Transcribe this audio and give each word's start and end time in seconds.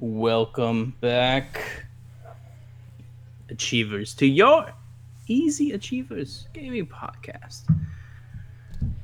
Welcome 0.00 0.94
back, 1.00 1.60
Achievers, 3.50 4.14
to 4.14 4.26
your 4.26 4.72
Easy 5.26 5.72
Achievers 5.72 6.46
Gaming 6.54 6.86
Podcast. 6.86 7.62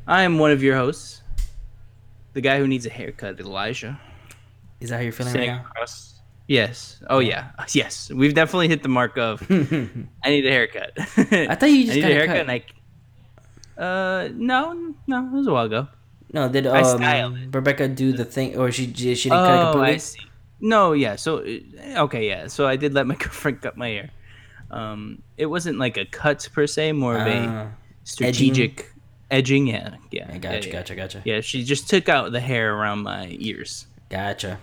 I 0.06 0.22
am 0.22 0.38
one 0.38 0.52
of 0.52 0.62
your 0.62 0.74
hosts, 0.76 1.20
the 2.32 2.40
guy 2.40 2.58
who 2.58 2.66
needs 2.66 2.86
a 2.86 2.90
haircut, 2.90 3.38
Elijah. 3.40 4.00
Is 4.80 4.88
that 4.90 4.96
how 4.96 5.02
you're 5.02 5.12
feeling 5.12 5.32
Sitting 5.32 5.50
right 5.50 5.56
now? 5.56 5.66
across. 5.68 6.20
Yes. 6.48 7.02
Oh 7.10 7.18
yeah. 7.18 7.50
Yes. 7.72 8.10
We've 8.10 8.34
definitely 8.34 8.68
hit 8.68 8.82
the 8.82 8.88
mark 8.88 9.18
of 9.18 9.42
I 9.50 10.30
need 10.30 10.46
a 10.46 10.50
haircut. 10.50 10.92
I 10.96 11.54
thought 11.56 11.66
you 11.70 11.84
just 11.86 11.92
I 11.92 11.94
need 11.96 12.00
got 12.02 12.10
a 12.10 12.10
a 12.10 12.14
haircut. 12.14 12.36
cut. 12.46 12.48
And 12.48 12.50
I, 13.78 13.82
uh, 13.82 14.28
no, 14.34 14.94
no, 15.06 15.26
it 15.26 15.32
was 15.32 15.46
a 15.46 15.52
while 15.52 15.66
ago. 15.66 15.88
No, 16.32 16.48
did 16.48 16.66
I 16.66 17.20
um, 17.20 17.50
Rebecca 17.52 17.86
do 17.88 18.12
the 18.12 18.24
thing, 18.24 18.56
or 18.56 18.70
she 18.72 18.92
she 18.94 19.14
she 19.14 19.28
didn't 19.28 19.44
cut 19.44 19.54
it 19.54 19.58
Oh, 19.68 19.72
completely? 19.72 19.94
I 19.94 19.98
see. 19.98 20.20
No, 20.60 20.92
yeah. 20.92 21.16
So 21.16 21.38
uh, 21.38 22.04
okay, 22.04 22.28
yeah. 22.28 22.46
So 22.48 22.66
I 22.66 22.76
did 22.76 22.94
let 22.94 23.06
my 23.06 23.14
girlfriend 23.22 23.62
cut 23.62 23.76
my 23.76 23.88
hair. 23.88 24.10
Um, 24.70 25.22
it 25.36 25.46
wasn't 25.46 25.78
like 25.78 25.96
a 25.96 26.04
cut 26.04 26.48
per 26.52 26.66
se, 26.66 26.92
more 26.92 27.16
of 27.16 27.26
a 27.26 27.46
Ah, 27.46 27.66
strategic 28.04 28.92
edging. 29.30 29.66
Yeah, 29.68 29.96
yeah. 30.10 30.28
I 30.32 30.38
gotcha, 30.38 30.66
yeah, 30.68 30.72
gotcha, 30.72 30.94
gotcha, 30.96 31.22
Yeah, 31.24 31.40
she 31.40 31.62
just 31.64 31.88
took 31.88 32.08
out 32.08 32.32
the 32.32 32.40
hair 32.40 32.74
around 32.74 33.02
my 33.02 33.36
ears, 33.38 33.86
gotcha. 34.08 34.58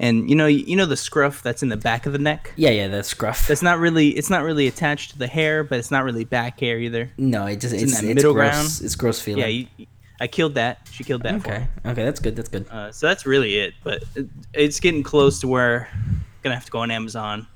and 0.00 0.28
you 0.28 0.34
know, 0.34 0.46
you 0.46 0.74
know 0.74 0.86
the 0.86 0.96
scruff 0.96 1.40
that's 1.42 1.62
in 1.62 1.68
the 1.68 1.76
back 1.76 2.06
of 2.06 2.12
the 2.12 2.18
neck. 2.18 2.52
Yeah, 2.56 2.70
yeah, 2.70 2.88
that's 2.88 3.08
scruff. 3.08 3.46
That's 3.46 3.62
not 3.62 3.78
really. 3.78 4.08
It's 4.08 4.30
not 4.30 4.42
really 4.42 4.66
attached 4.66 5.12
to 5.12 5.18
the 5.18 5.28
hair, 5.28 5.62
but 5.62 5.78
it's 5.78 5.90
not 5.92 6.02
really 6.04 6.24
back 6.24 6.58
hair 6.58 6.78
either. 6.78 7.10
no, 7.16 7.46
it 7.46 7.60
just 7.60 7.74
in 7.74 7.82
it's, 7.84 8.00
that 8.00 8.04
it's 8.04 8.14
middle 8.16 8.32
gross. 8.34 8.50
ground. 8.50 8.66
It's 8.82 8.96
gross 8.96 9.20
feeling. 9.20 9.42
Yeah, 9.42 9.66
you, 9.76 9.86
I 10.20 10.26
killed 10.26 10.54
that. 10.54 10.86
She 10.90 11.04
killed 11.04 11.22
that 11.22 11.34
okay, 11.36 11.66
okay, 11.86 12.04
that's 12.04 12.20
good. 12.20 12.34
That's 12.34 12.48
good. 12.48 12.68
Uh, 12.68 12.90
so 12.90 13.06
that's 13.06 13.24
really 13.24 13.58
it. 13.58 13.74
But 13.84 14.02
it, 14.16 14.26
it's 14.52 14.80
getting 14.80 15.02
close 15.02 15.40
to 15.40 15.48
where 15.48 15.88
I'm 15.92 16.24
gonna 16.42 16.56
have 16.56 16.64
to 16.64 16.70
go 16.70 16.80
on 16.80 16.90
Amazon, 16.90 17.46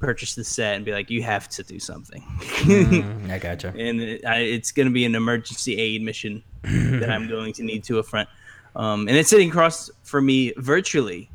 purchase 0.00 0.34
the 0.34 0.44
set, 0.44 0.76
and 0.76 0.84
be 0.84 0.92
like, 0.92 1.08
you 1.08 1.22
have 1.22 1.48
to 1.50 1.62
do 1.62 1.78
something. 1.78 2.22
Mm, 2.22 3.30
I 3.30 3.38
gotcha. 3.38 3.68
and 3.78 4.00
it, 4.00 4.24
I, 4.26 4.38
it's 4.40 4.70
gonna 4.70 4.90
be 4.90 5.04
an 5.04 5.14
emergency 5.14 5.78
aid 5.78 6.02
mission 6.02 6.42
that 6.62 7.10
I'm 7.10 7.28
going 7.28 7.52
to 7.54 7.62
need 7.62 7.84
to 7.84 7.98
affront. 7.98 8.28
Um, 8.76 9.08
and 9.08 9.16
it's 9.16 9.30
sitting 9.30 9.48
across 9.48 9.90
for 10.02 10.20
me 10.20 10.52
virtually. 10.56 11.30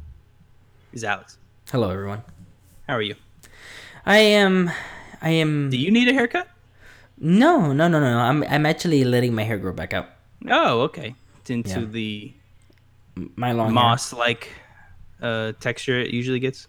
Is 0.94 1.04
Alex? 1.04 1.38
Hello, 1.72 1.90
everyone. 1.90 2.24
How 2.88 2.96
are 2.96 3.02
you? 3.02 3.16
I 4.06 4.18
am, 4.18 4.72
I 5.22 5.30
am. 5.30 5.70
Do 5.70 5.78
you 5.78 5.92
need 5.92 6.08
a 6.08 6.14
haircut? 6.14 6.48
No, 7.18 7.74
no, 7.74 7.88
no, 7.88 8.00
no. 8.00 8.12
no. 8.12 8.20
I'm 8.20 8.44
I'm 8.44 8.66
actually 8.66 9.04
letting 9.04 9.34
my 9.34 9.44
hair 9.44 9.58
grow 9.58 9.74
back 9.74 9.94
out. 9.94 10.10
Oh, 10.48 10.82
okay. 10.82 11.16
It's 11.42 11.50
into 11.50 11.82
Yeah. 11.82 11.86
the 11.86 12.34
My 13.36 13.52
long 13.52 13.68
hair. 13.68 13.74
moss-like 13.74 14.50
uh, 15.22 15.52
texture 15.60 16.00
it 16.00 16.12
usually 16.12 16.40
gets. 16.40 16.68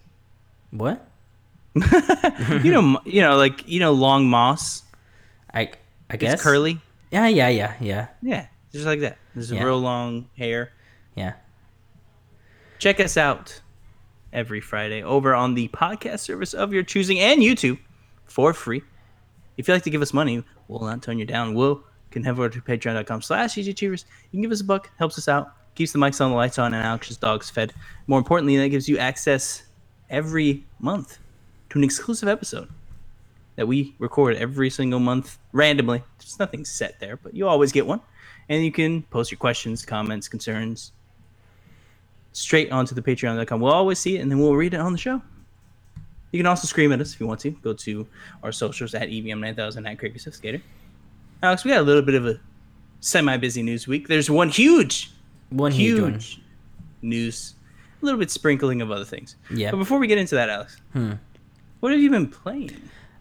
What? 0.70 1.06
you 1.74 2.72
know, 2.72 2.82
mo- 2.82 3.02
you 3.04 3.20
know, 3.22 3.36
like 3.36 3.68
you 3.68 3.78
know, 3.80 3.92
long 3.92 4.26
moss. 4.28 4.82
I 5.54 5.70
I 6.08 6.16
guess 6.16 6.34
It's 6.34 6.42
curly. 6.42 6.80
Yeah, 7.12 7.26
yeah, 7.28 7.48
yeah, 7.48 7.74
yeah, 7.80 8.06
Yeah, 8.22 8.46
just 8.72 8.86
like 8.86 9.00
that. 9.00 9.18
There's 9.34 9.50
Yeah. 9.52 9.62
real 9.64 9.78
long 9.78 10.28
hair. 10.36 10.72
yeah. 11.16 11.34
Check 12.78 12.98
us 13.00 13.16
out 13.16 13.60
every 14.32 14.60
Friday 14.60 15.02
over 15.02 15.34
on 15.34 15.54
the 15.54 15.68
podcast 15.68 16.20
service 16.20 16.54
of 16.54 16.72
your 16.72 16.82
choosing 16.82 17.18
and 17.20 17.40
YouTube 17.42 17.78
for 18.26 18.54
free. 18.54 18.82
If 19.56 19.68
you'd 19.68 19.74
like 19.74 19.82
to 19.84 19.90
give 19.90 20.02
us 20.02 20.12
money, 20.14 20.42
we'll 20.68 20.80
not 20.80 21.02
turn 21.02 21.18
you 21.18 21.26
down. 21.26 21.54
We'll 21.54 21.82
can 22.10 22.24
head 22.24 22.32
over 22.32 22.48
to 22.48 22.60
patreon.com 22.60 23.22
slash 23.22 23.54
easyachievers. 23.54 24.04
You 24.30 24.36
can 24.38 24.42
give 24.42 24.52
us 24.52 24.60
a 24.60 24.64
buck, 24.64 24.90
helps 24.98 25.18
us 25.18 25.28
out, 25.28 25.54
keeps 25.74 25.92
the 25.92 25.98
mics 25.98 26.20
on, 26.20 26.30
the 26.30 26.36
lights 26.36 26.58
on, 26.58 26.74
and 26.74 26.82
Alex's 26.84 27.16
dogs 27.16 27.50
fed. 27.50 27.72
More 28.06 28.18
importantly, 28.18 28.56
that 28.58 28.68
gives 28.68 28.88
you 28.88 28.98
access 28.98 29.62
every 30.08 30.64
month 30.80 31.18
to 31.70 31.78
an 31.78 31.84
exclusive 31.84 32.28
episode 32.28 32.68
that 33.56 33.66
we 33.66 33.94
record 33.98 34.36
every 34.36 34.70
single 34.70 35.00
month 35.00 35.38
randomly. 35.52 36.02
There's 36.18 36.38
nothing 36.38 36.64
set 36.64 36.98
there, 37.00 37.16
but 37.16 37.34
you 37.34 37.46
always 37.46 37.72
get 37.72 37.86
one. 37.86 38.00
And 38.48 38.64
you 38.64 38.72
can 38.72 39.02
post 39.02 39.30
your 39.30 39.38
questions, 39.38 39.84
comments, 39.84 40.28
concerns, 40.28 40.92
straight 42.32 42.72
onto 42.72 42.94
the 42.94 43.02
patreon.com. 43.02 43.60
We'll 43.60 43.72
always 43.72 43.98
see 43.98 44.16
it 44.16 44.20
and 44.20 44.30
then 44.30 44.40
we'll 44.40 44.56
read 44.56 44.74
it 44.74 44.80
on 44.80 44.92
the 44.92 44.98
show. 44.98 45.22
You 46.32 46.38
can 46.38 46.46
also 46.46 46.66
scream 46.66 46.92
at 46.92 47.00
us 47.00 47.14
if 47.14 47.20
you 47.20 47.26
want 47.26 47.40
to. 47.40 47.50
Go 47.50 47.72
to 47.72 48.06
our 48.42 48.52
socials 48.52 48.94
at 48.94 49.08
E 49.08 49.22
EVM9000 49.22 49.90
at 49.90 49.98
Craig 49.98 50.18
Skater. 50.18 50.62
Alex, 51.42 51.64
we 51.64 51.70
got 51.70 51.80
a 51.80 51.84
little 51.84 52.02
bit 52.02 52.14
of 52.14 52.26
a 52.26 52.38
semi 53.00 53.36
busy 53.36 53.62
news 53.62 53.86
week. 53.86 54.08
There's 54.08 54.30
one 54.30 54.48
huge, 54.50 55.10
One 55.50 55.72
huge, 55.72 56.00
one. 56.00 56.20
news, 57.02 57.54
a 58.00 58.04
little 58.04 58.20
bit 58.20 58.30
sprinkling 58.30 58.82
of 58.82 58.90
other 58.90 59.04
things. 59.04 59.36
Yeah. 59.50 59.70
But 59.70 59.78
before 59.78 59.98
we 59.98 60.06
get 60.06 60.18
into 60.18 60.34
that, 60.34 60.48
Alex, 60.50 60.76
Hmm. 60.92 61.12
what 61.80 61.92
have 61.92 62.00
you 62.00 62.10
been 62.10 62.28
playing? 62.28 62.72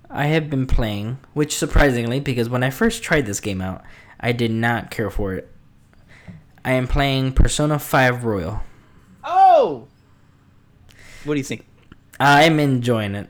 I 0.09 0.25
have 0.28 0.50
been 0.50 0.66
playing, 0.66 1.19
which 1.34 1.56
surprisingly, 1.56 2.19
because 2.19 2.50
when 2.50 2.63
I 2.63 2.72
first 2.72 3.03
tried 3.03 3.25
this 3.25 3.40
game 3.40 3.62
out, 3.62 3.84
I 4.19 4.31
did 4.31 4.52
not 4.52 4.90
care 4.91 5.09
for 5.12 5.34
it. 5.35 5.50
I 6.66 6.72
am 6.74 6.88
playing 6.88 7.34
Persona 7.34 7.79
5 7.79 8.25
Royal. 8.25 8.62
Oh! 9.24 9.88
What 11.24 11.35
do 11.35 11.38
you 11.38 11.44
think? 11.44 11.66
I'm 12.19 12.59
enjoying 12.59 13.16
it. 13.16 13.29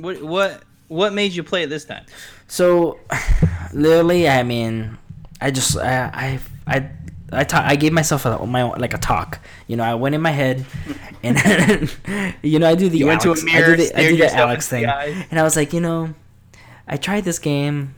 What 0.00 0.22
what 0.22 0.62
what 0.88 1.12
made 1.12 1.32
you 1.32 1.42
play 1.42 1.62
it 1.62 1.70
this 1.70 1.84
time? 1.84 2.04
So, 2.48 2.98
literally, 3.72 4.28
I 4.28 4.42
mean, 4.42 4.98
I 5.40 5.50
just 5.50 5.76
I 5.76 6.38
I 6.66 6.76
I 6.76 6.90
I, 7.30 7.44
ta- 7.44 7.64
I 7.64 7.76
gave 7.76 7.92
myself 7.92 8.24
a, 8.24 8.46
my 8.46 8.64
like 8.64 8.94
a 8.94 8.98
talk. 8.98 9.40
You 9.66 9.76
know, 9.76 9.84
I 9.84 9.94
went 9.94 10.14
in 10.14 10.20
my 10.20 10.30
head, 10.30 10.64
and 11.22 11.94
you 12.42 12.58
know, 12.58 12.68
I 12.68 12.74
do 12.74 12.88
the 12.88 12.98
You 12.98 13.06
went 13.06 13.20
to 13.22 13.28
a 13.28 13.32
Alex, 13.32 13.44
mirror, 13.44 13.72
I 13.72 13.76
do 13.76 13.76
the, 13.76 13.98
I 13.98 14.02
do 14.02 14.16
the 14.16 14.16
yourself 14.16 14.40
Alex 14.40 14.68
thing, 14.68 14.82
the 14.82 15.26
and 15.30 15.38
I 15.38 15.42
was 15.42 15.56
like, 15.56 15.72
you 15.72 15.80
know, 15.80 16.14
I 16.86 16.96
tried 16.96 17.24
this 17.24 17.38
game. 17.38 17.94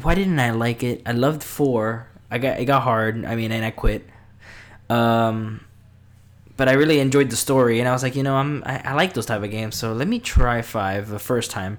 Why 0.00 0.14
didn't 0.14 0.38
I 0.38 0.52
like 0.52 0.84
it? 0.84 1.02
I 1.04 1.12
loved 1.12 1.42
four. 1.42 2.06
I 2.30 2.38
got 2.38 2.60
it 2.60 2.64
got 2.64 2.82
hard. 2.82 3.24
I 3.24 3.34
mean, 3.34 3.50
and 3.50 3.64
I 3.64 3.72
quit. 3.72 4.08
Um, 4.88 5.64
but 6.56 6.68
I 6.68 6.72
really 6.72 7.00
enjoyed 7.00 7.30
the 7.30 7.36
story, 7.36 7.80
and 7.80 7.88
I 7.88 7.92
was 7.92 8.02
like, 8.02 8.14
you 8.14 8.22
know, 8.22 8.36
I'm 8.36 8.62
I, 8.64 8.82
I 8.84 8.94
like 8.94 9.14
those 9.14 9.26
type 9.26 9.42
of 9.42 9.50
games, 9.50 9.74
so 9.76 9.92
let 9.92 10.06
me 10.06 10.20
try 10.20 10.62
five 10.62 11.08
the 11.08 11.18
first 11.18 11.50
time. 11.50 11.78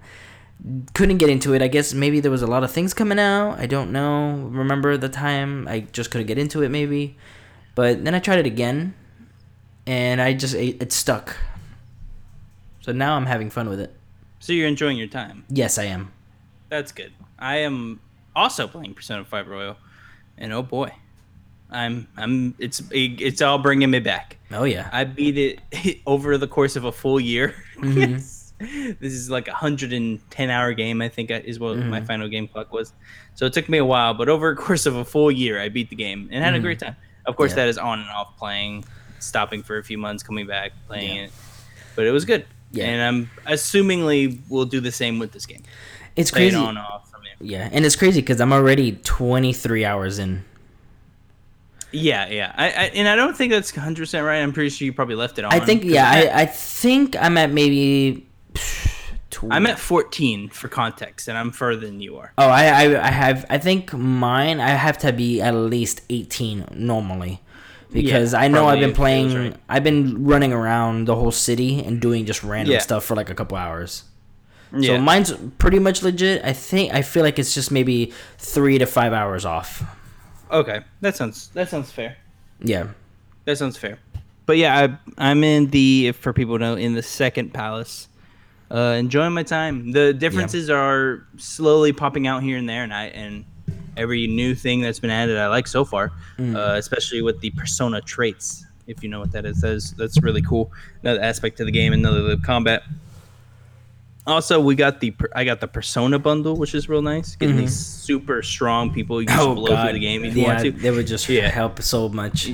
Couldn't 0.94 1.18
get 1.18 1.30
into 1.30 1.54
it. 1.56 1.62
I 1.62 1.68
guess 1.68 1.94
maybe 1.94 2.20
there 2.20 2.30
was 2.32 2.44
a 2.44 2.48
lot 2.48 2.64
of 2.64 2.72
things 2.72 2.94
coming 2.94 3.18
out. 3.18 3.58
I 3.60 3.66
don't 3.66 3.92
know. 3.92 4.34
Remember 4.52 4.96
the 4.96 5.10
time 5.10 5.68
I 5.68 5.82
just 5.92 6.12
couldn't 6.12 6.28
get 6.28 6.38
into 6.38 6.62
it, 6.62 6.70
maybe. 6.70 7.18
But 7.74 8.04
then 8.06 8.14
I 8.14 8.20
tried 8.20 8.40
it 8.40 8.46
again, 8.46 8.94
and 9.88 10.22
I 10.22 10.34
just 10.34 10.54
it, 10.54 10.82
it 10.82 10.92
stuck. 10.92 11.36
So 12.82 12.92
now 12.92 13.16
I'm 13.16 13.26
having 13.26 13.50
fun 13.50 13.70
with 13.70 13.80
it. 13.80 13.96
So 14.40 14.54
you're 14.54 14.68
enjoying 14.68 14.98
your 14.98 15.08
time. 15.08 15.46
Yes, 15.50 15.78
I 15.78 15.86
am. 15.86 16.12
That's 16.70 16.92
good. 16.92 17.12
I 17.40 17.58
am 17.58 18.00
also 18.36 18.68
playing 18.68 18.94
Persona 18.94 19.26
5 19.26 19.48
Royal, 19.48 19.78
and 20.38 20.54
oh 20.54 20.62
boy, 20.64 20.92
I'm 21.72 22.08
I'm 22.18 22.54
it's 22.60 22.82
it's 22.92 23.42
all 23.42 23.58
bringing 23.58 23.90
me 23.90 24.00
back. 24.00 24.38
Oh 24.52 24.66
yeah. 24.66 24.90
I 24.94 25.06
beat 25.06 25.38
it 25.38 26.02
over 26.06 26.38
the 26.38 26.48
course 26.48 26.76
of 26.76 26.84
a 26.84 26.92
full 26.92 27.20
year. 27.20 27.56
Mhm. 27.82 28.38
This 29.00 29.14
is 29.14 29.30
like 29.30 29.48
a 29.48 29.54
hundred 29.54 29.94
and 29.94 30.20
ten 30.30 30.50
hour 30.50 30.74
game. 30.74 31.02
I 31.02 31.10
think 31.10 31.32
is 31.32 31.60
what 31.60 31.78
my 31.78 32.00
Mhm. 32.02 32.08
final 32.08 32.28
game 32.28 32.48
clock 32.48 32.72
was. 32.72 32.94
So 33.36 33.46
it 33.46 33.54
took 33.54 33.68
me 33.70 33.78
a 33.78 33.86
while, 33.86 34.14
but 34.14 34.30
over 34.30 34.50
a 34.50 34.56
course 34.68 34.86
of 34.86 34.96
a 34.96 35.06
full 35.06 35.32
year, 35.32 35.60
I 35.62 35.70
beat 35.70 35.90
the 35.90 35.96
game 35.96 36.30
and 36.32 36.44
had 36.44 36.54
a 36.54 36.60
Mhm. 36.60 36.62
great 36.64 36.80
time. 36.80 36.96
Of 37.26 37.36
course, 37.36 37.52
Yeah. 37.52 37.56
that 37.58 37.68
is 37.70 37.78
on 37.78 38.00
and 38.00 38.10
off 38.10 38.38
playing, 38.38 38.84
stopping 39.20 39.64
for 39.64 39.78
a 39.78 39.84
few 39.84 39.98
months, 39.98 40.24
coming 40.24 40.48
back, 40.48 40.72
playing 40.88 41.16
Yeah. 41.16 41.22
it. 41.24 41.32
But 41.96 42.06
it 42.08 42.12
was 42.12 42.26
good. 42.26 42.46
Yeah. 42.72 42.86
And 42.86 43.02
I'm 43.02 43.30
assumingly 43.54 44.40
we'll 44.50 44.66
do 44.66 44.80
the 44.80 44.92
same 44.92 45.20
with 45.20 45.32
this 45.34 45.46
game. 45.46 45.62
It's 46.16 46.32
Play 46.32 46.48
it 46.48 46.52
crazy. 46.52 46.56
on 46.58 46.70
and 46.70 46.80
off 46.80 47.08
it. 47.08 47.46
Yeah, 47.46 47.70
and 47.72 47.86
it's 47.86 47.96
crazy 47.96 48.22
because 48.22 48.40
I'm 48.42 48.54
already 48.54 48.94
23 49.04 49.84
hours 49.86 50.20
in. 50.20 50.44
Yeah, 51.92 52.28
yeah. 52.30 52.54
I, 52.56 52.66
I 52.68 52.84
and 52.96 53.08
I 53.08 53.16
don't 53.16 53.36
think 53.36 53.52
that's 53.52 53.76
100 53.76 54.02
percent 54.04 54.26
right. 54.26 54.40
I'm 54.42 54.54
pretty 54.54 54.70
sure 54.70 54.86
you 54.86 54.94
probably 54.94 55.16
left 55.16 55.38
it 55.40 55.46
on. 55.46 55.52
I 55.54 55.60
think 55.60 55.84
yeah, 55.84 56.10
I, 56.10 56.42
I 56.42 56.46
think 56.46 57.16
I'm 57.20 57.38
at 57.38 57.52
maybe. 57.52 58.26
Tw- 59.32 59.46
I'm 59.50 59.66
at 59.66 59.80
14 59.80 60.50
for 60.50 60.68
context, 60.68 61.28
and 61.28 61.38
I'm 61.38 61.52
further 61.52 61.88
than 61.88 62.00
you 62.02 62.18
are. 62.18 62.34
Oh, 62.38 62.48
I, 62.48 62.66
I 62.66 63.08
I 63.08 63.12
have 63.12 63.46
I 63.50 63.58
think 63.58 63.94
mine 63.94 64.60
I 64.60 64.70
have 64.70 64.98
to 65.00 65.12
be 65.14 65.42
at 65.42 65.56
least 65.56 66.02
18 66.10 66.66
normally. 66.76 67.42
Because 67.92 68.32
Yeah, 68.34 68.40
I 68.40 68.48
know 68.48 68.68
I've 68.68 68.80
been 68.80 68.94
playing 68.94 69.36
right. 69.36 69.56
I've 69.68 69.84
been 69.84 70.24
running 70.26 70.54
around 70.54 71.06
the 71.06 71.16
whole 71.16 71.32
city 71.32 71.84
and 71.84 72.00
doing 72.00 72.26
just 72.26 72.42
random 72.44 72.72
Yeah. 72.74 72.80
stuff 72.80 73.04
for 73.04 73.16
like 73.16 73.30
a 73.30 73.36
couple 73.36 73.58
hours. 73.58 74.04
Yeah. 74.74 74.96
So 74.96 75.02
mine's 75.02 75.34
pretty 75.58 75.80
much 75.80 76.02
legit. 76.02 76.42
I 76.46 76.54
think 76.54 76.94
I 76.94 77.02
feel 77.02 77.24
like 77.24 77.38
it's 77.38 77.54
just 77.54 77.70
maybe 77.72 78.14
3 78.38 78.78
to 78.78 78.86
5 78.86 79.12
hours 79.12 79.44
off. 79.46 79.84
okay, 80.50 80.82
that 81.02 81.16
sounds 81.18 81.50
that 81.54 81.68
sounds 81.70 81.92
fair. 81.92 82.16
Yeah. 82.64 82.88
That 83.46 83.58
sounds 83.58 83.76
fair. 83.78 83.98
But 84.46 84.58
yeah, 84.58 84.78
I, 84.78 84.98
I'm 85.30 85.44
in 85.44 85.68
the 85.72 86.08
if 86.08 86.16
for 86.16 86.32
people 86.34 86.58
to 86.60 86.64
know 86.66 86.76
in 86.76 86.94
the 86.94 87.04
second 87.04 87.54
palace, 87.54 88.08
uh, 88.74 88.96
enjoying 88.98 89.34
my 89.34 89.44
time. 89.44 89.92
The 89.92 90.14
differences 90.14 90.70
are 90.70 91.26
slowly 91.38 91.92
popping 91.94 92.28
out 92.28 92.42
here 92.44 92.58
and 92.58 92.68
there, 92.70 92.84
and 92.84 92.94
I 92.94 93.06
and 93.06 93.46
every 93.98 94.26
new 94.28 94.56
thing 94.56 94.82
that's 94.82 95.00
been 95.00 95.10
added 95.10 95.38
I 95.38 95.48
like 95.48 95.68
so 95.68 95.84
far, 95.84 96.12
Mm. 96.38 96.56
uh, 96.56 96.78
especially 96.78 97.22
with 97.22 97.42
the 97.42 97.50
persona 97.52 98.00
traits 98.02 98.66
if 98.88 99.04
you 99.04 99.10
know 99.10 99.20
what 99.20 99.32
that 99.34 99.46
is. 99.46 99.62
That 99.62 99.72
is 99.74 99.92
that's 99.98 100.22
really 100.24 100.42
cool. 100.42 100.72
Another 101.04 101.22
aspect 101.22 101.58
to 101.58 101.66
the 101.66 101.72
game, 101.72 101.94
another 101.94 102.22
the 102.24 102.38
combat. 102.38 102.84
Also, 104.28 104.60
we 104.62 104.76
got 104.76 105.00
the 105.00 105.14
I 105.36 105.44
got 105.44 105.62
the 105.62 105.68
Persona 105.68 106.20
bundle, 106.20 106.56
which 106.56 106.76
is 106.76 106.88
real 106.88 107.02
nice. 107.02 107.36
Getting 107.36 107.58
these 107.58 107.76
super 107.76 108.44
strong 108.44 108.94
people 108.94 109.20
you 109.20 109.28
can 109.28 109.36
just 109.36 109.56
blow 109.56 109.82
through 109.84 109.94
the 109.94 110.00
game 110.00 110.24
if 110.24 110.36
you 110.38 110.44
Oh, 110.46 110.48
want 110.50 110.60
to. 110.62 110.72
they 110.72 110.92
would 110.92 111.08
just 111.08 111.28
Yeah. 111.28 111.50
help 111.50 111.82
so 111.82 112.08
much. 112.08 112.52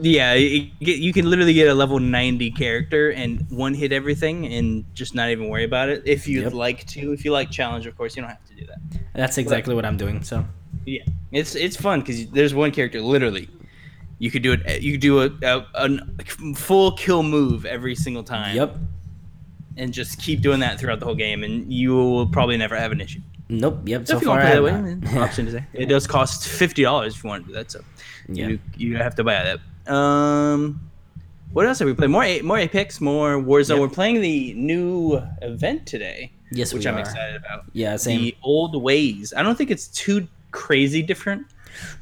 Yeah, 0.00 0.34
you, 0.34 0.70
you 0.80 1.12
can 1.12 1.28
literally 1.28 1.52
get 1.54 1.68
a 1.68 1.74
level 1.74 1.98
90 1.98 2.50
character 2.52 3.10
and 3.10 3.44
one 3.50 3.74
hit 3.74 3.92
everything 3.92 4.46
and 4.46 4.84
just 4.94 5.14
not 5.14 5.28
even 5.30 5.48
worry 5.48 5.64
about 5.64 5.88
it. 5.88 6.02
If 6.06 6.26
you'd 6.26 6.44
Yep. 6.44 6.54
like 6.54 6.86
to, 6.88 7.12
if 7.12 7.24
you 7.24 7.32
like 7.32 7.50
challenge, 7.50 7.86
of 7.86 7.96
course, 7.96 8.16
you 8.16 8.22
don't 8.22 8.30
have 8.30 8.44
to 8.46 8.54
do 8.54 8.64
that. 8.66 8.78
That's 9.14 9.38
exactly 9.38 9.74
what 9.74 9.84
I'm 9.84 9.96
doing. 9.96 10.22
So 10.22 10.44
Yeah, 10.86 11.02
it's 11.32 11.54
it's 11.54 11.76
fun 11.76 12.00
because 12.00 12.26
there's 12.28 12.54
one 12.54 12.70
character 12.70 13.00
literally. 13.00 13.48
You 14.18 14.30
could 14.30 14.42
do 14.42 14.52
it. 14.52 14.60
Eh, 14.66 14.78
you 14.80 14.92
could 14.92 15.00
do 15.00 15.20
a, 15.22 15.30
a, 15.42 15.66
a 15.74 16.54
full 16.54 16.92
kill 16.92 17.22
move 17.22 17.66
every 17.66 17.94
single 17.94 18.22
time. 18.22 18.56
yep. 18.56 18.76
And 19.76 19.92
just 19.92 20.20
keep 20.20 20.42
doing 20.42 20.60
that 20.60 20.78
throughout 20.78 21.00
the 21.00 21.06
whole 21.06 21.14
game, 21.14 21.42
and 21.44 21.72
you 21.72 21.94
will 21.94 22.26
probably 22.26 22.56
never 22.58 22.76
have 22.76 22.92
an 22.92 23.00
issue. 23.00 23.20
Nope. 23.48 23.80
Yep. 23.86 24.06
So 24.06 24.16
if 24.16 24.22
you 24.22 24.28
far, 24.28 24.36
want 24.36 24.48
to 24.48 24.60
play 24.60 24.70
that 24.94 25.14
way, 25.14 25.20
option 25.20 25.46
to 25.46 25.52
say. 25.52 25.64
It 25.72 25.86
does 25.86 26.06
cost 26.06 26.46
fifty 26.46 26.82
dollars 26.82 27.14
if 27.16 27.24
you 27.24 27.28
want 27.28 27.44
to 27.44 27.48
do 27.48 27.54
that. 27.54 27.70
So 27.70 27.80
Yeah. 28.28 28.48
you 28.48 28.58
you 28.76 28.96
have 28.96 29.14
to 29.16 29.24
buy 29.24 29.32
that. 29.42 29.60
Um, 29.86 30.88
what 31.52 31.66
else 31.66 31.78
have 31.80 31.86
we 31.86 31.94
played? 31.94 32.10
More 32.10 32.24
A- 32.24 32.42
more 32.42 32.58
Apex, 32.58 33.00
more 33.00 33.36
Warzone. 33.36 33.70
Yep. 33.70 33.78
We're 33.80 33.88
playing 33.88 34.20
the 34.20 34.54
new 34.54 35.20
event 35.42 35.86
today, 35.86 36.32
Yes, 36.50 36.72
which 36.72 36.86
I'm 36.86 36.96
are. 36.96 37.00
excited 37.00 37.36
about. 37.36 37.64
Yeah. 37.72 37.96
Same. 37.96 38.22
The 38.22 38.36
old 38.42 38.80
ways. 38.80 39.34
I 39.36 39.42
don't 39.42 39.56
think 39.56 39.70
it's 39.70 39.88
too 39.88 40.26
crazy 40.50 41.02
different. 41.02 41.46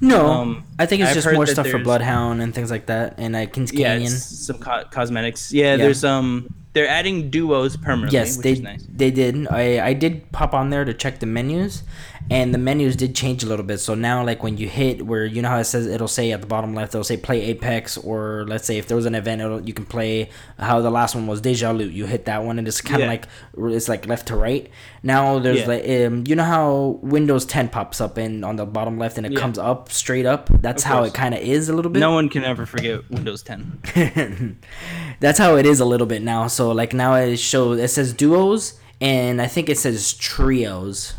no, 0.00 0.26
um, 0.26 0.64
I 0.80 0.86
think 0.86 1.00
it's 1.02 1.10
I've 1.10 1.14
just 1.14 1.32
more 1.32 1.46
stuff 1.46 1.68
for 1.68 1.78
Bloodhound 1.78 2.42
and 2.42 2.52
things 2.54 2.70
like 2.72 2.86
that, 2.86 3.14
and 3.18 3.34
like 3.34 3.52
Kings 3.52 3.72
Yeah, 3.72 3.92
Canyon. 3.92 4.12
it's 4.12 4.24
some 4.46 4.58
co- 4.58 4.84
cosmetics. 4.90 5.52
Yeah, 5.52 5.72
Yeah. 5.72 5.76
there's 5.76 6.04
um, 6.04 6.52
they're 6.72 6.88
adding 6.88 7.30
duos 7.30 7.76
permanently. 7.76 8.18
Yes, 8.18 8.36
which 8.36 8.44
they 8.44 8.52
is 8.52 8.60
nice. 8.60 8.84
they 8.92 9.10
did. 9.12 9.46
I 9.48 9.80
I 9.88 9.92
did 9.94 10.30
pop 10.32 10.54
on 10.54 10.70
there 10.70 10.84
to 10.84 10.92
check 10.92 11.20
the 11.20 11.26
menus, 11.26 11.84
and 12.30 12.54
the 12.54 12.58
menus 12.58 12.94
did 12.94 13.14
change 13.16 13.42
a 13.42 13.46
little 13.46 13.64
bit. 13.64 13.78
So 13.78 13.94
now, 13.94 14.24
like 14.24 14.42
when 14.42 14.56
you 14.56 14.68
hit 14.68 15.04
where 15.04 15.26
you 15.26 15.42
know 15.42 15.48
how 15.48 15.58
it 15.58 15.64
says 15.64 15.86
it'll 15.88 16.06
say 16.08 16.30
at 16.30 16.40
the 16.40 16.46
bottom 16.46 16.74
left, 16.74 16.94
it'll 16.94 17.02
say 17.04 17.16
play 17.16 17.42
Apex, 17.42 17.98
or 17.98 18.44
let's 18.48 18.66
say 18.66 18.78
if 18.78 18.86
there 18.86 18.96
was 18.96 19.04
an 19.06 19.14
event, 19.16 19.40
it'll, 19.42 19.60
you 19.60 19.74
can 19.74 19.84
play 19.84 20.30
how 20.58 20.80
the 20.80 20.90
last 20.90 21.14
one 21.16 21.26
was 21.26 21.40
Deja 21.40 21.72
Loot. 21.72 21.92
You 21.92 22.06
hit 22.06 22.26
that 22.26 22.44
one, 22.44 22.58
and 22.58 22.68
it's 22.68 22.80
kind 22.80 23.02
of 23.02 23.06
Yeah. 23.06 23.08
like 23.08 23.26
it's 23.74 23.88
like 23.88 24.06
left 24.06 24.28
to 24.28 24.36
right. 24.36 24.70
Now 25.02 25.38
there's 25.40 25.60
Yeah. 25.60 25.66
like 25.66 25.88
um, 25.88 26.24
you 26.26 26.36
know 26.36 26.44
how 26.44 26.98
Windows 27.02 27.44
10 27.44 27.68
pops 27.68 28.00
up 28.00 28.16
and 28.16 28.44
on 28.44 28.56
the 28.56 28.64
bottom 28.66 28.96
left, 28.98 29.16
and 29.16 29.26
it 29.26 29.32
Yeah. 29.32 29.40
comes 29.40 29.58
up 29.58 29.90
straight 29.90 30.24
up. 30.26 30.48
That's 30.62 30.84
how 30.84 31.02
it 31.04 31.12
kind 31.14 31.34
of 31.34 31.40
is 31.40 31.68
a 31.68 31.72
little 31.74 31.90
bit. 31.90 31.98
No 31.98 32.12
one 32.12 32.28
can 32.28 32.44
ever 32.44 32.64
forget 32.64 33.10
Windows 33.10 33.42
10. 33.42 34.58
That's 35.20 35.38
how 35.38 35.56
it 35.56 35.66
is 35.66 35.80
a 35.80 35.84
little 35.84 36.06
bit 36.06 36.22
now. 36.22 36.46
So 36.46 36.70
like 36.70 36.92
now 36.94 37.14
it 37.14 37.38
shows 37.38 37.80
it 37.80 37.88
says 37.88 38.12
duos 38.12 38.78
and 39.00 39.40
I 39.42 39.46
think 39.48 39.68
it 39.68 39.78
says 39.78 40.12
trios. 40.14 41.14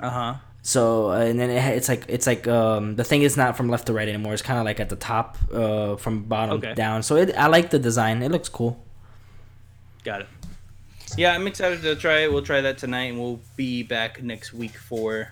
Uh 0.00 0.10
huh. 0.10 0.34
So 0.66 1.10
uh, 1.10 1.18
and 1.20 1.38
then 1.38 1.50
it, 1.50 1.76
it's 1.76 1.90
like 1.90 2.06
it's 2.08 2.26
like 2.26 2.48
um 2.48 2.96
the 2.96 3.04
thing 3.04 3.20
is 3.22 3.36
not 3.36 3.54
from 3.54 3.68
left 3.68 3.86
to 3.88 3.92
right 3.92 4.08
anymore. 4.08 4.32
It's 4.32 4.40
kind 4.42 4.58
of 4.58 4.64
like 4.64 4.80
at 4.80 4.88
the 4.88 4.96
top 4.96 5.36
uh 5.52 5.96
from 5.96 6.24
bottom 6.24 6.56
Okay. 6.56 6.72
down. 6.74 7.02
So 7.02 7.16
it 7.16 7.36
I 7.36 7.48
like 7.48 7.68
the 7.70 7.78
design. 7.78 8.22
It 8.22 8.32
looks 8.32 8.48
cool. 8.48 8.82
Got 10.04 10.22
it. 10.22 10.26
Yeah, 11.18 11.34
I'm 11.34 11.46
excited 11.46 11.82
to 11.82 11.94
try 11.96 12.20
it. 12.24 12.32
We'll 12.32 12.42
try 12.42 12.60
that 12.62 12.78
tonight, 12.78 13.04
and 13.12 13.18
we'll 13.20 13.40
be 13.56 13.82
back 13.82 14.22
next 14.22 14.52
week 14.54 14.76
for 14.76 15.28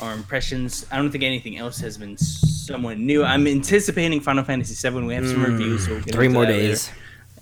our 0.00 0.14
impressions. 0.14 0.86
I 0.90 0.96
don't 0.96 1.10
think 1.10 1.24
anything 1.24 1.58
else 1.58 1.78
has 1.80 1.98
been 1.98 2.16
somewhat 2.16 2.98
new. 2.98 3.22
I'm 3.22 3.46
anticipating 3.46 4.20
Final 4.20 4.44
Fantasy 4.44 4.74
VII. 4.88 5.02
We 5.02 5.14
have 5.14 5.28
some 5.28 5.44
reviews. 5.44 5.84
So 5.84 5.92
we'll 5.92 6.00
Mm, 6.00 6.12
Three 6.12 6.28
more 6.28 6.46
that 6.46 6.52
later. 6.52 6.74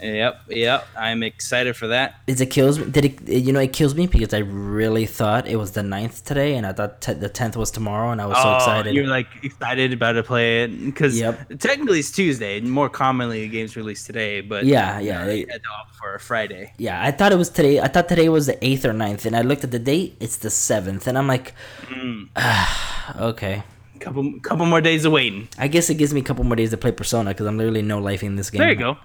Yep, 0.01 0.43
yep. 0.51 0.87
I'm 0.97 1.25
excited 1.25 1.75
for 1.77 1.89
that. 1.89 2.21
Is 2.29 2.41
it 2.41 2.47
kills 2.47 2.79
me? 2.79 2.85
Did 2.89 3.05
it? 3.05 3.29
You 3.29 3.53
know, 3.53 3.59
it 3.59 3.73
kills 3.73 3.97
me 3.97 4.07
because 4.07 4.33
I 4.33 4.39
really 4.39 5.07
thought 5.07 5.49
it 5.49 5.57
was 5.57 5.73
the 5.73 5.81
9th 5.81 6.23
today, 6.25 6.55
and 6.55 6.65
I 6.65 6.73
thought 6.73 7.01
te- 7.01 7.15
the 7.15 7.29
tenth 7.29 7.57
was 7.57 7.73
tomorrow, 7.73 8.13
and 8.13 8.21
I 8.23 8.27
was 8.27 8.37
so 8.39 8.49
Oh, 8.49 8.57
excited. 8.57 8.95
You're 8.95 9.09
like 9.09 9.27
excited 9.43 9.93
about 9.93 10.13
to 10.13 10.23
play 10.23 10.63
it 10.63 10.85
because 10.85 11.19
Yep. 11.19 11.59
technically 11.59 11.99
it's 11.99 12.13
Tuesday. 12.13 12.61
More 12.61 12.89
commonly, 12.89 13.41
the 13.41 13.49
game's 13.49 13.75
released 13.77 14.07
today, 14.07 14.41
but 14.41 14.65
Yeah, 14.65 15.01
yeah, 15.01 15.25
they 15.25 15.41
had 15.51 15.63
for 16.01 16.15
a 16.15 16.21
Friday. 16.21 16.73
Yeah, 16.79 17.03
I 17.03 17.11
thought 17.11 17.33
it 17.33 17.39
was 17.39 17.51
today. 17.51 17.81
I 17.81 17.89
thought 17.89 18.09
today 18.09 18.29
was 18.29 18.47
the 18.47 18.65
eighth 18.65 18.85
or 18.85 18.93
9th, 18.93 19.27
and 19.27 19.35
I 19.35 19.43
looked 19.43 19.65
at 19.65 19.73
the 19.73 19.81
date. 19.81 20.17
It's 20.21 20.37
the 20.37 20.51
seventh, 20.51 21.07
and 21.09 21.19
I'm 21.19 21.27
like, 21.27 21.55
Mm. 21.89 22.29
okay. 23.21 23.63
Couple, 24.01 24.39
couple 24.41 24.65
more 24.67 24.81
days 24.81 25.05
of 25.05 25.11
waiting. 25.13 25.49
I 25.59 25.67
guess 25.67 25.91
it 25.91 25.95
gives 25.95 26.15
me 26.15 26.21
a 26.21 26.25
couple 26.25 26.45
more 26.45 26.55
days 26.55 26.71
to 26.71 26.77
play 26.77 26.93
Persona 26.93 27.31
because 27.31 27.47
I'm 27.47 27.59
literally 27.59 27.83
no 27.83 27.99
life 27.99 28.23
in 28.23 28.37
this 28.37 28.49
game. 28.51 28.61
There 28.61 28.71
you 28.71 28.77
go. 28.77 28.97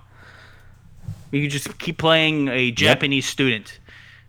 You 1.33 1.41
can 1.41 1.49
just 1.49 1.79
keep 1.79 1.97
playing 1.97 2.47
a 2.47 2.69
Japanese 2.71 3.25
student 3.25 3.79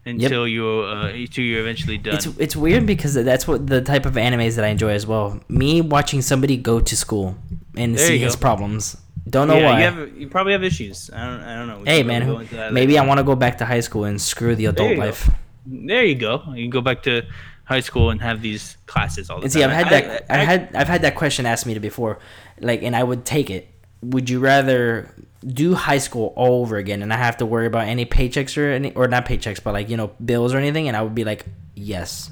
until 0.06 0.48
you 0.48 0.66
uh, 0.66 1.08
until 1.14 1.44
you're 1.44 1.60
eventually 1.60 1.98
done. 1.98 2.14
It's 2.14 2.26
it's 2.38 2.56
weird 2.56 2.86
because 2.86 3.12
that's 3.14 3.46
what 3.46 3.66
the 3.66 3.80
type 3.82 4.06
of 4.06 4.14
animes 4.14 4.56
that 4.56 4.64
I 4.64 4.68
enjoy 4.68 4.90
as 4.90 5.06
well. 5.06 5.38
Me 5.48 5.80
watching 5.80 6.22
somebody 6.22 6.56
go 6.56 6.80
to 6.80 6.96
school 6.96 7.36
and 7.76 7.96
There 7.96 8.06
see 8.06 8.18
his 8.18 8.36
problems. 8.36 8.96
Don't 9.28 9.48
know 9.48 9.58
yeah, 9.58 9.66
why. 9.66 9.78
you 9.78 9.84
have 9.84 10.16
you 10.16 10.28
probably 10.28 10.52
have 10.52 10.64
issues. 10.64 11.10
I 11.12 11.26
don't 11.26 11.40
I 11.40 11.56
don't 11.56 11.68
know. 11.68 11.78
We 11.80 11.88
hey 11.88 12.02
man, 12.02 12.22
who, 12.22 12.44
maybe. 12.72 12.98
I 12.98 13.06
want 13.06 13.18
to 13.18 13.24
go 13.24 13.34
back 13.34 13.58
to 13.58 13.64
high 13.66 13.80
school 13.80 14.04
and 14.04 14.20
screw 14.20 14.54
the 14.54 14.66
adult 14.66 14.96
go. 14.96 15.00
life. 15.00 15.30
There 15.66 16.04
you 16.04 16.14
go. 16.14 16.42
You 16.54 16.64
can 16.64 16.70
go 16.70 16.80
back 16.82 17.02
to 17.04 17.22
high 17.64 17.80
school 17.80 18.10
and 18.10 18.20
have 18.20 18.42
these 18.42 18.76
classes 18.86 19.30
all 19.30 19.38
the 19.38 19.44
And 19.44 19.52
see, 19.52 19.60
time. 19.60 19.70
I've 19.70 19.76
had 19.76 19.86
I- 19.86 20.00
that. 20.00 20.24
I- 20.30 20.34
I, 20.34 20.38
have 20.38 20.48
had 20.48 20.76
I've 20.76 20.88
had 20.88 21.02
that 21.02 21.14
question 21.16 21.46
asked 21.46 21.64
me 21.66 21.78
before, 21.78 22.18
like, 22.60 22.82
and 22.82 22.94
I 22.96 23.02
would 23.02 23.24
take 23.24 23.48
it. 23.50 23.68
Would 24.02 24.28
you 24.28 24.38
rather 24.40 25.08
do 25.46 25.74
high 25.74 25.98
school 25.98 26.32
all 26.36 26.62
over 26.62 26.76
again 26.76 27.02
and 27.02 27.12
I 27.12 27.16
have 27.16 27.36
to 27.38 27.46
worry 27.46 27.66
about 27.66 27.86
any 27.86 28.06
paychecks 28.06 28.56
or 28.56 28.70
any 28.70 28.92
or 28.94 29.08
not 29.08 29.26
paychecks, 29.26 29.62
but 29.62 29.74
like 29.74 29.88
you 29.88 29.96
know 29.96 30.12
bills 30.24 30.54
or 30.54 30.58
anything? 30.58 30.88
And 30.88 30.96
I 30.96 31.02
would 31.02 31.14
be 31.14 31.24
like, 31.24 31.44
yes, 31.74 32.30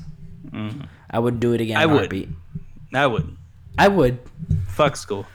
I 1.10 1.18
would 1.18 1.40
do 1.40 1.52
it 1.52 1.60
again. 1.60 1.76
Mm-hmm. 1.76 1.82
I 1.82 1.86
would. 1.86 1.98
heartbeat. 1.98 2.28
I 2.94 3.06
would. 3.06 3.36
I 3.78 3.88
would. 3.88 4.18
Fuck 4.68 4.96
school. 4.96 5.26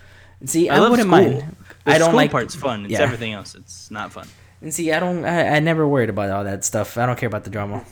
See, 0.46 0.70
I 0.70 0.76
I, 0.76 0.80
love 0.80 0.92
wouldn't 0.92 1.08
school. 1.08 1.22
mind. 1.22 1.56
The 1.86 1.92
I 1.92 1.98
don't 1.98 2.10
school 2.10 2.16
like 2.18 2.32
part's 2.32 2.56
fun. 2.56 2.86
It's 2.86 2.94
yeah. 2.94 3.02
everything 3.02 3.34
else. 3.34 3.56
It's 3.56 3.90
not 3.90 4.12
fun. 4.12 4.28
And 4.62 4.74
see, 4.74 4.92
I 4.92 5.00
don't. 5.00 5.26
I, 5.26 5.56
I 5.56 5.60
never 5.60 5.88
worried 5.88 6.10
about 6.10 6.30
all 6.30 6.44
that 6.44 6.64
stuff. 6.64 6.98
I 6.98 7.06
don't 7.06 7.18
care 7.18 7.28
about 7.28 7.44
the 7.44 7.50
drama. 7.50 7.84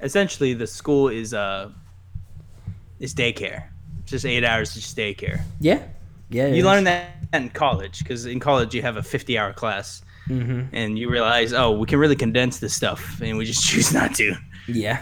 Essentially, 0.00 0.54
the 0.54 0.66
school 0.66 1.08
is 1.08 1.34
uh 1.34 1.70
is 2.98 3.14
daycare. 3.14 3.68
It's 4.00 4.10
just 4.10 4.24
eight 4.24 4.44
hours 4.44 4.74
of 4.76 4.82
just 4.82 4.96
daycare. 4.96 5.42
Yeah, 5.60 5.82
yeah. 6.30 6.46
You 6.48 6.64
learn 6.64 6.84
that 6.84 7.10
in 7.32 7.50
college 7.50 7.98
because 8.00 8.26
in 8.26 8.40
college 8.40 8.74
you 8.74 8.82
have 8.82 8.96
a 8.96 9.02
50 9.02 9.38
hour 9.38 9.52
class 9.52 10.02
Mhm. 10.28 10.68
and 10.72 10.98
you 10.98 11.08
realize, 11.10 11.52
oh, 11.54 11.70
we 11.72 11.86
can 11.86 11.98
really 11.98 12.16
condense 12.16 12.58
this 12.58 12.74
stuff 12.74 13.20
and 13.22 13.38
we 13.38 13.44
just 13.46 13.64
choose 13.68 13.92
not 13.94 14.14
to. 14.16 14.34
Yeah. 14.66 15.00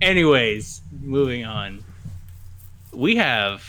Anyways, 0.00 0.82
moving 1.00 1.44
on. 1.44 1.82
We 2.92 3.16
have 3.16 3.64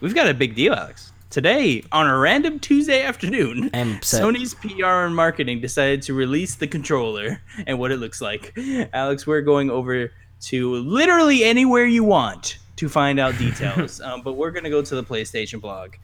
we've 0.00 0.14
got 0.14 0.28
a 0.28 0.34
big 0.34 0.54
deal, 0.54 0.72
Alex. 0.74 1.12
Today, 1.30 1.82
on 1.92 2.06
a 2.08 2.18
random 2.18 2.60
Tuesday 2.60 3.02
afternoon. 3.02 3.70
Sony's 4.02 4.54
PR 4.54 5.06
and 5.06 5.16
marketing 5.16 5.60
decided 5.60 6.02
to 6.02 6.12
release 6.14 6.56
the 6.56 6.66
controller 6.66 7.40
and 7.66 7.78
what 7.78 7.90
it 7.90 7.96
looks 7.96 8.20
like. 8.20 8.52
Alex, 8.92 9.26
we're 9.26 9.40
going 9.40 9.70
over 9.70 10.12
to 10.42 10.74
literally 10.76 11.42
anywhere 11.44 11.86
you 11.86 12.04
want 12.04 12.58
to 12.76 12.88
find 12.88 13.18
out 13.20 13.38
details, 13.38 14.00
um, 14.02 14.22
but 14.22 14.34
we're 14.34 14.50
going 14.50 14.64
to 14.64 14.70
go 14.70 14.82
to 14.82 14.94
the 14.94 15.04
PlayStation 15.04 15.60
blog 15.60 15.94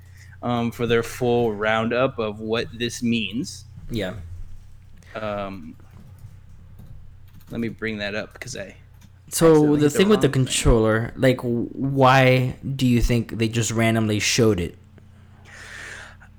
um, 0.42 0.70
for 0.70 0.87
their 0.87 1.02
full 1.02 1.52
roundup 1.54 2.18
of 2.18 2.40
what 2.40 2.66
this 2.78 3.02
means. 3.02 3.64
Yeah. 3.90 4.14
Um, 5.14 5.76
let 7.50 7.60
me 7.60 7.68
bring 7.68 7.98
that 7.98 8.14
up 8.14 8.32
because 8.32 8.56
I 8.56 8.76
So 9.30 9.76
the 9.76 9.90
thing 9.90 10.08
with 10.08 10.20
the 10.20 10.28
wrong 10.28 10.32
thing. 10.32 10.44
controller, 10.44 11.12
like, 11.16 11.40
why 11.40 12.56
do 12.76 12.87
you 12.87 13.02
think 13.02 13.38
they 13.38 13.48
just 13.48 13.70
randomly 13.70 14.20
showed 14.20 14.60
it? 14.60 14.77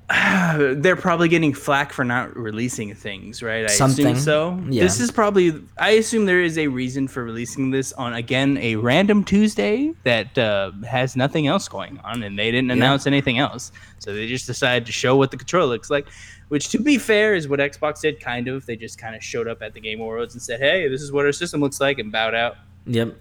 they're 0.77 0.95
probably 0.95 1.27
getting 1.27 1.53
flack 1.53 1.93
for 1.93 2.03
not 2.03 2.35
releasing 2.35 2.95
things, 2.95 3.43
right? 3.43 3.65
I 3.65 3.67
Something. 3.67 4.07
assume 4.07 4.23
so. 4.23 4.63
Yeah. 4.69 4.81
This 4.81 4.99
is 4.99 5.11
probably. 5.11 5.61
I 5.77 5.91
assume 5.91 6.25
there 6.25 6.41
is 6.41 6.57
a 6.57 6.65
reason 6.67 7.07
for 7.07 7.23
releasing 7.23 7.69
this 7.69 7.93
on 7.93 8.13
again 8.13 8.57
a 8.57 8.75
random 8.75 9.23
Tuesday 9.23 9.93
that 10.05 10.35
uh, 10.37 10.71
has 10.89 11.15
nothing 11.15 11.45
else 11.45 11.67
going 11.67 11.99
on, 12.03 12.23
and 12.23 12.39
they 12.39 12.49
didn't 12.49 12.71
announce 12.71 13.05
anything 13.05 13.37
else, 13.37 13.71
so 13.99 14.11
they 14.13 14.25
just 14.27 14.47
decided 14.47 14.87
to 14.87 14.91
show 14.91 15.15
what 15.15 15.29
the 15.29 15.37
controller 15.37 15.67
looks 15.67 15.91
like. 15.91 16.07
Which, 16.47 16.69
to 16.69 16.79
be 16.79 16.97
fair, 16.97 17.35
is 17.35 17.47
what 17.47 17.59
Xbox 17.59 18.01
did. 18.01 18.19
Kind 18.19 18.47
of, 18.47 18.65
they 18.65 18.75
just 18.75 18.97
kind 18.97 19.15
of 19.15 19.23
showed 19.23 19.47
up 19.47 19.61
at 19.61 19.75
the 19.75 19.79
Game 19.79 19.99
Awards 20.01 20.33
and 20.33 20.41
said, 20.41 20.59
"Hey, 20.59 20.87
this 20.87 21.03
is 21.03 21.11
what 21.11 21.25
our 21.27 21.31
system 21.31 21.61
looks 21.61 21.79
like," 21.79 21.99
and 21.99 22.11
bowed 22.11 22.33
out. 22.33 22.55
Yep. 22.87 23.15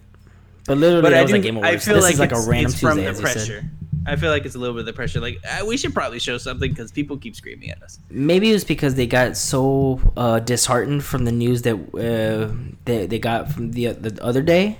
But 0.64 0.78
literally, 0.78 1.02
But 1.02 1.11
that 1.11 1.18
I, 1.18 1.23
was 1.23 1.30
do, 1.30 1.37
like 1.37 1.42
Game 1.42 1.59
I 1.59 1.68
Awards. 1.68 1.85
feel 1.85 1.95
this 1.97 2.04
like 2.04 2.14
is 2.14 2.21
like 2.21 2.33
it's, 2.33 2.47
a 2.47 2.50
random 2.50 2.71
it's 2.73 2.80
from 2.80 2.97
Tuesday, 2.97 3.12
the 3.12 3.21
pressure. 3.21 3.38
said. 3.61 3.71
I 4.08 4.16
feel 4.16 4.30
like 4.30 4.46
it's 4.46 4.54
a 4.54 4.58
little 4.58 4.74
bit 4.74 4.80
of 4.80 4.86
the 4.86 4.92
pressure. 4.94 5.20
Like 5.20 5.38
uh, 5.46 5.66
we 5.66 5.76
should 5.76 5.92
probably 5.92 6.18
show 6.18 6.38
something 6.38 6.70
because 6.70 6.90
people 6.90 7.18
keep 7.18 7.36
screaming 7.36 7.70
at 7.70 7.82
us. 7.82 7.98
Maybe 8.10 8.50
it 8.50 8.54
was 8.54 8.64
because 8.64 8.94
they 8.94 9.06
got 9.06 9.36
so 9.36 10.00
uh, 10.16 10.40
disheartened 10.40 11.04
from 11.04 11.24
the 11.26 11.32
news 11.32 11.62
that 11.62 11.74
uh, 11.74 12.54
they 12.86 13.06
they 13.06 13.18
got 13.18 13.52
from 13.52 13.72
the 13.72 13.92
the 13.92 14.22
other 14.24 14.42
day, 14.42 14.78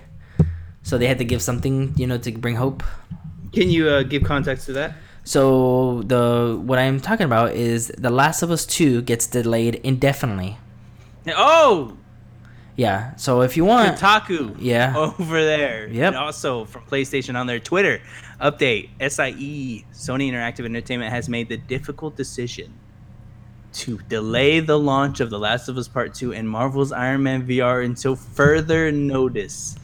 so 0.83 0.97
they 0.97 1.07
had 1.07 1.19
to 1.19 1.25
give 1.25 1.43
something, 1.43 1.93
you 1.97 2.07
know, 2.07 2.17
to 2.19 2.33
bring 2.33 2.57
hope. 2.57 2.83
Can 3.53 3.71
you 3.71 3.89
uh, 3.89 4.03
give 4.03 4.25
context 4.25 4.67
to 4.67 4.73
that? 4.75 4.95
So 5.25 6.03
the 6.05 6.59
what 6.65 6.79
I'm 6.79 6.99
talking 6.99 7.27
about 7.27 7.53
is 7.53 7.89
The 7.99 8.09
Last 8.09 8.43
of 8.43 8.51
Us 8.51 8.65
2 8.65 9.03
gets 9.03 9.27
delayed 9.27 9.75
indefinitely. 9.85 10.57
Oh, 11.37 11.99
Yeah. 12.79 13.17
So 13.17 13.41
if 13.41 13.57
you 13.57 13.65
want, 13.65 13.99
Kotaku. 13.99 14.55
Yeah. 14.61 14.97
Over 14.97 15.45
there. 15.45 15.89
Yep. 15.89 16.07
And 16.07 16.17
also 16.17 16.65
from 16.65 16.85
PlayStation 16.85 17.35
on 17.35 17.49
their 17.49 17.59
Twitter 17.59 18.01
update, 18.41 18.91
SIE, 19.01 19.85
Sony 19.93 20.31
Interactive 20.31 20.65
Entertainment 20.65 21.11
has 21.11 21.29
made 21.29 21.49
the 21.49 21.57
difficult 21.57 22.15
decision 22.15 22.73
to 23.73 23.99
delay 24.09 24.61
the 24.61 24.79
launch 24.79 25.19
of 25.19 25.29
The 25.29 25.41
Last 25.41 25.69
of 25.69 25.77
Us 25.77 25.89
Part 25.89 26.15
2 26.15 26.33
and 26.33 26.49
Marvel's 26.49 26.93
Iron 26.93 27.25
Man 27.25 27.45
VR 27.45 27.85
until 27.85 28.15
further 28.15 28.93
notice. 28.93 29.77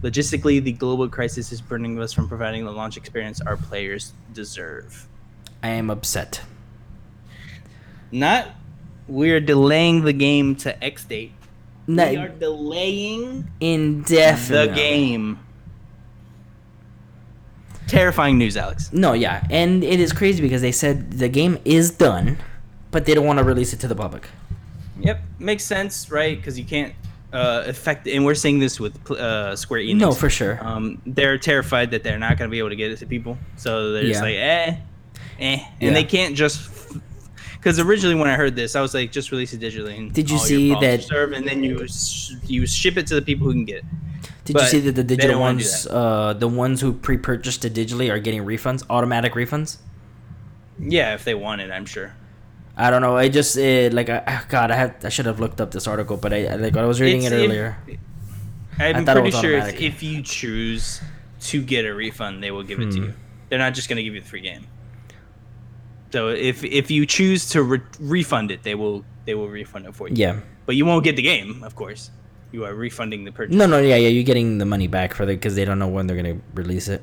Logistically, 0.00 0.64
the 0.64 0.72
global 0.72 1.10
crisis 1.10 1.52
is 1.52 1.60
burning 1.60 2.00
us 2.00 2.14
from 2.14 2.28
providing 2.28 2.64
the 2.64 2.72
launch 2.72 2.96
experience 2.96 3.42
our 3.42 3.58
players 3.58 4.14
deserve. 4.32 5.06
I 5.62 5.68
am 5.68 5.90
upset. 5.90 6.40
Not 8.10 8.48
we're 9.06 9.40
delaying 9.40 10.04
the 10.04 10.12
game 10.12 10.56
to 10.56 10.82
X 10.82 11.04
date. 11.04 11.32
No, 11.88 12.10
we 12.10 12.16
are 12.16 12.28
delaying 12.28 13.48
indefinitely. 13.60 14.68
the 14.68 14.74
game. 14.74 15.38
Terrifying 17.86 18.36
news, 18.36 18.56
Alex. 18.56 18.92
No, 18.92 19.12
yeah, 19.12 19.46
and 19.48 19.84
it 19.84 20.00
is 20.00 20.12
crazy 20.12 20.42
because 20.42 20.60
they 20.60 20.72
said 20.72 21.12
the 21.12 21.28
game 21.28 21.58
is 21.64 21.92
done, 21.92 22.36
but 22.90 23.04
they 23.06 23.14
don't 23.14 23.26
want 23.26 23.38
to 23.38 23.44
release 23.44 23.72
it 23.72 23.78
to 23.80 23.88
the 23.88 23.94
public. 23.94 24.28
Yep, 25.00 25.20
makes 25.38 25.62
sense, 25.64 26.10
right? 26.10 26.36
Because 26.36 26.58
you 26.58 26.64
can't 26.64 26.94
uh, 27.32 27.62
affect, 27.66 28.08
and 28.08 28.24
we're 28.24 28.34
seeing 28.34 28.58
this 28.58 28.80
with 28.80 29.08
uh, 29.12 29.54
Square 29.54 29.82
Enix. 29.82 29.98
No, 29.98 30.10
for 30.10 30.28
sure. 30.28 30.58
Um, 30.66 31.00
they're 31.06 31.38
terrified 31.38 31.92
that 31.92 32.02
they're 32.02 32.18
not 32.18 32.38
going 32.38 32.48
to 32.48 32.52
be 32.52 32.58
able 32.58 32.70
to 32.70 32.76
get 32.76 32.90
it 32.90 32.96
to 32.98 33.06
people, 33.06 33.38
so 33.56 33.92
they're 33.92 34.02
just 34.04 34.22
like, 34.22 34.34
eh, 34.34 34.38
eh, 34.38 34.78
and 35.38 35.60
Yeah. 35.80 35.92
they 35.92 36.04
can't 36.04 36.34
just. 36.34 36.68
Because 37.66 37.80
originally, 37.80 38.14
when 38.14 38.28
I 38.28 38.36
heard 38.36 38.54
this, 38.54 38.76
I 38.76 38.80
was 38.80 38.94
like, 38.94 39.10
just 39.10 39.32
release 39.32 39.52
it 39.52 39.58
digitally. 39.60 39.98
And 39.98 40.12
Did 40.12 40.30
you 40.30 40.38
see 40.38 40.72
that- 40.74 41.00
are 41.00 41.02
Served, 41.02 41.32
and 41.34 41.48
then 41.48 41.64
you 41.64 41.84
you 42.46 42.64
ship 42.64 42.96
it 42.96 43.08
to 43.08 43.16
the 43.16 43.22
people 43.22 43.48
who 43.48 43.54
can 43.54 43.64
get 43.64 43.78
it. 43.78 43.84
Did 44.44 44.52
But 44.54 44.62
you 44.62 44.68
see 44.68 44.78
that 44.86 44.92
the 44.94 45.02
digital 45.02 45.32
don't 45.32 45.40
wanna 45.40 45.58
do 45.58 45.64
ones, 45.64 45.86
uh, 45.90 46.32
the 46.38 46.46
ones 46.46 46.80
who 46.80 46.92
pre-purchased 46.92 47.64
it 47.64 47.74
digitally, 47.74 48.08
are 48.08 48.20
getting 48.20 48.44
refunds, 48.44 48.84
automatic 48.88 49.32
refunds? 49.34 49.78
Yeah, 50.78 51.14
if 51.14 51.24
they 51.24 51.34
want 51.34 51.60
it, 51.60 51.72
I'm 51.72 51.86
sure. 51.86 52.12
I 52.76 52.88
don't 52.92 53.02
know. 53.02 53.16
I 53.16 53.28
just 53.28 53.56
it, 53.56 53.92
like 53.92 54.10
I, 54.10 54.22
ah, 54.28 54.44
God, 54.48 54.70
I 54.70 54.76
have 54.76 54.94
I 55.02 55.08
should 55.08 55.26
have 55.26 55.40
looked 55.40 55.60
up 55.60 55.72
this 55.72 55.88
article, 55.88 56.16
but 56.16 56.32
I 56.32 56.46
I- 56.46 56.54
like 56.54 56.76
I 56.76 56.84
was 56.84 57.00
reading 57.00 57.24
It's- 57.24 57.32
it 57.32 57.40
if- 57.46 57.50
earlier. 57.50 57.78
I'm 58.78 59.04
thought 59.04 59.16
pretty 59.16 59.32
sure 59.32 59.58
if, 59.58 59.80
if 59.80 60.04
you 60.04 60.22
choose 60.22 61.00
to 61.50 61.60
get 61.60 61.84
a 61.84 61.92
refund, 61.92 62.44
they 62.44 62.52
will 62.52 62.62
give 62.62 62.78
it 62.78 62.92
to 62.92 62.98
Hmm. 62.98 63.04
you. 63.06 63.12
They're 63.48 63.58
not 63.58 63.74
just 63.74 63.88
going 63.88 63.96
to 63.96 64.04
give 64.04 64.14
you 64.14 64.20
the 64.20 64.28
free 64.28 64.42
game. 64.42 64.66
So 66.12 66.28
if 66.28 66.62
if 66.64 66.90
you 66.90 67.06
choose 67.06 67.48
to 67.50 67.62
re- 67.62 67.80
refund 68.00 68.50
it, 68.50 68.62
they 68.62 68.74
will 68.74 69.04
they 69.24 69.34
will 69.34 69.48
refund 69.48 69.86
it 69.86 69.94
for 69.94 70.08
you. 70.08 70.14
Yeah. 70.16 70.40
But 70.66 70.76
you 70.76 70.84
won't 70.86 71.04
get 71.04 71.16
the 71.16 71.22
game, 71.22 71.62
of 71.62 71.74
course. 71.76 72.10
You 72.52 72.64
are 72.64 72.74
refunding 72.74 73.24
the 73.24 73.32
purchase. 73.32 73.54
No, 73.56 73.66
no, 73.66 73.78
yeah, 73.80 73.96
yeah. 73.96 74.08
You're 74.08 74.22
getting 74.24 74.58
the 74.58 74.64
money 74.64 74.86
back 74.86 75.14
for 75.14 75.26
the 75.26 75.34
because 75.34 75.54
they 75.56 75.64
don't 75.64 75.78
know 75.78 75.88
when 75.88 76.06
they're 76.06 76.16
gonna 76.16 76.38
release 76.54 76.88
it. 76.88 77.02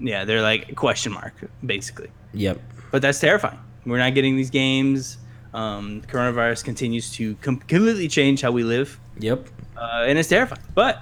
Yeah, 0.00 0.24
they're 0.24 0.42
like 0.42 0.74
question 0.76 1.12
mark 1.12 1.34
basically. 1.64 2.10
Yep. 2.34 2.60
But 2.90 3.02
that's 3.02 3.20
terrifying. 3.20 3.58
We're 3.86 3.98
not 3.98 4.14
getting 4.14 4.36
these 4.36 4.50
games. 4.50 5.18
Um, 5.54 6.02
coronavirus 6.02 6.64
continues 6.64 7.10
to 7.12 7.34
com- 7.36 7.58
completely 7.60 8.06
change 8.08 8.42
how 8.42 8.50
we 8.52 8.62
live, 8.64 9.00
Yep. 9.18 9.48
uh, 9.76 10.04
and 10.06 10.18
it's 10.18 10.28
terrifying. 10.28 10.60
But 10.74 11.00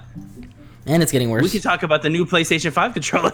And 0.87 1.03
it's 1.03 1.11
getting 1.11 1.29
worse. 1.29 1.43
we 1.43 1.49
can 1.49 1.61
talk 1.61 1.83
about 1.83 2.01
the 2.01 2.09
new 2.09 2.25
PlayStation 2.25 2.71
Five 2.71 2.93
controller. 2.93 3.33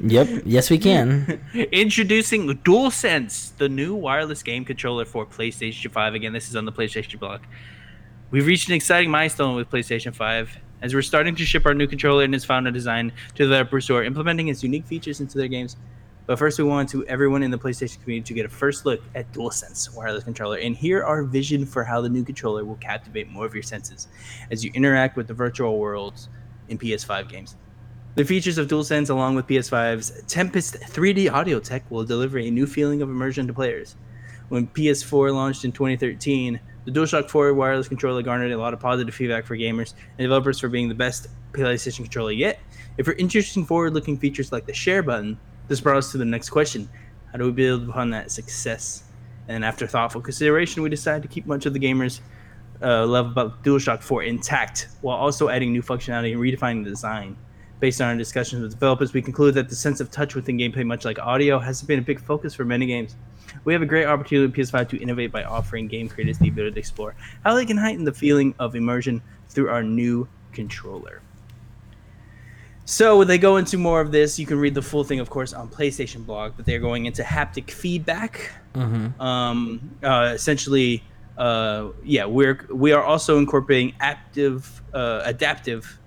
Yep. 0.00 0.42
Yes, 0.44 0.70
we 0.70 0.78
can. 0.78 1.40
Introducing 1.72 2.48
DualSense, 2.48 3.56
the 3.56 3.68
new 3.68 3.94
wireless 3.94 4.42
game 4.42 4.64
controller 4.64 5.04
for 5.04 5.26
PlayStation 5.26 5.90
5. 5.90 6.14
Again, 6.14 6.32
this 6.32 6.48
is 6.48 6.56
on 6.56 6.64
the 6.64 6.72
PlayStation 6.72 7.18
blog. 7.18 7.40
We've 8.30 8.46
reached 8.46 8.68
an 8.68 8.74
exciting 8.74 9.10
milestone 9.10 9.56
with 9.56 9.68
PlayStation 9.68 10.14
5 10.14 10.58
as 10.80 10.94
we're 10.94 11.02
starting 11.02 11.34
to 11.36 11.44
ship 11.44 11.66
our 11.66 11.74
new 11.74 11.86
controller 11.86 12.24
and 12.24 12.34
its 12.34 12.44
found 12.44 12.66
and 12.66 12.74
design 12.74 13.12
to 13.34 13.44
the 13.44 13.50
developers 13.50 13.86
who 13.86 13.94
are 13.94 14.02
implementing 14.02 14.48
its 14.48 14.62
unique 14.62 14.86
features 14.86 15.20
into 15.20 15.38
their 15.38 15.48
games. 15.48 15.76
But 16.26 16.38
first, 16.38 16.58
we 16.58 16.64
want 16.64 16.88
to 16.90 17.04
everyone 17.06 17.42
in 17.42 17.50
the 17.50 17.58
PlayStation 17.58 18.00
community 18.02 18.28
to 18.28 18.34
get 18.34 18.46
a 18.46 18.48
first 18.48 18.86
look 18.86 19.02
at 19.14 19.32
DualSense 19.32 19.94
wireless 19.94 20.24
controller 20.24 20.56
and 20.58 20.76
hear 20.76 21.02
our 21.02 21.24
vision 21.24 21.66
for 21.66 21.82
how 21.84 22.00
the 22.00 22.08
new 22.08 22.24
controller 22.24 22.64
will 22.64 22.76
captivate 22.76 23.28
more 23.28 23.44
of 23.44 23.54
your 23.54 23.62
senses 23.62 24.08
as 24.50 24.64
you 24.64 24.70
interact 24.74 25.16
with 25.16 25.26
the 25.26 25.34
virtual 25.34 25.78
worlds 25.78 26.28
in 26.72 26.78
PS5 26.78 27.28
games. 27.28 27.54
The 28.16 28.24
features 28.24 28.58
of 28.58 28.66
DualSense, 28.66 29.08
along 29.08 29.36
with 29.36 29.46
PS5's 29.46 30.24
Tempest 30.26 30.74
3D 30.80 31.32
audio 31.32 31.60
tech, 31.60 31.88
will 31.90 32.04
deliver 32.04 32.38
a 32.38 32.50
new 32.50 32.66
feeling 32.66 33.00
of 33.00 33.08
immersion 33.08 33.46
to 33.46 33.54
players. 33.54 33.94
When 34.48 34.66
PS4 34.66 35.32
launched 35.32 35.64
in 35.64 35.72
2013, 35.72 36.60
the 36.84 36.90
DualShock 36.90 37.30
4 37.30 37.54
wireless 37.54 37.88
controller 37.88 38.22
garnered 38.22 38.52
a 38.52 38.58
lot 38.58 38.74
of 38.74 38.80
positive 38.80 39.14
feedback 39.14 39.46
for 39.46 39.56
gamers 39.56 39.94
and 40.18 40.24
developers 40.24 40.60
for 40.60 40.68
being 40.68 40.88
the 40.88 40.94
best 40.94 41.28
PlayStation 41.52 41.98
controller 41.98 42.32
yet. 42.32 42.58
If 42.98 43.06
you're 43.06 43.16
interested 43.16 43.60
in 43.60 43.66
forward-looking 43.66 44.18
features 44.18 44.52
like 44.52 44.66
the 44.66 44.74
share 44.74 45.02
button, 45.02 45.38
this 45.68 45.80
brought 45.80 45.96
us 45.96 46.12
to 46.12 46.18
the 46.18 46.24
next 46.26 46.50
question: 46.50 46.90
How 47.30 47.38
do 47.38 47.44
we 47.44 47.52
build 47.52 47.88
upon 47.88 48.10
that 48.10 48.30
success? 48.30 49.04
And 49.48 49.64
after 49.64 49.86
thoughtful 49.86 50.20
consideration, 50.20 50.82
we 50.82 50.90
decided 50.90 51.22
to 51.22 51.28
keep 51.28 51.46
much 51.46 51.64
of 51.64 51.72
the 51.72 51.80
gamers' 51.80 52.20
uh, 52.82 53.06
love 53.06 53.26
about 53.26 53.62
DualShock 53.62 54.02
4 54.02 54.24
intact, 54.24 54.88
while 55.00 55.16
also 55.16 55.48
adding 55.48 55.72
new 55.72 55.82
functionality 55.82 56.32
and 56.32 56.40
redefining 56.40 56.84
the 56.84 56.90
design. 56.90 57.36
Based 57.80 58.00
on 58.00 58.08
our 58.08 58.16
discussions 58.16 58.62
with 58.62 58.72
developers, 58.72 59.12
we 59.12 59.22
conclude 59.22 59.54
that 59.54 59.68
the 59.68 59.74
sense 59.74 60.00
of 60.00 60.10
touch 60.10 60.34
within 60.34 60.56
gameplay, 60.56 60.86
much 60.86 61.04
like 61.04 61.18
audio, 61.18 61.58
has 61.58 61.82
been 61.82 61.98
a 61.98 62.02
big 62.02 62.20
focus 62.20 62.54
for 62.54 62.64
many 62.64 62.86
games. 62.86 63.16
We 63.64 63.72
have 63.72 63.82
a 63.82 63.86
great 63.86 64.06
opportunity 64.06 64.46
with 64.46 64.56
PS5 64.56 64.88
to 64.90 65.02
innovate 65.02 65.32
by 65.32 65.42
offering 65.44 65.88
game 65.88 66.08
creators 66.08 66.38
the 66.38 66.48
ability 66.48 66.74
to 66.74 66.78
explore 66.78 67.14
how 67.44 67.54
they 67.54 67.66
can 67.66 67.76
heighten 67.76 68.04
the 68.04 68.12
feeling 68.12 68.54
of 68.58 68.76
immersion 68.76 69.20
through 69.48 69.68
our 69.68 69.82
new 69.82 70.28
controller. 70.52 71.22
So 72.84 73.18
when 73.18 73.28
they 73.28 73.38
go 73.38 73.56
into 73.56 73.78
more 73.78 74.00
of 74.00 74.10
this. 74.12 74.38
You 74.38 74.46
can 74.46 74.58
read 74.58 74.74
the 74.74 74.82
full 74.82 75.04
thing, 75.04 75.20
of 75.20 75.30
course, 75.30 75.52
on 75.52 75.68
PlayStation 75.68 76.26
blog, 76.26 76.54
but 76.56 76.66
they're 76.66 76.80
going 76.80 77.06
into 77.06 77.22
haptic 77.22 77.70
feedback 77.70 78.50
Mm-hmm. 78.74 79.20
um, 79.20 79.96
uh, 80.02 80.32
essentially, 80.34 81.02
uh, 81.38 81.88
yeah, 82.04 82.24
we're 82.26 82.66
we 82.70 82.92
are 82.92 83.02
also 83.02 83.38
incorporating 83.38 83.94
active, 84.00 84.82
uh, 84.92 85.22
adaptive 85.24 85.98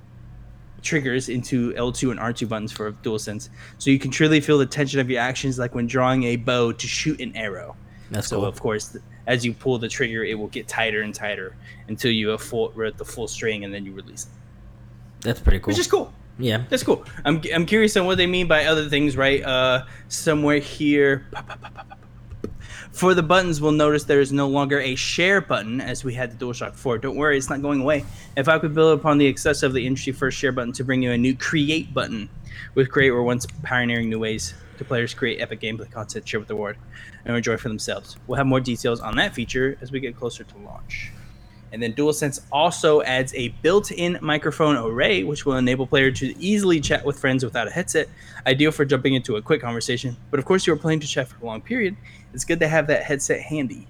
triggers 0.82 1.30
into 1.30 1.74
L2 1.74 2.12
and 2.12 2.20
R2 2.20 2.48
buttons 2.48 2.72
for 2.72 2.92
DualSense, 2.92 3.50
so 3.80 3.90
you 3.90 3.98
can 4.00 4.12
truly 4.12 4.40
feel 4.40 4.58
the 4.58 4.66
tension 4.68 5.00
of 5.00 5.10
your 5.10 5.20
actions, 5.22 5.58
like 5.58 5.74
when 5.74 5.88
drawing 5.88 6.24
a 6.26 6.36
bow 6.36 6.72
to 6.72 6.88
shoot 6.88 7.20
an 7.20 7.36
arrow. 7.36 7.76
That's 8.12 8.28
So 8.28 8.38
cool. 8.38 8.46
of 8.46 8.60
course, 8.62 8.96
as 9.26 9.44
you 9.44 9.54
pull 9.54 9.80
the 9.80 9.88
trigger, 9.90 10.24
it 10.24 10.38
will 10.38 10.48
get 10.50 10.68
tighter 10.68 11.02
and 11.02 11.14
tighter 11.14 11.56
until 11.88 12.12
you 12.12 12.28
have 12.30 12.42
full, 12.42 12.72
at 12.86 12.98
the 13.00 13.06
full 13.06 13.28
string, 13.28 13.64
and 13.66 13.74
then 13.74 13.84
you 13.84 13.94
release 13.94 14.26
it, 14.26 15.26
That's 15.26 15.40
pretty 15.40 15.58
cool. 15.60 15.72
which 15.72 15.80
is 15.80 15.88
cool. 15.88 16.14
yeah. 16.38 16.64
That's 16.70 16.84
cool. 16.84 17.04
I'm, 17.26 17.42
I'm 17.52 17.66
curious 17.66 17.98
on 17.98 18.06
what 18.06 18.20
they 18.20 18.28
mean 18.28 18.48
by 18.48 18.66
other 18.66 18.88
things, 18.88 19.18
right? 19.18 19.42
Uh, 19.44 19.86
somewhere 20.08 20.60
here. 20.60 21.26
pa, 21.32 21.42
pa, 21.42 21.56
pa. 21.56 21.84
For 22.96 23.14
the 23.14 23.22
buttons, 23.22 23.60
we'll 23.60 23.74
notice 23.74 24.06
there 24.06 24.22
is 24.22 24.32
no 24.32 24.48
longer 24.48 24.80
a 24.80 24.96
share 24.96 25.42
button 25.42 25.82
as 25.82 26.06
we 26.06 26.14
had 26.14 26.32
the 26.32 26.46
DualShock 26.46 26.76
4. 26.76 26.98
Don't 27.00 27.18
worry, 27.18 27.38
it's 27.38 27.50
not 27.50 27.62
going 27.62 27.82
away. 27.82 28.06
If 28.38 28.48
I 28.48 28.58
could 28.58 28.74
build 28.74 28.98
upon 28.98 29.18
the 29.18 29.28
success 29.28 29.64
of 29.64 29.74
the 29.74 29.86
industry 29.86 30.14
first 30.14 30.38
share 30.38 30.54
button 30.54 30.72
to 30.72 30.86
bring 30.86 31.04
you 31.04 31.12
a 31.12 31.18
new 31.18 31.36
create 31.36 31.94
button, 31.94 32.30
with 32.74 32.90
Create 32.90 33.12
we're 33.12 33.22
once 33.22 33.46
pioneering 33.64 34.10
new 34.10 34.20
ways 34.20 34.54
to 34.78 34.86
players 34.86 35.14
create 35.14 35.42
epic 35.42 35.60
gameplay 35.60 35.92
content, 35.92 36.26
share 36.26 36.40
with 36.40 36.48
the 36.48 36.56
world, 36.56 36.78
and 37.26 37.36
enjoy 37.36 37.58
for 37.58 37.68
themselves. 37.68 38.16
We'll 38.28 38.38
have 38.38 38.48
more 38.48 38.62
details 38.62 39.02
on 39.02 39.18
that 39.18 39.36
feature 39.36 39.78
as 39.82 39.92
we 39.92 40.00
get 40.00 40.16
closer 40.16 40.46
to 40.46 40.58
launch. 40.60 41.12
And 41.74 41.84
then 41.84 41.92
DualSense 41.92 42.40
also 42.54 43.02
adds 43.02 43.34
a 43.34 43.50
built-in 43.62 44.20
microphone 44.22 44.78
array, 44.78 45.24
which 45.24 45.46
will 45.46 45.58
enable 45.58 45.86
player 45.86 46.10
to 46.12 46.40
easily 46.40 46.80
chat 46.80 47.04
with 47.04 47.20
friends 47.20 47.44
without 47.44 47.68
a 47.68 47.72
headset, 47.72 48.08
ideal 48.48 48.72
for 48.72 48.86
jumping 48.86 49.16
into 49.16 49.36
a 49.36 49.42
quick 49.42 49.60
conversation. 49.60 50.16
But 50.32 50.40
of 50.40 50.46
course, 50.46 50.66
you 50.66 50.72
are 50.72 50.78
planning 50.78 51.02
to 51.02 51.08
chat 51.08 51.28
for 51.28 51.36
a 51.44 51.46
long 51.46 51.60
period. 51.60 51.98
It's 52.36 52.44
good 52.44 52.60
to 52.60 52.68
have 52.68 52.88
that 52.88 53.04
headset 53.04 53.40
handy. 53.40 53.88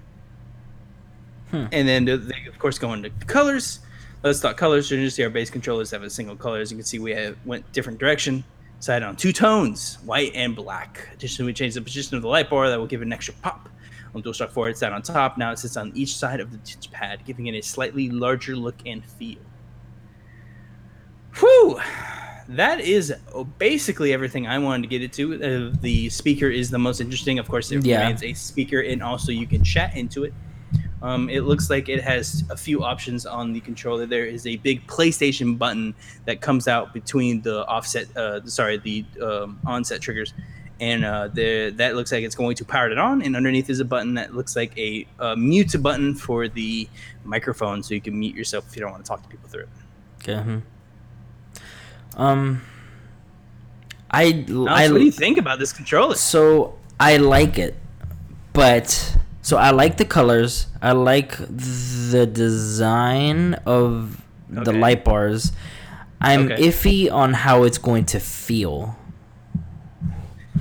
Hmm. 1.50 1.66
And 1.72 1.88
then 1.88 2.04
they, 2.04 2.46
of 2.48 2.58
course, 2.60 2.78
go 2.78 2.92
into 2.92 3.10
colors. 3.26 3.80
Let's 4.22 4.40
talk 4.40 4.56
colors. 4.56 4.88
You 4.88 5.02
just 5.02 5.16
see 5.16 5.24
our 5.24 5.30
base 5.30 5.50
controllers 5.50 5.90
have 5.90 6.04
a 6.04 6.10
single 6.10 6.36
color. 6.36 6.60
As 6.60 6.70
you 6.70 6.76
can 6.76 6.86
see, 6.86 7.00
we 7.00 7.10
have 7.10 7.36
went 7.44 7.70
different 7.72 7.98
direction. 7.98 8.44
Decided 8.78 9.04
on 9.04 9.16
two 9.16 9.32
tones, 9.32 9.98
white 10.04 10.32
and 10.34 10.54
black. 10.54 11.08
Additionally, 11.12 11.50
we 11.50 11.54
changed 11.54 11.76
the 11.76 11.80
position 11.80 12.16
of 12.16 12.22
the 12.22 12.28
light 12.28 12.48
bar 12.48 12.70
that 12.70 12.78
will 12.78 12.86
give 12.86 13.02
it 13.02 13.06
an 13.06 13.12
extra 13.12 13.34
pop. 13.42 13.68
On 14.14 14.22
DualShock 14.22 14.50
4, 14.50 14.68
it 14.68 14.78
sat 14.78 14.92
on 14.92 15.02
top. 15.02 15.36
Now 15.36 15.50
it 15.50 15.58
sits 15.58 15.76
on 15.76 15.90
each 15.94 16.16
side 16.16 16.40
of 16.40 16.52
the 16.52 16.58
touch 16.58 16.90
pad, 16.92 17.20
giving 17.26 17.48
it 17.48 17.54
a 17.54 17.62
slightly 17.62 18.10
larger 18.10 18.54
look 18.54 18.76
and 18.86 19.04
feel. 19.04 19.40
Whew! 21.38 21.80
That 22.48 22.80
is 22.80 23.12
basically 23.58 24.12
everything 24.12 24.46
I 24.46 24.58
wanted 24.58 24.82
to 24.82 24.88
get 24.88 25.02
into. 25.02 25.34
Uh, 25.34 25.76
the 25.80 26.08
speaker 26.10 26.48
is 26.48 26.70
the 26.70 26.78
most 26.78 27.00
interesting. 27.00 27.38
Of 27.38 27.48
course, 27.48 27.72
it 27.72 27.84
Yeah. 27.84 28.00
remains 28.00 28.22
a 28.22 28.32
speaker, 28.34 28.80
and 28.80 29.02
also 29.02 29.32
you 29.32 29.46
can 29.46 29.64
chat 29.64 29.96
into 29.96 30.24
it. 30.24 30.32
Um, 31.02 31.28
it 31.28 31.42
looks 31.42 31.68
like 31.68 31.88
it 31.88 32.02
has 32.02 32.44
a 32.50 32.56
few 32.56 32.82
options 32.82 33.26
on 33.26 33.52
the 33.52 33.60
controller. 33.60 34.06
There 34.06 34.24
is 34.24 34.46
a 34.46 34.56
big 34.56 34.86
PlayStation 34.86 35.58
button 35.58 35.94
that 36.24 36.40
comes 36.40 36.68
out 36.68 36.94
between 36.94 37.42
the 37.42 37.66
offset, 37.66 38.06
uh, 38.16 38.44
sorry, 38.46 38.78
the 38.78 39.04
um, 39.22 39.58
onset 39.66 40.00
triggers, 40.00 40.32
and 40.80 41.04
uh, 41.04 41.28
the 41.28 41.70
that 41.76 41.96
looks 41.96 42.12
like 42.12 42.24
it's 42.24 42.34
going 42.34 42.56
to 42.56 42.64
power 42.64 42.90
it 42.90 42.98
on. 42.98 43.22
And 43.22 43.36
underneath 43.36 43.68
is 43.68 43.80
a 43.80 43.84
button 43.84 44.14
that 44.14 44.34
looks 44.34 44.56
like 44.56 44.76
a, 44.78 45.06
a 45.18 45.36
mute 45.36 45.74
button 45.82 46.14
for 46.14 46.48
the 46.48 46.88
microphone, 47.24 47.82
so 47.82 47.92
you 47.92 48.00
can 48.00 48.18
mute 48.18 48.34
yourself 48.34 48.66
if 48.68 48.76
you 48.76 48.80
don't 48.82 48.92
want 48.92 49.04
to 49.04 49.08
talk 49.08 49.22
to 49.22 49.28
people 49.28 49.48
through 49.48 49.64
it. 49.64 49.68
Okay. 50.22 50.42
hmm. 50.42 50.58
Um. 52.16 52.62
I 54.10 54.44
Alex, 54.48 54.70
I 54.70 54.88
what 54.92 54.98
do 54.98 55.04
you 55.04 55.10
think 55.10 55.36
about 55.36 55.58
this 55.58 55.72
controller? 55.72 56.14
so 56.14 56.74
I 56.98 57.16
like 57.18 57.58
it, 57.58 57.74
but 58.52 59.16
so 59.42 59.56
I 59.56 59.70
like 59.70 59.96
the 59.96 60.04
colors. 60.04 60.68
I 60.80 60.92
like 60.92 61.36
the 61.38 62.24
design 62.32 63.54
of 63.66 64.22
the 64.48 64.72
light 64.72 65.04
bars. 65.04 65.52
I'm 66.20 66.46
Okay. 66.52 66.68
iffy 66.68 67.12
on 67.12 67.34
how 67.34 67.64
it's 67.64 67.78
going 67.78 68.04
to 68.06 68.20
feel. 68.20 68.96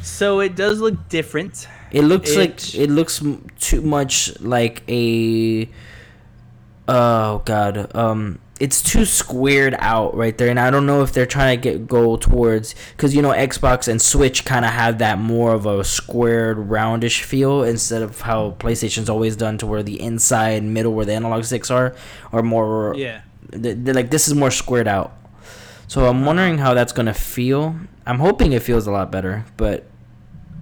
So 0.01 0.39
it 0.41 0.55
does 0.55 0.79
look 0.81 1.07
different. 1.07 1.67
It 1.91 2.01
looks 2.01 2.31
It- 2.31 2.37
like 2.39 2.75
it 2.75 2.89
looks 2.89 3.23
too 3.59 3.81
much 3.81 4.33
like 4.41 4.81
a. 4.89 5.69
Oh 6.87 7.41
God, 7.45 7.95
um, 7.95 8.39
it's 8.59 8.81
too 8.81 9.03
squared 9.03 9.75
out 9.79 10.15
right 10.15 10.37
there, 10.37 10.49
and 10.49 10.59
I 10.59 10.71
don't 10.71 10.85
know 10.85 11.01
if 11.01 11.11
they're 11.11 11.25
trying 11.25 11.59
to 11.59 11.61
get 11.61 11.87
go 11.87 12.15
towards 12.15 12.73
because 12.91 13.13
you 13.13 13.21
know 13.21 13.31
Xbox 13.31 13.87
and 13.87 14.01
Switch 14.01 14.45
kind 14.45 14.63
of 14.63 14.71
have 14.71 14.99
that 14.99 15.19
more 15.19 15.53
of 15.53 15.65
a 15.65 15.83
squared, 15.83 16.57
roundish 16.69 17.23
feel 17.23 17.63
instead 17.63 18.01
of 18.01 18.21
how 18.21 18.51
PlayStation's 18.59 19.09
always 19.09 19.35
done 19.35 19.57
to 19.57 19.67
where 19.67 19.83
the 19.83 20.01
inside, 20.01 20.63
middle, 20.63 20.93
where 20.93 21.05
the 21.05 21.13
analog 21.13 21.43
sticks 21.43 21.69
are, 21.69 21.95
are 22.31 22.43
more. 22.43 22.93
Yeah. 22.95 23.21
they're 23.49 23.93
like 23.93 24.09
this 24.09 24.27
is 24.27 24.33
more 24.33 24.51
squared 24.51 24.87
out. 24.87 25.17
So 25.87 26.05
I'm 26.07 26.17
uh-huh. 26.17 26.25
wondering 26.25 26.57
how 26.57 26.73
that's 26.73 26.93
gonna 26.93 27.13
feel. 27.13 27.75
I'm 28.05 28.19
hoping 28.19 28.53
it 28.53 28.63
feels 28.63 28.87
a 28.87 28.91
lot 28.91 29.11
better, 29.11 29.45
but 29.57 29.85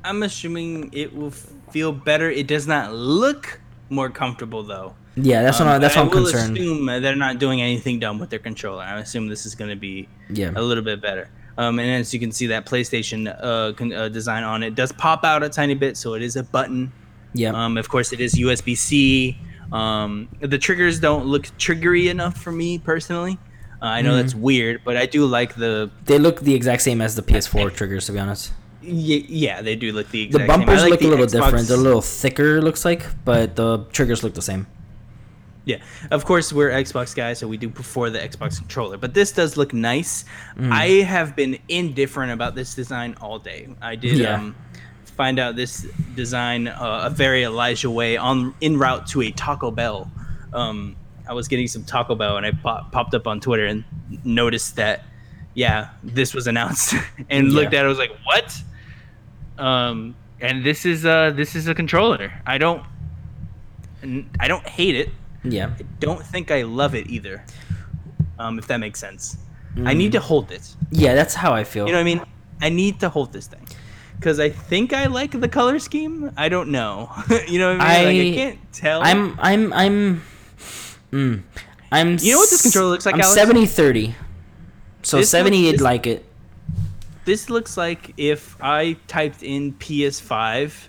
I'm 0.04 0.24
assuming 0.24 0.90
it 0.94 1.16
will 1.16 1.32
feel 1.32 1.92
better. 1.92 2.30
It 2.30 2.48
does 2.48 2.66
not 2.66 2.92
look 2.92 3.60
more 3.90 4.10
comfortable 4.10 4.64
though. 4.64 4.96
Yeah, 5.16 5.42
that's 5.44 5.60
Um, 5.60 5.68
what 5.68 5.76
I, 5.76 5.80
that's 5.80 5.96
what 5.96 6.04
I'm 6.04 6.12
I 6.12 6.16
will 6.16 6.24
concerned. 6.26 6.58
assume 6.58 6.86
they're 6.86 7.16
not 7.16 7.40
doing 7.40 7.62
anything 7.62 8.00
dumb 8.00 8.20
with 8.20 8.30
their 8.30 8.40
controller. 8.40 8.84
I 8.84 9.00
assume 9.00 9.28
this 9.28 9.46
is 9.46 9.56
going 9.56 9.70
to 9.70 9.76
be 9.76 10.08
Yeah. 10.30 10.52
a 10.56 10.62
little 10.62 10.84
bit 10.84 11.02
better. 11.02 11.30
Um, 11.58 11.78
and 11.80 11.90
as 12.02 12.14
you 12.14 12.20
can 12.20 12.32
see, 12.32 12.48
that 12.48 12.66
PlayStation 12.66 13.28
uh, 13.42 13.74
con- 13.74 13.94
uh, 13.94 14.10
design 14.10 14.44
on 14.44 14.64
it 14.64 14.74
does 14.74 14.92
pop 14.92 15.24
out 15.24 15.44
a 15.44 15.50
tiny 15.50 15.76
bit, 15.76 15.98
so 15.98 16.16
it 16.16 16.24
is 16.24 16.36
a 16.36 16.44
button. 16.44 16.92
Yeah. 17.36 17.52
Um, 17.54 17.78
of 17.78 17.90
course, 17.90 18.12
it 18.12 18.20
is 18.20 18.34
USB 18.36 18.76
C. 18.76 19.38
Um, 19.72 20.30
the 20.40 20.58
triggers 20.58 21.00
don't 21.00 21.26
look 21.26 21.44
triggery 21.58 22.10
enough 22.10 22.38
for 22.38 22.52
me 22.52 22.80
personally. 22.80 23.38
Uh, 23.82 23.86
I 23.86 24.02
know 24.02 24.14
Mhm. 24.14 24.22
that's 24.22 24.36
weird, 24.36 24.82
but 24.86 24.98
I 24.98 25.06
do 25.06 25.26
like 25.26 25.56
the. 25.56 25.92
They 26.06 26.18
look 26.18 26.42
the 26.42 26.56
exact 26.56 26.82
same 26.82 27.02
as 27.02 27.16
the 27.16 27.22
PS4 27.22 27.70
triggers, 27.70 28.06
to 28.08 28.14
be 28.14 28.20
honest. 28.20 28.52
y- 28.82 29.26
Yeah, 29.30 29.62
they 29.62 29.76
do 29.76 29.92
look 29.94 30.10
the 30.10 30.20
The 30.20 30.26
exact 30.26 30.42
same. 30.42 30.52
I 30.52 30.58
bumpers 30.58 30.82
like 30.82 30.92
look 30.92 31.02
a 31.02 31.08
little 31.08 31.26
Xbox- 31.26 31.32
different. 31.32 31.68
They're 31.68 31.78
a 31.78 31.82
little 31.82 32.02
thicker, 32.02 32.62
looks 32.62 32.84
like, 32.86 33.06
but 33.26 33.56
the 33.56 33.86
triggers 33.94 34.24
look 34.24 34.34
the 34.34 34.42
same. 34.42 34.68
Yeah, 35.66 35.78
of 36.12 36.26
course 36.26 36.52
we're 36.52 36.72
Xbox 36.72 37.16
guys, 37.16 37.40
so 37.40 37.48
we 37.48 37.56
do 37.58 37.70
prefer 37.70 38.10
the 38.10 38.20
Xbox 38.20 38.58
controller. 38.58 38.98
But 38.98 39.14
this 39.14 39.32
does 39.32 39.56
look 39.56 39.74
nice. 39.74 40.26
Mm. 40.58 40.72
I 40.72 40.86
have 41.06 41.36
been 41.36 41.58
indifferent 41.70 42.32
about 42.34 42.54
this 42.54 42.76
design 42.76 43.16
all 43.22 43.40
day. 43.40 43.70
I 43.82 43.96
did 43.96 44.18
Yeah. 44.18 44.36
um, 44.36 44.56
find 45.06 45.40
out 45.40 45.56
this 45.56 45.86
design 46.16 46.68
uh, 46.68 47.04
a 47.06 47.10
very 47.10 47.44
Elijah 47.44 47.90
way 47.90 48.18
on 48.18 48.54
in 48.60 48.78
route 48.78 49.08
to 49.08 49.22
a 49.22 49.32
Taco 49.32 49.72
Bell. 49.72 50.12
Um, 50.52 50.96
I 51.30 51.34
was 51.34 51.48
getting 51.48 51.68
some 51.68 51.84
Taco 51.86 52.16
Bell 52.16 52.36
and 52.36 52.46
I 52.46 52.52
pop, 52.52 52.92
popped 52.92 53.14
up 53.14 53.26
on 53.28 53.40
Twitter 53.40 53.66
and 53.66 53.86
noticed 54.26 54.76
that 54.76 55.06
yeah, 55.54 55.90
this 56.04 56.34
was 56.34 56.48
announced 56.48 56.96
and 57.30 57.54
looked 57.54 57.74
at 57.74 57.84
it. 57.84 57.86
I 57.86 57.88
was 57.88 58.00
like, 58.00 58.12
what? 58.26 58.54
Um, 59.58 60.16
and 60.42 60.66
this 60.66 60.86
is 60.86 61.06
uh 61.06 61.32
this 61.32 61.56
is 61.56 61.68
a 61.70 61.76
controller. 61.76 62.34
I 62.46 62.58
don't 62.58 62.84
I 64.40 64.48
don't 64.50 64.68
hate 64.68 64.96
it. 64.96 65.10
Yeah. 65.44 65.74
I 65.80 65.84
don't 66.00 66.24
think 66.26 66.52
I 66.52 66.62
love 66.64 66.96
it 66.96 67.08
either. 67.08 67.44
Um, 68.40 68.58
if 68.60 68.68
that 68.68 68.78
makes 68.78 69.00
sense. 69.00 69.38
Mm. 69.76 69.88
I 69.88 69.94
need 69.94 70.12
to 70.14 70.20
hold 70.20 70.52
it. 70.52 70.76
Yeah, 70.92 71.14
that's 71.16 71.34
how 71.34 71.54
I 71.54 71.64
feel. 71.64 71.86
You 71.86 71.92
know 71.94 71.98
what 72.00 72.02
I 72.02 72.16
mean? 72.16 72.22
I 72.62 72.70
need 72.70 73.00
to 73.02 73.10
hold 73.10 73.34
this 73.34 73.48
thing. 73.48 73.68
Because 74.18 74.40
I 74.40 74.50
think 74.50 74.94
I 74.94 75.08
like 75.08 75.32
the 75.40 75.50
color 75.50 75.80
scheme. 75.80 76.32
I 76.38 76.48
don't 76.50 76.70
know. 76.70 77.12
you 77.48 77.60
know 77.60 77.74
what 77.74 77.82
I 77.82 78.06
mean? 78.06 78.06
like, 78.06 78.16
I 78.16 78.30
I- 78.30 78.36
can't 78.52 78.74
tell. 78.74 79.02
I'm 79.04 79.38
I'm 79.40 79.74
I'm 79.74 80.22
mm, 81.12 81.42
I'm 81.92 82.18
You 82.22 82.32
know 82.34 82.38
what 82.40 82.50
this 82.50 82.62
controller 82.62 82.90
looks 82.92 83.06
like, 83.06 83.16
I'm 83.16 83.22
Alex? 83.22 83.36
70 83.36 83.66
30. 83.66 84.16
So 85.02 85.18
This 85.18 85.30
70 85.30 85.58
you'd 85.58 85.82
like 85.82 86.08
it. 86.08 86.24
this 87.26 87.50
looks 87.50 87.76
like 87.76 88.14
if 88.18 88.56
I 88.62 88.96
typed 89.08 89.44
in 89.44 89.74
PS5 89.74 90.88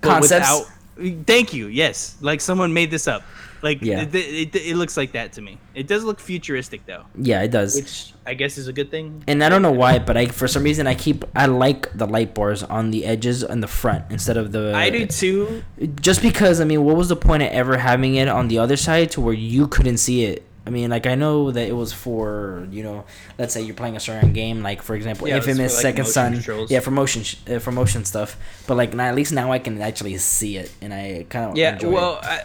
but 0.00 0.08
Concepts? 0.08 0.48
without- 0.96 1.26
Thank 1.26 1.52
you. 1.52 1.66
Yes, 1.68 2.16
like 2.20 2.40
someone 2.40 2.72
made 2.72 2.90
this 2.90 3.06
up. 3.06 3.22
Like 3.62 3.82
Yeah. 3.82 4.02
it, 4.02 4.14
it, 4.14 4.54
it 4.54 4.76
looks 4.76 4.96
like 4.96 5.12
that 5.12 5.32
to 5.34 5.42
me. 5.42 5.58
It 5.74 5.86
does 5.86 6.04
look 6.04 6.20
futuristic 6.20 6.86
though, 6.86 7.04
Yeah, 7.16 7.42
it 7.42 7.50
does. 7.50 7.74
which 7.76 8.12
I 8.26 8.34
guess 8.34 8.58
is 8.58 8.68
a 8.68 8.72
good 8.72 8.90
thing. 8.90 9.24
and 9.26 9.42
I 9.42 9.48
don't 9.48 9.62
know 9.62 9.72
why, 9.72 9.98
but 9.98 10.16
I 10.16 10.26
for 10.26 10.46
some 10.48 10.62
reason 10.62 10.86
I 10.86 10.94
keep 10.94 11.24
I 11.34 11.46
like 11.46 11.90
the 11.96 12.06
light 12.06 12.34
bars 12.34 12.62
on 12.62 12.90
the 12.90 13.04
edges 13.04 13.42
and 13.42 13.62
the 13.62 13.68
front 13.68 14.04
instead 14.10 14.36
of 14.36 14.52
the 14.52 14.74
I 14.74 14.90
do 14.90 15.06
too. 15.06 15.62
just 16.00 16.22
because 16.22 16.60
I 16.60 16.64
mean, 16.64 16.84
what 16.84 16.96
was 16.96 17.08
the 17.08 17.16
point 17.16 17.42
of 17.42 17.48
ever 17.50 17.78
having 17.78 18.14
it 18.16 18.28
on 18.28 18.48
the 18.48 18.58
other 18.58 18.76
side 18.76 19.10
to 19.12 19.20
where 19.20 19.34
you 19.34 19.66
couldn't 19.68 19.98
see 19.98 20.24
it? 20.24 20.44
I 20.66 20.70
mean, 20.70 20.90
like 20.90 21.06
I 21.06 21.14
know 21.14 21.50
that 21.50 21.66
it 21.66 21.72
was 21.72 21.94
for 21.94 22.68
you 22.70 22.82
know, 22.82 23.06
let's 23.38 23.54
say 23.54 23.62
you're 23.62 23.74
playing 23.74 23.96
a 23.96 24.00
certain 24.00 24.34
game, 24.34 24.62
like 24.62 24.82
for 24.82 24.94
example, 24.94 25.26
Yeah, 25.26 25.36
was 25.36 25.44
for, 25.46 25.50
Infamous 25.52 25.72
like, 25.76 25.82
Second 25.82 26.04
Son, 26.06 26.32
controls. 26.34 26.70
yeah, 26.70 26.80
for 26.80 26.90
motion, 26.90 27.22
uh, 27.50 27.58
for 27.58 27.72
motion 27.72 28.04
stuff. 28.04 28.36
But 28.66 28.76
like 28.76 28.92
now, 28.92 29.04
at 29.04 29.14
least 29.14 29.32
now 29.32 29.50
I 29.50 29.60
can 29.60 29.80
actually 29.80 30.18
see 30.18 30.58
it, 30.58 30.70
and 30.82 30.92
I 30.92 31.24
kind 31.30 31.50
of 31.50 31.56
Yeah, 31.56 31.78
well. 31.86 32.20
I, 32.22 32.42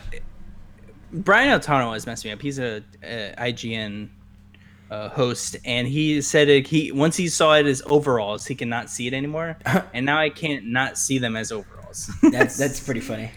Brian 1.13 1.60
Altano 1.60 1.93
has 1.93 2.06
messed 2.06 2.26
me 2.26 2.32
up. 2.32 2.41
He's 2.41 2.60
a, 2.60 2.84
a 3.04 3.34
IGN 3.38 4.10
uh, 4.89 5.10
host, 5.10 5.58
and 5.63 5.88
he 5.88 6.21
said 6.21 6.49
it, 6.49 6.67
he 6.67 6.91
once 6.91 7.15
he 7.15 7.28
saw 7.28 7.56
it 7.56 7.65
as 7.65 7.82
overalls, 7.86 8.45
he 8.45 8.56
cannot 8.56 8.89
see 8.89 9.08
it 9.08 9.13
anymore, 9.13 9.58
and 9.93 10.06
now 10.06 10.19
I 10.19 10.30
can't 10.30 10.65
not 10.65 10.97
see 10.97 11.17
them 11.17 11.36
as 11.36 11.52
overalls. 11.52 12.12
That's 12.21 12.58
that's 12.63 12.80
pretty 12.80 12.99
funny. 12.99 13.32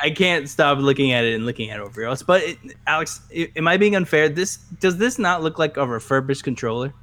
I 0.00 0.10
can't 0.10 0.48
stop 0.48 0.78
looking 0.78 1.12
at 1.12 1.24
it 1.24 1.34
and 1.34 1.44
looking 1.44 1.70
at 1.70 1.80
overalls. 1.80 2.22
But 2.22 2.42
it, 2.42 2.58
Alex, 2.86 3.20
i 3.30 3.50
am 3.56 3.68
I 3.68 3.76
being 3.76 3.94
unfair? 3.94 4.28
This 4.28 4.56
does 4.56 4.96
this 4.96 5.18
not 5.18 5.42
look 5.42 5.58
like 5.58 5.76
a 5.76 5.86
refurbished 5.86 6.44
controller? 6.44 6.94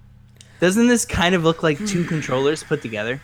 Doesn't 0.60 0.88
this 0.88 1.06
kind 1.06 1.36
of 1.36 1.44
look 1.44 1.64
like 1.64 1.78
two 1.86 2.04
controllers 2.04 2.64
put 2.64 2.82
together? 2.82 3.22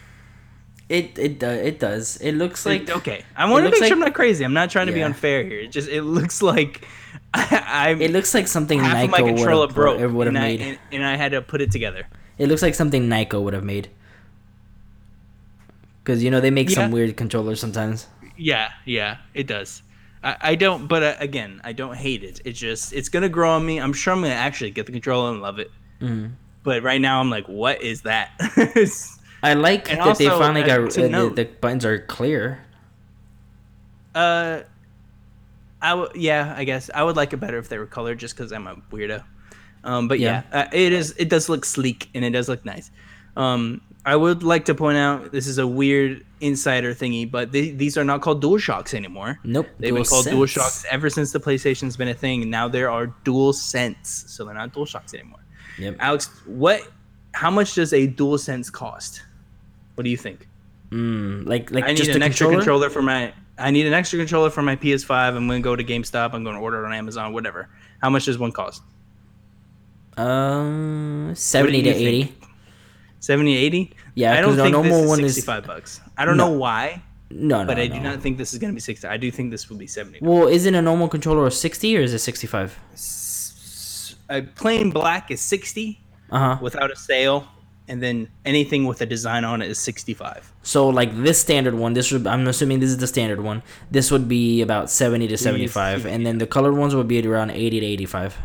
It 0.88 1.18
it 1.18 1.40
does 1.40 1.58
it 1.66 1.80
does. 1.80 2.18
It 2.18 2.34
looks 2.34 2.66
like 2.66 2.88
Like, 2.88 2.98
okay, 2.98 3.26
I 3.36 3.50
want 3.50 3.66
to 3.66 3.70
make 3.72 3.76
sure 3.78 3.84
like- 3.86 3.92
I'm 3.92 4.00
not 4.00 4.14
crazy. 4.14 4.44
I'm 4.46 4.54
not 4.54 4.70
trying 4.70 4.88
to 4.88 4.94
be 4.94 5.02
unfair 5.02 5.44
here. 5.44 5.60
It 5.60 5.72
just 5.72 5.90
it 5.90 6.04
looks 6.04 6.42
like 6.44 6.86
I, 7.34 7.90
I'm 7.90 8.02
it 8.02 8.12
looks 8.12 8.34
like 8.34 8.48
something 8.48 8.80
half 8.80 9.04
of 9.06 9.10
my 9.10 9.20
Nyko 9.22 9.36
controller 9.36 9.66
would 9.68 9.76
broke, 9.76 10.00
have 10.00 10.14
would 10.14 10.28
have 10.28 10.36
and, 10.36 10.44
I, 10.44 10.48
made. 10.48 10.62
and, 10.62 10.78
and 10.92 11.06
I 11.06 11.16
had 11.16 11.32
to 11.32 11.42
put 11.42 11.62
it 11.62 11.72
together. 11.72 12.08
It 12.38 12.48
looks 12.50 12.62
like 12.62 12.76
something 12.76 13.10
Nyko 13.10 13.42
would 13.44 13.54
have 13.54 13.64
made. 13.64 13.90
Because 16.04 16.24
you 16.24 16.30
know 16.30 16.40
they 16.40 16.52
make 16.52 16.70
Yeah. 16.70 16.76
some 16.76 16.92
weird 16.92 17.18
controllers 17.18 17.60
sometimes. 17.60 18.08
Yeah, 18.38 18.70
yeah, 18.86 19.18
it 19.34 19.48
does. 19.48 19.82
I, 20.24 20.38
I 20.42 20.56
don't, 20.56 20.88
but 20.88 21.02
uh, 21.04 21.16
again, 21.20 21.62
I 21.64 21.74
don't 21.74 21.96
hate 21.96 22.24
it. 22.24 22.42
It's 22.46 22.60
just 22.60 22.94
it's 22.94 23.10
gonna 23.10 23.30
grow 23.30 23.52
on 23.52 23.66
me. 23.66 23.80
I'm 23.80 23.94
sure 23.94 24.14
I'm 24.14 24.22
gonna 24.22 24.34
actually 24.34 24.72
get 24.72 24.86
the 24.86 24.92
controller 24.92 25.32
and 25.32 25.42
love 25.42 25.58
it. 25.58 25.72
Mhm. 26.02 26.34
But 26.64 26.84
right 26.84 27.02
now, 27.02 27.20
I'm 27.20 27.30
like, 27.30 27.48
what 27.48 27.82
is 27.82 28.02
that? 28.04 28.30
I 29.46 29.54
like 29.54 29.92
And 29.92 30.00
that 30.00 30.18
they 30.18 30.28
finally 30.28 30.64
uh, 30.64 30.68
got 30.68 30.80
uh, 30.98 31.02
the, 31.02 31.10
note- 31.10 31.36
the 31.36 31.46
buttons 31.46 31.86
are 31.86 32.00
clear. 32.00 32.62
uh, 34.14 34.62
I 35.82 35.90
w- 35.90 36.10
yeah, 36.16 36.54
I 36.58 36.64
guess 36.64 36.90
I 36.94 37.04
would 37.04 37.16
like 37.16 37.34
it 37.34 37.38
better 37.38 37.58
if 37.58 37.70
they 37.70 37.78
were 37.78 37.86
colored, 37.86 38.18
just 38.18 38.36
because 38.36 38.52
I'm 38.52 38.66
a 38.68 38.76
weirdo. 38.92 39.24
Um, 39.84 40.08
but 40.08 40.20
yeah, 40.20 40.44
uh, 40.52 40.66
it 40.74 40.94
is. 40.94 41.14
It 41.18 41.30
does 41.30 41.48
look 41.48 41.64
sleek 41.66 42.10
and 42.16 42.26
it 42.26 42.32
does 42.32 42.50
look 42.50 42.66
nice. 42.66 42.90
Um, 43.38 43.82
I 44.06 44.16
would 44.16 44.42
like 44.44 44.66
to 44.66 44.76
point 44.76 44.98
out 44.98 45.32
this 45.32 45.46
is 45.48 45.58
a 45.58 45.68
weird 45.68 46.26
insider 46.40 46.94
thingy, 46.94 47.30
but 47.30 47.52
they, 47.52 47.72
these 47.72 47.98
are 47.98 48.04
not 48.04 48.22
called 48.22 48.42
Dual 48.42 48.58
Shocks 48.58 48.94
anymore. 48.94 49.40
Nope. 49.44 49.68
They've 49.80 49.94
been 49.94 50.04
called 50.06 50.26
Dual 50.26 50.46
Shocks 50.46 50.86
ever 50.90 51.10
since 51.10 51.32
the 51.32 51.40
PlayStation's 51.40 51.98
been 51.98 52.08
a 52.08 52.14
thing. 52.14 52.42
and 52.44 52.52
Now 52.52 52.68
there 52.68 52.90
are 52.90 53.08
Dual 53.24 53.52
Sense, 53.54 54.26
so 54.28 54.46
they're 54.46 54.54
not 54.56 54.74
Dual 54.74 54.86
Shocks 54.86 55.14
anymore. 55.14 55.40
Yep. 55.78 55.98
Alex, 56.00 56.30
what? 56.46 56.82
How 57.34 57.52
much 57.52 57.76
does 57.76 57.94
a 57.94 58.08
Dual 58.08 58.38
Sense 58.38 58.70
cost? 58.70 59.22
What 59.96 60.04
do 60.04 60.10
you 60.10 60.18
think? 60.18 60.48
Mm, 60.92 61.48
like 61.48 61.72
like 61.72 61.84
I 61.86 61.88
need 61.88 61.98
just 61.98 62.12
an 62.12 62.22
a 62.22 62.26
extra 62.26 62.46
controller. 62.48 62.62
controller 62.62 62.90
for 62.90 63.02
my. 63.02 63.34
I 63.58 63.72
need 63.72 63.86
an 63.88 63.94
extra 63.94 64.20
controller 64.20 64.50
for 64.50 64.62
my 64.62 64.76
PS5. 64.76 65.10
I'm 65.36 65.48
going 65.48 65.62
to 65.62 65.64
go 65.64 65.76
to 65.76 65.84
GameStop. 65.84 66.34
I'm 66.34 66.44
going 66.44 66.56
to 66.58 66.62
order 66.62 66.84
it 66.84 66.88
on 66.88 66.94
Amazon. 66.94 67.32
Whatever. 67.34 67.70
How 68.02 68.10
much 68.10 68.26
does 68.26 68.38
one 68.38 68.52
cost? 68.52 68.82
Uh, 70.18 71.34
seventy 71.34 71.82
to 71.82 71.90
eighty. 71.90 72.24
think? 72.26 72.42
70, 73.20 73.56
80? 73.58 73.92
Yeah, 74.14 74.34
I 74.34 74.36
don't 74.36 74.50
'cause 74.50 74.58
the 74.58 74.64
think 74.64 74.74
normal 74.74 75.02
this 75.02 75.10
one 75.10 75.20
is 75.22 75.32
is- 75.32 75.36
65 75.46 75.66
bucks. 75.66 76.00
I 76.16 76.26
don't 76.26 76.38
No. 76.38 76.50
know 76.52 76.58
why, 76.60 77.02
No, 77.32 77.62
no, 77.62 77.66
but 77.66 77.80
I 77.80 77.88
no. 77.88 77.96
do 77.96 78.00
not 78.02 78.22
think 78.22 78.38
this 78.38 78.54
is 78.54 78.60
going 78.60 78.70
to 78.72 78.76
be 78.76 78.80
60. 78.80 79.08
I 79.08 79.18
do 79.18 79.32
think 79.32 79.50
this 79.50 79.68
will 79.68 79.78
be 79.78 79.88
70. 79.88 80.20
Well, 80.22 80.48
is 80.48 80.68
it 80.68 80.76
a 80.76 80.82
normal 80.82 81.08
controller 81.08 81.48
a 81.48 81.52
sixty 81.52 81.98
or 81.98 82.02
is 82.02 82.14
it 82.14 82.20
65 82.20 82.78
a 84.30 84.44
plain 84.44 84.92
black 84.92 85.32
is 85.32 85.42
60 85.42 86.00
Uh 86.32 86.38
huh. 86.40 86.58
without 86.62 86.92
a 86.92 86.96
sale. 86.96 87.48
And 87.88 88.02
then 88.02 88.30
anything 88.46 88.86
with 88.86 89.02
a 89.02 89.06
design 89.06 89.44
on 89.44 89.62
it 89.62 89.70
is 89.70 89.78
65. 89.80 90.52
So 90.64 90.90
like 90.90 91.16
this 91.16 91.40
standard 91.40 91.76
one, 91.76 91.94
this 91.94 92.12
would 92.12 92.26
I'm 92.28 92.48
assuming 92.48 92.80
this 92.80 92.90
is 92.90 92.98
the 92.98 93.08
standard 93.08 93.42
one. 93.42 93.64
This 93.92 94.12
would 94.12 94.28
be 94.28 94.62
about 94.62 94.90
seventy 94.90 95.28
to 95.28 95.38
seventy 95.38 95.68
five, 95.68 96.06
and 96.06 96.26
then 96.26 96.40
the 96.40 96.48
colored 96.48 96.76
ones 96.76 96.96
would 96.96 97.08
be 97.08 97.20
at 97.20 97.26
around 97.26 97.52
eighty 97.52 97.80
to 97.80 97.86
eighty 97.86 98.06
five. 98.06 98.38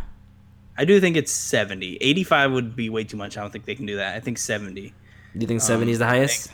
I 0.78 0.86
do 0.86 0.98
think 0.98 1.14
it's 1.14 1.30
70. 1.30 1.98
85 2.00 2.52
would 2.52 2.74
be 2.74 2.88
way 2.88 3.04
too 3.04 3.18
much. 3.18 3.36
I 3.36 3.42
don't 3.42 3.50
think 3.50 3.66
they 3.66 3.74
can 3.74 3.84
do 3.84 3.96
that. 3.96 4.16
I 4.16 4.20
think 4.20 4.38
70. 4.38 4.80
Do 4.80 4.92
you 5.38 5.46
think 5.46 5.60
seventy 5.60 5.92
is 5.92 5.98
the 5.98 6.06
highest? 6.06 6.50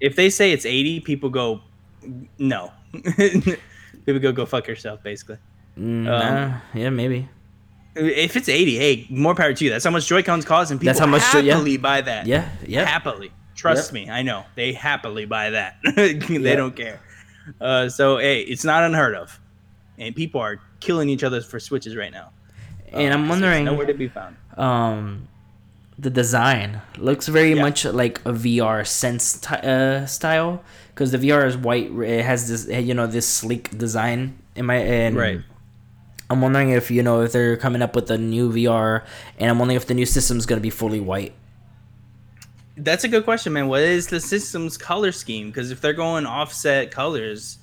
If 0.00 0.16
they 0.16 0.30
say 0.30 0.50
it's 0.50 0.66
80, 0.66 0.98
people 1.00 1.30
go, 1.30 1.60
no. 2.38 2.72
people 2.92 4.18
go, 4.20 4.32
go 4.32 4.46
fuck 4.46 4.66
yourself, 4.66 5.00
basically. 5.04 5.36
Mm, 5.78 6.04
nah, 6.04 6.58
yeah, 6.74 6.90
maybe. 6.90 7.28
If 7.94 8.36
it's 8.36 8.48
80, 8.48 8.76
hey, 8.78 9.06
more 9.10 9.34
power 9.34 9.52
to 9.52 9.64
you. 9.64 9.70
That's 9.70 9.84
how 9.84 9.90
much 9.90 10.06
Joy-Cons 10.06 10.44
cost, 10.44 10.70
and 10.70 10.78
people 10.78 10.90
That's 10.90 11.00
how 11.00 11.06
much 11.06 11.22
Joy- 11.32 11.40
yeah. 11.40 11.54
happily 11.54 11.76
buy 11.78 12.00
that. 12.02 12.26
Yeah, 12.26 12.48
yeah. 12.66 12.84
Happily. 12.84 13.32
Trust 13.56 13.92
Yep. 13.92 13.94
me, 14.06 14.10
I 14.10 14.22
know. 14.22 14.44
They 14.54 14.72
happily 14.72 15.24
buy 15.24 15.50
that. 15.50 15.78
they 15.96 16.12
Yeah. 16.28 16.54
don't 16.56 16.76
care. 16.76 17.00
Uh, 17.60 17.88
so, 17.88 18.18
hey, 18.18 18.42
it's 18.42 18.62
not 18.64 18.84
unheard 18.84 19.16
of. 19.16 19.40
And 19.98 20.14
people 20.14 20.40
are 20.40 20.60
killing 20.78 21.08
each 21.08 21.24
other 21.24 21.40
for 21.40 21.58
Switches 21.58 21.96
right 21.96 22.12
now. 22.12 22.30
And 22.92 23.12
Um, 23.12 23.22
I'm 23.22 23.28
wondering, 23.28 23.64
Nowhere 23.64 23.86
to 23.86 23.94
be 23.94 24.06
found. 24.06 24.36
um, 24.56 25.26
the 25.98 26.10
design 26.10 26.80
looks 26.98 27.26
very 27.26 27.54
Yeah. 27.54 27.62
much 27.62 27.84
like 27.84 28.20
a 28.24 28.32
VR 28.32 28.84
Sense 28.84 29.40
ty- 29.40 29.56
uh, 29.56 30.06
style 30.06 30.62
because 30.94 31.10
the 31.10 31.18
VR 31.18 31.44
is 31.46 31.56
white. 31.56 31.90
It 31.90 32.24
has 32.24 32.48
this, 32.48 32.68
you 32.86 32.94
know, 32.94 33.08
this 33.08 33.26
sleek 33.26 33.76
design. 33.76 34.38
In 34.54 34.66
my 34.66 34.76
and 34.76 35.16
Right. 35.16 35.40
I'm 36.30 36.40
wondering 36.42 36.70
if 36.70 36.90
you 36.90 37.02
know 37.02 37.22
if 37.22 37.32
they're 37.32 37.56
coming 37.56 37.80
up 37.82 37.94
with 37.94 38.10
a 38.10 38.18
new 38.18 38.52
VR, 38.52 39.04
and 39.38 39.50
I'm 39.50 39.58
wondering 39.58 39.76
if 39.76 39.86
the 39.86 39.94
new 39.94 40.06
system's 40.06 40.46
gonna 40.46 40.60
be 40.60 40.70
fully 40.70 41.00
white. 41.00 41.32
That's 42.76 43.02
a 43.04 43.08
good 43.08 43.24
question, 43.24 43.52
man. 43.54 43.66
What 43.68 43.80
is 43.80 44.06
the 44.06 44.20
system's 44.20 44.76
color 44.76 45.10
scheme? 45.10 45.48
Because 45.48 45.70
if 45.70 45.80
they're 45.80 45.92
going 45.92 46.26
offset 46.26 46.90
colors, 46.92 47.58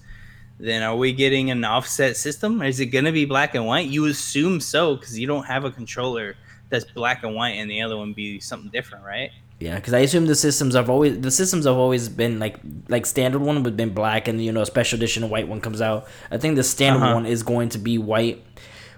then 0.59 0.83
are 0.83 0.95
we 0.95 1.13
getting 1.13 1.51
an 1.51 1.63
offset 1.63 2.17
system? 2.17 2.61
Is 2.61 2.79
it 2.81 2.87
going 2.87 3.05
to 3.05 3.13
be 3.13 3.23
black 3.25 3.55
and 3.55 3.65
white? 3.65 3.87
You 3.87 4.05
assume 4.07 4.59
so 4.59 4.95
because 4.95 5.17
you 5.17 5.25
don't 5.25 5.45
have 5.45 5.63
a 5.63 5.71
controller 5.71 6.35
that's 6.69 6.83
black 6.85 7.23
and 7.23 7.33
white 7.33 7.51
and 7.51 7.69
the 7.71 7.81
other 7.81 7.95
one 7.95 8.11
be 8.11 8.41
something 8.41 8.69
different, 8.71 9.05
right? 9.05 9.31
Yeah, 9.59 9.75
because 9.75 9.93
I 9.93 9.99
assume 9.99 10.25
the 10.25 10.35
systems 10.35 10.75
have 10.75 10.89
always 10.89 11.17
the 11.21 11.31
systems 11.31 11.63
have 11.65 11.77
always 11.77 12.09
been 12.09 12.39
like 12.39 12.57
like 12.89 13.05
standard 13.05 13.39
one 13.41 13.63
would 13.63 13.77
been 13.77 13.93
black, 13.93 14.27
and 14.27 14.43
you 14.43 14.51
know 14.51 14.61
a 14.61 14.65
special 14.65 14.97
edition 14.97 15.29
white 15.29 15.47
one 15.47 15.61
comes 15.61 15.79
out. 15.79 16.07
I 16.29 16.37
think 16.37 16.57
the 16.57 16.63
standard 16.63 17.01
Uh-huh. 17.03 17.13
one 17.13 17.25
is 17.25 17.41
going 17.41 17.69
to 17.69 17.77
be 17.77 17.97
white 17.97 18.43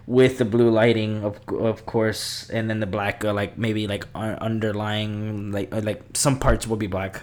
with 0.07 0.37
the 0.37 0.45
blue 0.45 0.71
lighting, 0.71 1.23
of 1.23 1.39
of 1.49 1.85
course, 1.85 2.49
and 2.49 2.69
then 2.69 2.79
the 2.79 2.87
black 2.87 3.23
uh, 3.23 3.33
like 3.33 3.57
maybe 3.57 3.87
like 3.87 4.07
underlying 4.15 5.51
like 5.51 5.73
uh, 5.73 5.81
like 5.81 6.01
some 6.15 6.39
parts 6.39 6.65
will 6.65 6.77
be 6.77 6.87
black. 6.87 7.21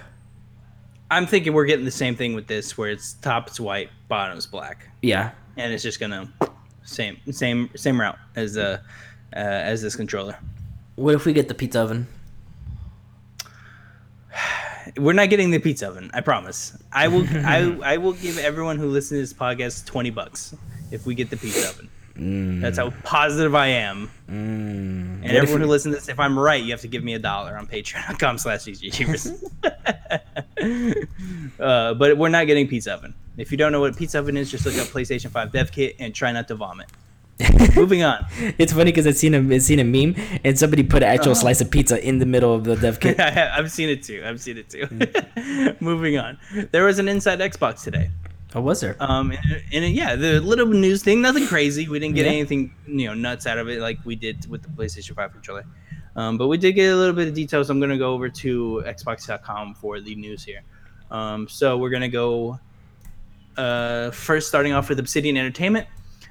I'm 1.10 1.26
thinking 1.26 1.52
we're 1.52 1.64
getting 1.64 1.84
the 1.84 1.90
same 1.90 2.14
thing 2.14 2.34
with 2.34 2.46
this, 2.46 2.78
where 2.78 2.90
it's 2.90 3.14
top's 3.14 3.58
white, 3.58 3.90
bottom's 4.08 4.46
black, 4.46 4.88
Yeah, 5.02 5.30
and 5.56 5.72
it's 5.72 5.82
just 5.82 5.98
gonna 5.98 6.30
same 6.84 7.16
same 7.30 7.70
same 7.74 8.00
route 8.00 8.18
as 8.36 8.56
uh, 8.56 8.78
uh 9.34 9.38
as 9.38 9.82
this 9.82 9.96
controller. 9.96 10.36
what 10.96 11.14
if 11.14 11.24
we 11.24 11.32
get 11.32 11.48
the 11.48 11.54
pizza 11.54 11.80
oven? 11.80 12.06
We're 14.98 15.14
not 15.14 15.30
getting 15.30 15.50
the 15.50 15.58
pizza 15.58 15.88
oven. 15.88 16.10
I 16.12 16.20
promise. 16.20 16.76
I 16.92 17.08
will. 17.08 17.26
I 17.46 17.78
I 17.82 17.96
will 17.96 18.12
give 18.12 18.36
everyone 18.36 18.76
who 18.76 18.88
listens 18.88 19.08
to 19.08 19.22
this 19.22 19.32
podcast 19.32 19.86
twenty 19.86 20.10
bucks 20.10 20.54
if 20.90 21.06
we 21.06 21.14
get 21.14 21.30
the 21.30 21.38
pizza 21.38 21.70
oven. 21.70 21.88
That's 22.16 22.78
how 22.78 22.90
positive 23.02 23.54
I 23.54 23.66
am. 23.68 24.10
Mm. 24.28 25.22
And 25.24 25.32
everyone 25.32 25.62
who 25.62 25.66
listens 25.66 25.94
to 25.94 26.00
this, 26.00 26.08
if 26.08 26.20
I'm 26.20 26.38
right, 26.38 26.62
you 26.62 26.70
have 26.70 26.80
to 26.82 26.88
give 26.88 27.02
me 27.02 27.14
a 27.14 27.18
dollar 27.18 27.56
on 27.56 27.66
patreon.com 27.66 28.38
slash 28.44 28.66
uh, 31.60 31.94
but 31.94 32.16
we're 32.16 32.28
not 32.28 32.46
getting 32.46 32.68
pizza 32.68 32.94
oven. 32.94 33.14
If 33.36 33.50
you 33.50 33.58
don't 33.58 33.72
know 33.72 33.80
what 33.80 33.96
pizza 33.96 34.20
oven 34.20 34.36
is, 34.36 34.50
just 34.50 34.64
look 34.64 34.76
up 34.76 34.86
PlayStation 34.88 35.30
5 35.30 35.52
dev 35.52 35.72
kit 35.72 35.96
and 35.98 36.14
try 36.14 36.30
not 36.30 36.46
to 36.48 36.54
vomit. 36.54 36.86
Moving 37.74 38.04
on. 38.04 38.24
It's 38.58 38.72
funny 38.72 38.92
because 38.92 39.08
I've 39.08 39.16
seen 39.16 39.34
a 39.34 39.38
I've 39.38 39.62
seen 39.62 39.80
a 39.80 39.84
meme 39.84 40.14
and 40.44 40.56
somebody 40.56 40.84
put 40.84 41.02
an 41.02 41.08
actual 41.08 41.32
Uh-huh. 41.32 41.40
slice 41.40 41.60
of 41.60 41.68
pizza 41.68 42.00
in 42.06 42.20
the 42.20 42.26
middle 42.26 42.54
of 42.54 42.62
the 42.62 42.76
dev 42.76 43.00
kit. 43.00 43.18
I 43.18 43.30
have, 43.30 43.58
I've 43.58 43.72
seen 43.72 43.88
it 43.88 44.04
too. 44.04 44.22
I've 44.24 44.40
seen 44.40 44.56
it 44.56 44.70
too. 44.70 44.86
Moving 45.80 46.16
on. 46.16 46.38
There 46.70 46.84
was 46.84 47.00
an 47.00 47.08
Inside 47.08 47.40
Xbox 47.40 47.82
today. 47.82 48.10
Oh, 48.54 48.60
was 48.60 48.80
there? 48.80 48.96
Um, 49.00 49.32
and, 49.32 49.62
and 49.72 49.94
yeah, 49.94 50.14
the 50.14 50.40
little 50.40 50.66
news 50.66 51.02
thing, 51.02 51.20
nothing 51.20 51.46
crazy. 51.46 51.88
We 51.88 51.98
didn't 51.98 52.14
get 52.14 52.26
Yeah. 52.26 52.32
anything, 52.32 52.72
you 52.86 53.06
know, 53.08 53.14
nuts 53.14 53.46
out 53.46 53.58
of 53.58 53.68
it 53.68 53.80
like 53.80 53.98
we 54.04 54.14
did 54.14 54.46
with 54.48 54.62
the 54.62 54.68
PlayStation 54.68 55.14
5 55.16 55.32
controller. 55.32 55.64
Um, 56.16 56.38
but 56.38 56.46
we 56.46 56.56
did 56.56 56.72
get 56.72 56.92
a 56.92 56.96
little 56.96 57.14
bit 57.14 57.26
of 57.26 57.34
details. 57.34 57.68
I'm 57.70 57.80
going 57.80 57.90
to 57.90 57.98
go 57.98 58.12
over 58.12 58.28
to 58.28 58.82
Xbox.com 58.86 59.74
for 59.74 60.00
the 60.00 60.14
news 60.14 60.44
here. 60.44 60.60
Um, 61.10 61.48
so 61.48 61.76
we're 61.76 61.90
going 61.90 62.02
to 62.02 62.08
go 62.08 62.60
uh, 63.56 64.10
first, 64.12 64.48
starting 64.48 64.72
off 64.72 64.88
with 64.88 64.98
Obsidian 65.00 65.36
Entertainment. 65.36 65.88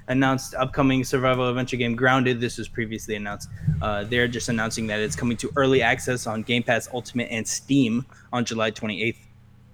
Announced 0.10 0.54
upcoming 0.56 1.06
survival 1.06 1.48
adventure 1.48 1.78
game 1.78 1.96
Grounded. 1.96 2.42
This 2.42 2.58
was 2.58 2.68
previously 2.68 3.16
announced. 3.16 3.48
Uh, 3.82 4.04
they're 4.04 4.28
just 4.28 4.50
announcing 4.50 4.86
that 4.88 5.00
it's 5.00 5.16
coming 5.16 5.38
to 5.38 5.50
early 5.56 5.82
access 5.82 6.28
on 6.28 6.44
Game 6.44 6.62
Pass 6.62 6.90
Ultimate 6.94 7.30
and 7.32 7.48
Steam 7.48 8.06
on 8.34 8.44
July 8.44 8.70
28th. 8.72 9.16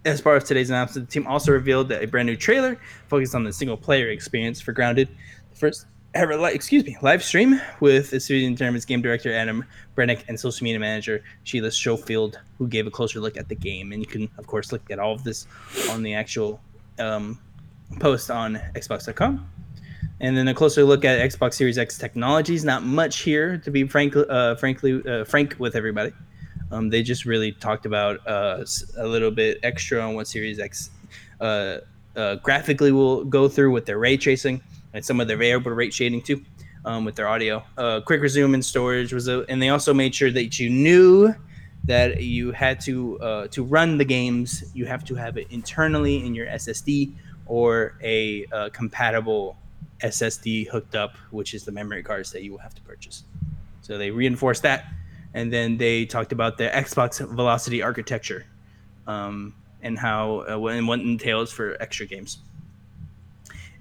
As 0.06 0.22
part 0.22 0.38
of 0.38 0.46
today's 0.46 0.70
announcement, 0.70 1.10
the 1.10 1.14
team 1.14 1.28
also 1.28 1.52
revealed 1.52 1.90
that 1.90 2.02
a 2.02 2.08
brand 2.08 2.28
new 2.28 2.38
trailer 2.38 2.80
focused 3.08 3.36
on 3.36 3.44
the 3.44 3.52
single 3.52 3.76
player 3.76 4.10
experience 4.10 4.62
for 4.62 4.72
Grounded. 4.72 5.10
The 5.50 5.56
first 5.58 5.86
ever, 6.14 6.38
li- 6.38 6.54
excuse 6.54 6.86
me, 6.86 6.98
live 7.02 7.24
stream 7.24 7.60
with 7.80 8.14
Obsidian 8.14 8.52
Entertainment's 8.54 8.86
game 8.86 9.02
director 9.02 9.34
Adam 9.34 9.66
Brennecke 9.96 10.24
and 10.28 10.40
social 10.40 10.64
media 10.64 10.80
manager 10.80 11.24
Sheila 11.44 11.72
Schofield, 11.72 12.40
who 12.58 12.68
gave 12.68 12.88
a 12.88 12.92
closer 12.92 13.20
look 13.20 13.38
at 13.38 13.50
the 13.50 13.56
game. 13.56 13.92
And 13.92 14.02
you 14.02 14.08
can, 14.08 14.30
of 14.38 14.48
course, 14.48 14.72
look 14.72 14.90
at 14.90 15.00
all 15.00 15.14
of 15.14 15.24
this 15.24 15.48
on 15.92 16.02
the 16.02 16.14
actual 16.14 16.62
um, 16.98 17.40
post 18.00 18.32
on 18.32 18.56
Xbox.com. 18.76 19.50
And 20.22 20.36
then 20.36 20.48
a 20.48 20.54
closer 20.54 20.84
look 20.84 21.06
at 21.06 21.20
Xbox 21.20 21.54
Series 21.54 21.78
X 21.78 21.98
technologies. 21.98 22.66
Not 22.66 22.84
much 22.84 23.20
here, 23.20 23.58
to 23.58 23.72
be 23.72 23.88
frank, 23.88 24.16
uh, 24.16 24.56
frankly 24.56 25.02
uh, 25.08 25.24
frank 25.24 25.56
with 25.60 25.76
everybody. 25.76 26.12
Um, 26.72 26.90
they 26.90 27.02
just 27.02 27.26
really 27.26 27.52
talked 27.52 27.86
about 27.86 28.26
uh, 28.28 28.64
a 28.98 29.08
little 29.08 29.32
bit 29.32 29.60
extra 29.64 30.00
on 30.02 30.14
what 30.14 30.28
Series 30.28 30.60
X 30.60 30.92
uh, 31.42 31.78
uh, 32.16 32.36
graphically 32.36 32.92
will 32.92 33.24
go 33.26 33.48
through 33.48 33.72
with 33.72 33.86
their 33.86 33.98
ray 33.98 34.18
tracing 34.18 34.62
and 34.94 35.04
some 35.04 35.20
of 35.20 35.28
their 35.28 35.38
variable 35.38 35.72
rate 35.72 35.94
shading 35.94 36.22
too, 36.22 36.44
um, 36.86 37.06
with 37.06 37.16
their 37.16 37.28
audio. 37.28 37.64
Uh, 37.78 38.02
quick 38.02 38.22
resume 38.22 38.54
and 38.54 38.66
storage 38.66 39.14
was, 39.14 39.28
a, 39.28 39.46
and 39.50 39.62
they 39.62 39.70
also 39.70 39.94
made 39.94 40.14
sure 40.14 40.32
that 40.32 40.60
you 40.60 40.70
knew 40.70 41.34
that 41.86 42.22
you 42.22 42.52
had 42.52 42.80
to 42.82 43.20
uh, 43.20 43.48
to 43.48 43.64
run 43.64 43.98
the 43.98 44.06
games. 44.06 44.64
You 44.74 44.86
have 44.86 45.04
to 45.06 45.16
have 45.16 45.38
it 45.38 45.48
internally 45.50 46.26
in 46.26 46.36
your 46.36 46.48
SSD 46.48 47.14
or 47.46 47.96
a 48.04 48.46
uh, 48.52 48.70
compatible 48.70 49.58
SSD 50.04 50.68
hooked 50.68 50.96
up, 50.96 51.16
which 51.32 51.54
is 51.54 51.64
the 51.66 51.72
memory 51.72 52.04
cards 52.04 52.32
that 52.32 52.44
you 52.44 52.52
will 52.52 52.60
have 52.60 52.76
to 52.76 52.82
purchase. 52.82 53.24
So 53.82 53.98
they 53.98 54.12
reinforced 54.12 54.64
that, 54.64 54.86
and 55.34 55.52
then 55.52 55.78
they 55.78 56.06
talked 56.06 56.32
about 56.32 56.58
the 56.58 56.70
Xbox 56.70 57.26
Velocity 57.28 57.82
architecture, 57.82 58.46
um, 59.08 59.56
and 59.82 59.98
how 59.98 60.46
uh, 60.50 60.66
and 60.68 60.88
what 60.88 61.00
entails 61.00 61.52
for 61.52 61.78
extra 61.82 62.06
games. 62.06 62.40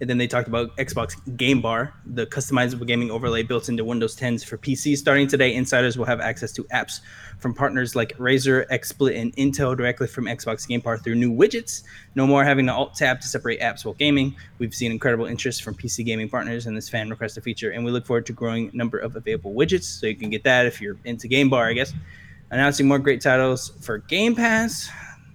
And 0.00 0.08
then 0.08 0.16
they 0.16 0.28
talked 0.28 0.46
about 0.46 0.76
Xbox 0.76 1.16
Game 1.37 1.61
Bar, 1.61 1.92
the 2.06 2.24
customizable 2.26 2.87
gaming 2.87 3.11
overlay 3.11 3.42
built 3.42 3.68
into 3.68 3.84
Windows 3.84 4.16
10s 4.16 4.44
for 4.44 4.56
PC. 4.56 4.96
Starting 4.96 5.26
today, 5.26 5.52
insiders 5.54 5.98
will 5.98 6.04
have 6.04 6.20
access 6.20 6.52
to 6.52 6.64
apps 6.64 7.00
from 7.38 7.52
partners 7.52 7.96
like 7.96 8.16
Razer, 8.16 8.66
XSplit, 8.68 9.20
and 9.20 9.34
Intel 9.34 9.76
directly 9.76 10.06
from 10.06 10.26
Xbox 10.26 10.68
Game 10.68 10.80
Bar 10.80 10.98
through 10.98 11.16
new 11.16 11.32
widgets. 11.32 11.82
No 12.14 12.28
more 12.28 12.44
having 12.44 12.66
to 12.66 12.72
alt 12.72 12.94
tab 12.94 13.20
to 13.20 13.26
separate 13.26 13.61
apps 13.61 13.84
while 13.84 13.94
gaming. 13.94 14.37
We've 14.58 14.74
seen 14.74 14.92
incredible 14.92 15.26
interest 15.26 15.64
from 15.64 15.74
PC 15.74 16.04
gaming 16.04 16.28
partners 16.28 16.66
in 16.66 16.74
this 16.76 16.88
fan 16.88 17.11
requested 17.11 17.42
feature, 17.42 17.70
and 17.70 17.84
we 17.84 17.90
look 17.90 18.06
forward 18.06 18.26
to 18.26 18.32
growing 18.32 18.70
number 18.72 18.98
of 18.98 19.16
available 19.16 19.52
widgets. 19.52 19.84
So 19.84 20.06
you 20.06 20.14
can 20.14 20.30
get 20.30 20.44
that 20.44 20.66
if 20.66 20.80
you're 20.80 20.96
into 21.04 21.26
Game 21.26 21.48
Bar, 21.48 21.66
I 21.66 21.72
guess. 21.72 21.92
Announcing 22.50 22.87
more 22.87 23.00
great 23.00 23.20
titles 23.20 23.72
for 23.80 23.98
Game 23.98 24.37
Pass. 24.37 24.90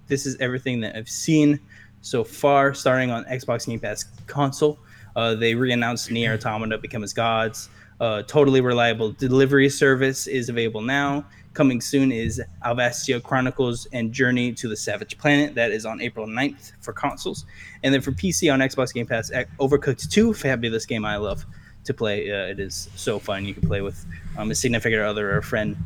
This 0.07 0.25
is 0.25 0.37
everything 0.39 0.79
that 0.81 0.95
I've 0.95 1.09
seen 1.09 1.59
so 2.03 2.23
far, 2.23 2.75
starting 2.75 3.09
on 3.09 3.25
Xbox 3.25 3.65
Game 3.65 3.79
Pass 3.79 4.05
console. 4.27 4.77
Uh, 5.15 5.33
they 5.33 5.55
re-announced 5.55 6.11
Nier 6.11 6.33
Automata: 6.33 6.77
Become 6.77 7.03
as 7.03 7.13
Gods. 7.13 7.69
Uh, 7.99 8.21
totally 8.23 8.61
reliable 8.61 9.11
delivery 9.13 9.69
service 9.69 10.27
is 10.27 10.49
available 10.49 10.81
now. 10.81 11.25
Coming 11.53 11.79
soon 11.79 12.11
is 12.11 12.41
Alvastia 12.65 13.21
Chronicles 13.21 13.85
and 13.93 14.11
Journey 14.11 14.51
to 14.53 14.67
the 14.67 14.75
Savage 14.75 15.17
Planet. 15.17 15.55
That 15.55 15.71
is 15.71 15.85
on 15.85 16.01
April 16.01 16.25
9th 16.27 16.73
for 16.81 16.93
consoles. 16.93 17.45
And 17.83 17.93
then 17.93 18.01
for 18.01 18.11
PC 18.11 18.51
on 18.51 18.59
Xbox 18.59 18.93
Game 18.93 19.05
Pass, 19.05 19.31
Overcooked 19.59 20.09
2, 20.09 20.33
fabulous 20.33 20.85
game 20.85 21.05
I 21.05 21.17
love 21.17 21.45
to 21.85 21.93
play. 21.93 22.29
Uh, 22.31 22.47
it 22.47 22.59
is 22.59 22.89
so 22.95 23.19
fun. 23.19 23.45
You 23.45 23.53
can 23.53 23.67
play 23.67 23.81
with 23.81 24.05
um, 24.37 24.49
a 24.49 24.55
significant 24.55 25.01
other 25.01 25.31
or 25.31 25.37
a 25.37 25.43
friend. 25.43 25.77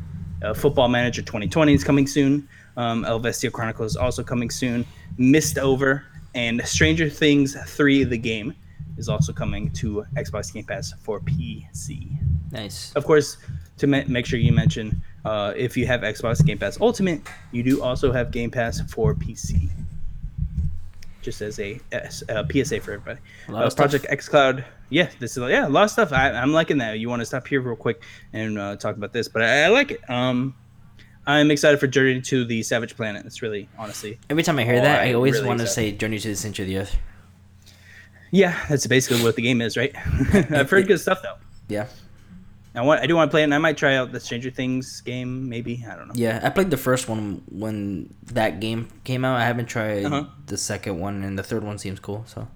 Uh, 0.42 0.54
Football 0.54 0.88
Manager 0.88 1.22
2020 1.22 1.74
is 1.74 1.84
coming 1.84 2.06
soon. 2.06 2.48
Um, 2.76 3.04
Chronicles 3.52 3.96
also 3.96 4.22
coming 4.22 4.50
soon. 4.50 4.86
Mist 5.18 5.58
Over 5.58 6.04
and 6.34 6.60
Stranger 6.66 7.08
Things 7.08 7.56
3, 7.66 8.04
the 8.04 8.18
game, 8.18 8.54
is 8.96 9.08
also 9.08 9.32
coming 9.32 9.70
to 9.72 10.04
Xbox 10.16 10.52
Game 10.52 10.64
Pass 10.64 10.92
for 11.00 11.20
PC. 11.20 12.08
Nice. 12.52 12.92
Of 12.94 13.04
course, 13.04 13.36
to 13.78 13.86
ma- 13.86 14.02
make 14.08 14.26
sure 14.26 14.38
you 14.38 14.52
mention 14.52 15.00
Uh, 15.24 15.52
if 15.56 15.76
you 15.76 15.86
have 15.86 16.00
Xbox 16.02 16.44
Game 16.44 16.56
Pass 16.58 16.80
Ultimate, 16.80 17.20
you 17.52 17.62
do 17.62 17.82
also 17.82 18.12
have 18.12 18.30
Game 18.30 18.50
Pass 18.50 18.80
for 18.90 19.14
PC. 19.14 19.68
Just 21.20 21.42
as 21.42 21.58
a, 21.58 21.78
as 21.92 22.22
a 22.28 22.46
PSA 22.50 22.80
for 22.80 22.92
everybody. 22.92 23.18
A 23.48 23.52
lot 23.52 23.64
of 23.64 23.72
Uh, 23.72 23.76
Project 23.76 24.06
X 24.08 24.28
Cloud. 24.28 24.64
Yeah, 24.88 25.10
this 25.18 25.36
is 25.36 25.50
yeah, 25.50 25.66
a 25.66 25.68
lot 25.68 25.84
of 25.84 25.90
stuff. 25.90 26.12
I, 26.12 26.30
I'm 26.30 26.52
liking 26.52 26.78
that. 26.78 26.98
You 26.98 27.08
want 27.10 27.20
to 27.20 27.26
stop 27.26 27.46
here 27.46 27.60
real 27.60 27.76
quick 27.76 28.02
and 28.32 28.58
uh, 28.58 28.76
talk 28.76 28.96
about 28.96 29.12
this, 29.12 29.28
but 29.28 29.42
I, 29.42 29.64
I 29.64 29.68
like 29.68 29.90
it. 29.90 30.08
Um, 30.08 30.54
I'm 31.28 31.50
excited 31.50 31.78
for 31.78 31.86
Journey 31.86 32.20
to 32.22 32.44
the 32.44 32.62
Savage 32.62 32.96
Planet. 32.96 33.26
It's 33.26 33.42
really 33.42 33.68
honestly, 33.78 34.18
Every 34.30 34.42
time 34.42 34.58
I 34.58 34.64
hear 34.64 34.76
Oh, 34.76 34.82
that, 34.82 35.02
I 35.02 35.12
always 35.12 35.34
really 35.34 35.46
want 35.46 35.60
to 35.60 35.66
say 35.66 35.92
Journey 35.92 36.18
to 36.18 36.28
the 36.28 36.34
Center 36.36 36.62
of 36.62 36.68
the 36.68 36.78
Earth. 36.78 36.96
yeah, 38.30 38.58
that's 38.68 38.86
basically 38.86 39.22
what 39.22 39.36
the 39.36 39.42
game 39.42 39.60
is, 39.60 39.76
right? 39.76 39.92
I've 40.50 40.70
heard 40.70 40.86
good 40.86 41.00
stuff 41.00 41.20
though. 41.22 41.36
Yeah. 41.68 41.86
I 42.74 42.82
want, 42.82 43.00
I 43.00 43.06
do 43.06 43.16
want 43.16 43.30
to 43.30 43.32
play 43.32 43.40
it, 43.40 43.44
and 43.44 43.54
I 43.54 43.58
might 43.58 43.76
try 43.76 43.96
out 43.96 44.12
the 44.12 44.20
Stranger 44.20 44.50
Things 44.50 45.00
game. 45.00 45.48
Maybe 45.48 45.84
I 45.90 45.96
don't 45.96 46.08
know. 46.08 46.14
Yeah, 46.14 46.38
I 46.42 46.50
played 46.50 46.70
the 46.70 46.76
first 46.76 47.08
one 47.08 47.42
when 47.50 48.14
that 48.26 48.60
game 48.60 48.88
came 49.04 49.24
out. 49.24 49.36
I 49.40 49.44
haven't 49.44 49.66
tried 49.66 50.04
Uh-huh. 50.04 50.24
the 50.46 50.56
second 50.56 50.98
one, 51.00 51.24
and 51.24 51.38
the 51.38 51.42
third 51.42 51.64
one 51.64 51.78
seems 51.78 51.98
cool. 51.98 52.24
So. 52.26 52.46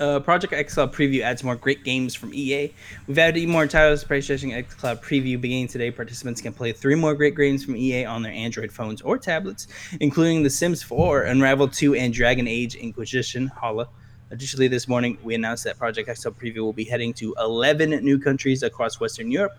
Uh, 0.00 0.18
Project 0.18 0.52
xCloud 0.52 0.92
preview 0.92 1.20
adds 1.20 1.44
more 1.44 1.54
great 1.54 1.84
games 1.84 2.16
from 2.16 2.34
EA. 2.34 2.72
We've 3.06 3.18
added 3.18 3.36
even 3.36 3.52
more 3.52 3.68
titles. 3.68 4.02
To 4.02 4.08
PlayStation 4.08 4.52
xCloud 4.52 5.00
preview 5.00 5.40
beginning 5.40 5.68
today. 5.68 5.92
Participants 5.92 6.40
can 6.40 6.52
play 6.52 6.72
three 6.72 6.96
more 6.96 7.14
great 7.14 7.36
games 7.36 7.64
from 7.64 7.76
EA 7.76 8.04
on 8.04 8.22
their 8.22 8.32
Android 8.32 8.72
phones 8.72 9.02
or 9.02 9.18
tablets, 9.18 9.68
including 10.00 10.42
The 10.42 10.50
Sims 10.50 10.82
4, 10.82 11.22
Unravel 11.22 11.68
2, 11.68 11.94
and 11.94 12.12
Dragon 12.12 12.48
Age 12.48 12.74
Inquisition. 12.74 13.46
Holla. 13.46 13.88
Additionally, 14.32 14.66
this 14.66 14.88
morning 14.88 15.16
we 15.22 15.36
announced 15.36 15.62
that 15.62 15.78
Project 15.78 16.08
xCloud 16.08 16.40
preview 16.40 16.60
will 16.60 16.72
be 16.72 16.84
heading 16.84 17.12
to 17.14 17.32
11 17.38 17.90
new 18.04 18.18
countries 18.18 18.64
across 18.64 18.98
Western 18.98 19.30
Europe. 19.30 19.56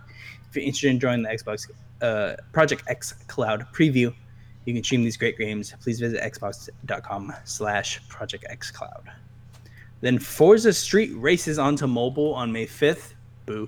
If 0.49 0.57
you're 0.57 0.65
interested 0.65 0.89
in 0.89 0.99
joining 0.99 1.23
the 1.23 1.29
Xbox 1.29 1.69
uh, 2.01 2.35
Project 2.51 2.83
X 2.87 3.13
Cloud 3.27 3.65
preview, 3.73 4.13
you 4.65 4.73
can 4.73 4.83
stream 4.83 5.03
these 5.03 5.15
great 5.15 5.37
games. 5.37 5.73
Please 5.81 5.99
visit 6.01 6.21
xbox.com 6.21 7.33
slash 7.45 8.05
Project 8.09 8.45
X 8.49 8.69
Cloud. 8.69 9.09
Then 10.05 10.19
Forza 10.19 10.71
Street 10.71 11.09
races 11.15 11.57
onto 11.57 11.87
mobile 11.87 12.35
on 12.35 12.51
May 12.51 12.67
5th. 12.67 13.15
Boo. 13.47 13.67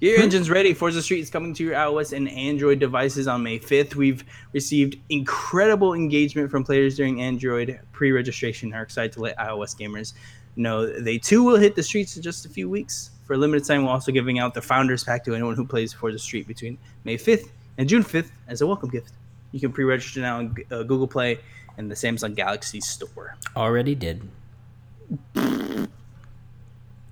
Get 0.00 0.12
your 0.12 0.20
engines 0.20 0.48
ready. 0.48 0.72
Forza 0.72 1.02
Street 1.02 1.18
is 1.18 1.30
coming 1.30 1.52
to 1.52 1.64
your 1.64 1.74
iOS 1.74 2.12
and 2.12 2.30
Android 2.30 2.78
devices 2.78 3.26
on 3.26 3.42
May 3.42 3.58
5th. 3.58 3.96
We've 3.96 4.22
received 4.52 4.96
incredible 5.08 5.92
engagement 5.94 6.48
from 6.48 6.62
players 6.62 6.94
during 6.94 7.20
Android 7.20 7.80
pre 7.90 8.12
registration 8.12 8.68
and 8.68 8.76
are 8.76 8.84
excited 8.84 9.10
to 9.14 9.20
let 9.20 9.36
iOS 9.36 9.76
gamers 9.76 10.12
know 10.54 10.86
they 10.86 11.18
too 11.18 11.42
will 11.42 11.56
hit 11.56 11.74
the 11.74 11.82
streets 11.82 12.16
in 12.16 12.22
just 12.22 12.46
a 12.46 12.48
few 12.48 12.70
weeks. 12.70 13.10
For 13.24 13.34
a 13.34 13.36
limited 13.36 13.66
time, 13.66 13.82
we're 13.84 13.90
also 13.90 14.12
giving 14.12 14.38
out 14.38 14.54
the 14.54 14.62
Founders 14.62 15.02
Pack 15.02 15.24
to 15.24 15.34
anyone 15.34 15.56
who 15.56 15.66
plays 15.66 15.92
Forza 15.92 16.20
Street 16.20 16.46
between 16.46 16.78
May 17.02 17.18
5th 17.18 17.48
and 17.78 17.88
June 17.88 18.04
5th 18.04 18.30
as 18.46 18.60
a 18.60 18.66
welcome 18.68 18.90
gift. 18.90 19.10
You 19.50 19.58
can 19.58 19.72
pre 19.72 19.82
register 19.82 20.20
now 20.20 20.38
on 20.38 20.56
uh, 20.70 20.84
Google 20.84 21.08
Play 21.08 21.40
and 21.78 21.90
the 21.90 21.96
Samsung 21.96 22.36
Galaxy 22.36 22.80
Store. 22.80 23.34
already 23.56 23.96
did. 23.96 24.22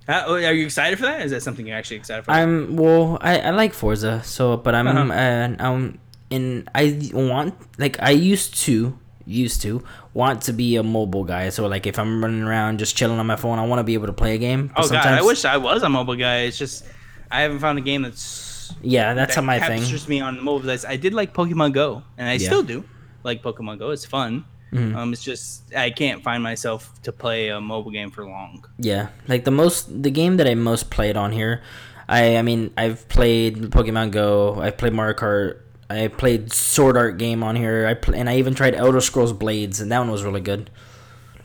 Uh, 0.05 0.23
oh, 0.27 0.33
are 0.35 0.51
you 0.53 0.65
excited 0.65 0.99
for 0.99 1.05
that? 1.05 1.21
Is 1.21 1.31
that 1.31 1.41
something 1.43 1.65
you're 1.65 1.77
actually 1.77 1.97
excited 1.97 2.25
for? 2.25 2.31
I'm 2.31 2.75
well. 2.75 3.17
I, 3.21 3.39
I 3.39 3.49
like 3.51 3.73
Forza, 3.73 4.21
so 4.23 4.57
but 4.57 4.75
I'm 4.75 4.87
Uh-huh. 4.87 5.13
uh, 5.13 5.55
um 5.63 5.97
in 6.29 6.67
I 6.75 7.09
want 7.13 7.55
like 7.79 8.01
I 8.01 8.09
used 8.11 8.55
to 8.67 8.97
used 9.25 9.61
to 9.61 9.81
want 10.13 10.41
to 10.43 10.51
be 10.51 10.75
a 10.75 10.83
mobile 10.83 11.23
guy. 11.23 11.47
So 11.49 11.67
like 11.67 11.87
if 11.87 11.97
I'm 11.97 12.21
running 12.21 12.43
around 12.43 12.79
just 12.79 12.97
chilling 12.97 13.17
on 13.17 13.27
my 13.27 13.37
phone, 13.37 13.59
I 13.59 13.65
want 13.65 13.79
to 13.79 13.83
be 13.83 13.93
able 13.93 14.07
to 14.07 14.13
play 14.13 14.35
a 14.35 14.37
game. 14.37 14.71
But 14.75 14.85
oh 14.85 14.89
god, 14.89 15.05
I 15.07 15.21
wish 15.21 15.45
I 15.45 15.55
was 15.55 15.83
a 15.83 15.89
mobile 15.89 16.17
guy. 16.17 16.41
It's 16.51 16.57
just 16.57 16.83
I 17.31 17.41
haven't 17.41 17.59
found 17.59 17.77
a 17.79 17.81
game 17.81 18.01
that's 18.01 18.73
Yeah, 18.81 19.13
that's 19.13 19.35
that 19.35 19.43
my 19.43 19.59
thing. 19.59 19.79
captures 19.79 20.09
me 20.09 20.19
on 20.19 20.43
mobile. 20.43 20.69
I 20.85 20.97
did 20.97 21.13
like 21.13 21.33
Pokemon 21.33 21.71
Go, 21.73 22.03
and 22.17 22.27
I 22.27 22.33
Yeah. 22.33 22.47
still 22.49 22.63
do 22.63 22.83
like 23.23 23.41
Pokemon 23.41 23.79
Go. 23.79 23.91
It's 23.91 24.03
fun. 24.05 24.43
Mhm. 24.73 24.95
Um, 24.95 25.13
it's 25.13 25.23
just 25.23 25.73
I 25.75 25.91
can't 25.91 26.23
find 26.23 26.41
myself 26.41 26.91
to 27.03 27.11
play 27.11 27.49
a 27.49 27.61
mobile 27.61 27.91
game 27.91 28.09
for 28.11 28.25
long. 28.25 28.65
Yeah, 28.79 29.07
like 29.27 29.43
the 29.45 29.51
most 29.51 30.01
the 30.03 30.09
game 30.11 30.37
that 30.37 30.47
I 30.47 30.55
most 30.55 30.89
played 30.89 31.15
on 31.15 31.31
here. 31.31 31.61
I 32.09 32.37
I 32.37 32.41
mean 32.41 32.71
I've 32.75 33.07
played 33.07 33.57
Pokemon 33.71 34.11
Go. 34.11 34.59
I've 34.59 34.77
played 34.77 34.93
Mario 34.93 35.13
Kart. 35.15 35.59
I 35.89 36.07
played 36.07 36.51
Sword 36.51 36.97
Art 36.97 37.17
game 37.19 37.43
on 37.43 37.55
here. 37.55 37.85
I 37.85 37.93
pl- 37.93 38.15
and 38.15 38.27
I 38.29 38.37
even 38.37 38.55
tried 38.55 38.73
Elder 38.73 38.99
Scrolls 38.99 39.31
Blades, 39.33 39.79
and 39.79 39.91
that 39.91 39.99
one 39.99 40.09
was 40.09 40.23
really 40.23 40.41
good. 40.41 40.69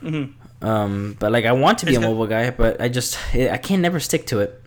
Mhm. 0.03 0.33
Um, 0.61 1.15
but 1.19 1.31
like 1.31 1.45
I 1.45 1.51
want 1.51 1.77
to 1.79 1.85
be 1.85 1.91
It's 1.93 1.99
a 1.99 2.01
mobile 2.01 2.27
guy, 2.27 2.49
but 2.49 2.81
I 2.81 2.89
just 2.89 3.17
I 3.35 3.57
can't 3.57 3.81
never 3.81 3.99
stick 3.99 4.25
to 4.27 4.39
it. 4.39 4.61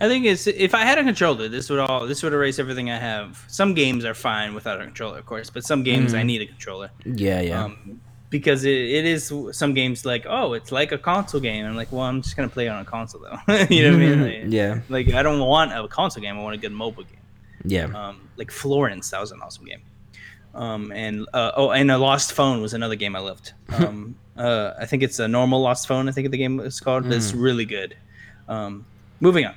I 0.00 0.08
think 0.08 0.24
it's 0.26 0.46
if 0.46 0.74
I 0.74 0.82
had 0.82 0.98
a 0.98 1.04
controller, 1.04 1.48
this 1.48 1.70
would 1.70 1.78
all 1.78 2.06
this 2.06 2.22
would 2.22 2.32
erase 2.32 2.58
everything 2.58 2.90
I 2.90 2.98
have. 2.98 3.44
Some 3.48 3.74
games 3.74 4.04
are 4.04 4.14
fine 4.14 4.54
without 4.54 4.80
a 4.80 4.84
controller, 4.84 5.18
of 5.18 5.26
course, 5.26 5.50
but 5.50 5.64
some 5.64 5.82
games 5.82 6.10
Mm-hmm. 6.12 6.20
I 6.20 6.22
need 6.24 6.42
a 6.42 6.46
controller. 6.46 6.90
Yeah, 7.04 7.40
yeah, 7.40 7.64
um, 7.64 8.00
because 8.28 8.64
it, 8.64 8.74
it 8.76 9.04
is 9.04 9.32
some 9.52 9.72
games 9.74 10.04
like 10.04 10.26
oh 10.28 10.54
it's 10.54 10.72
like 10.72 10.90
a 10.90 10.98
console 10.98 11.40
game. 11.40 11.64
I'm 11.64 11.76
like 11.76 11.92
well 11.92 12.02
i'm 12.02 12.20
just 12.22 12.36
gonna 12.36 12.48
play 12.48 12.66
it 12.66 12.70
on 12.70 12.80
a 12.80 12.84
console 12.84 13.20
though. 13.20 13.54
You 13.70 13.84
know 13.84 13.96
what 13.96 14.02
i 14.02 14.14
mean? 14.16 14.22
Like, 14.22 14.52
yeah, 14.52 14.80
like 14.88 15.12
i 15.14 15.22
don't 15.22 15.38
want 15.38 15.72
a 15.72 15.86
console 15.86 16.20
game. 16.22 16.36
I 16.36 16.42
want 16.42 16.54
a 16.56 16.58
good 16.58 16.72
mobile 16.72 17.04
game. 17.04 17.20
Yeah. 17.64 17.84
um, 17.94 18.28
like 18.36 18.50
florence 18.50 19.10
that 19.10 19.20
was 19.20 19.30
an 19.30 19.40
awesome 19.40 19.64
game. 19.64 19.82
Um, 20.54 20.90
and 20.92 21.26
uh, 21.32 21.52
oh 21.56 21.70
and 21.70 21.90
a 21.90 21.98
lost 21.98 22.32
phone 22.32 22.60
was 22.60 22.74
another 22.74 22.96
game 22.96 23.14
i 23.14 23.20
loved. 23.20 23.52
Um, 23.70 24.16
uh, 24.36 24.72
i 24.80 24.86
think 24.86 25.04
it's 25.04 25.20
a 25.20 25.28
normal 25.28 25.60
lost 25.62 25.86
phone 25.86 26.08
i 26.08 26.12
think 26.12 26.30
the 26.32 26.36
game 26.36 26.58
is 26.58 26.80
called 26.80 27.04
but 27.04 27.12
it's 27.12 27.32
really 27.32 27.64
good. 27.64 27.96
Um, 28.48 28.84
moving 29.20 29.46
on 29.46 29.54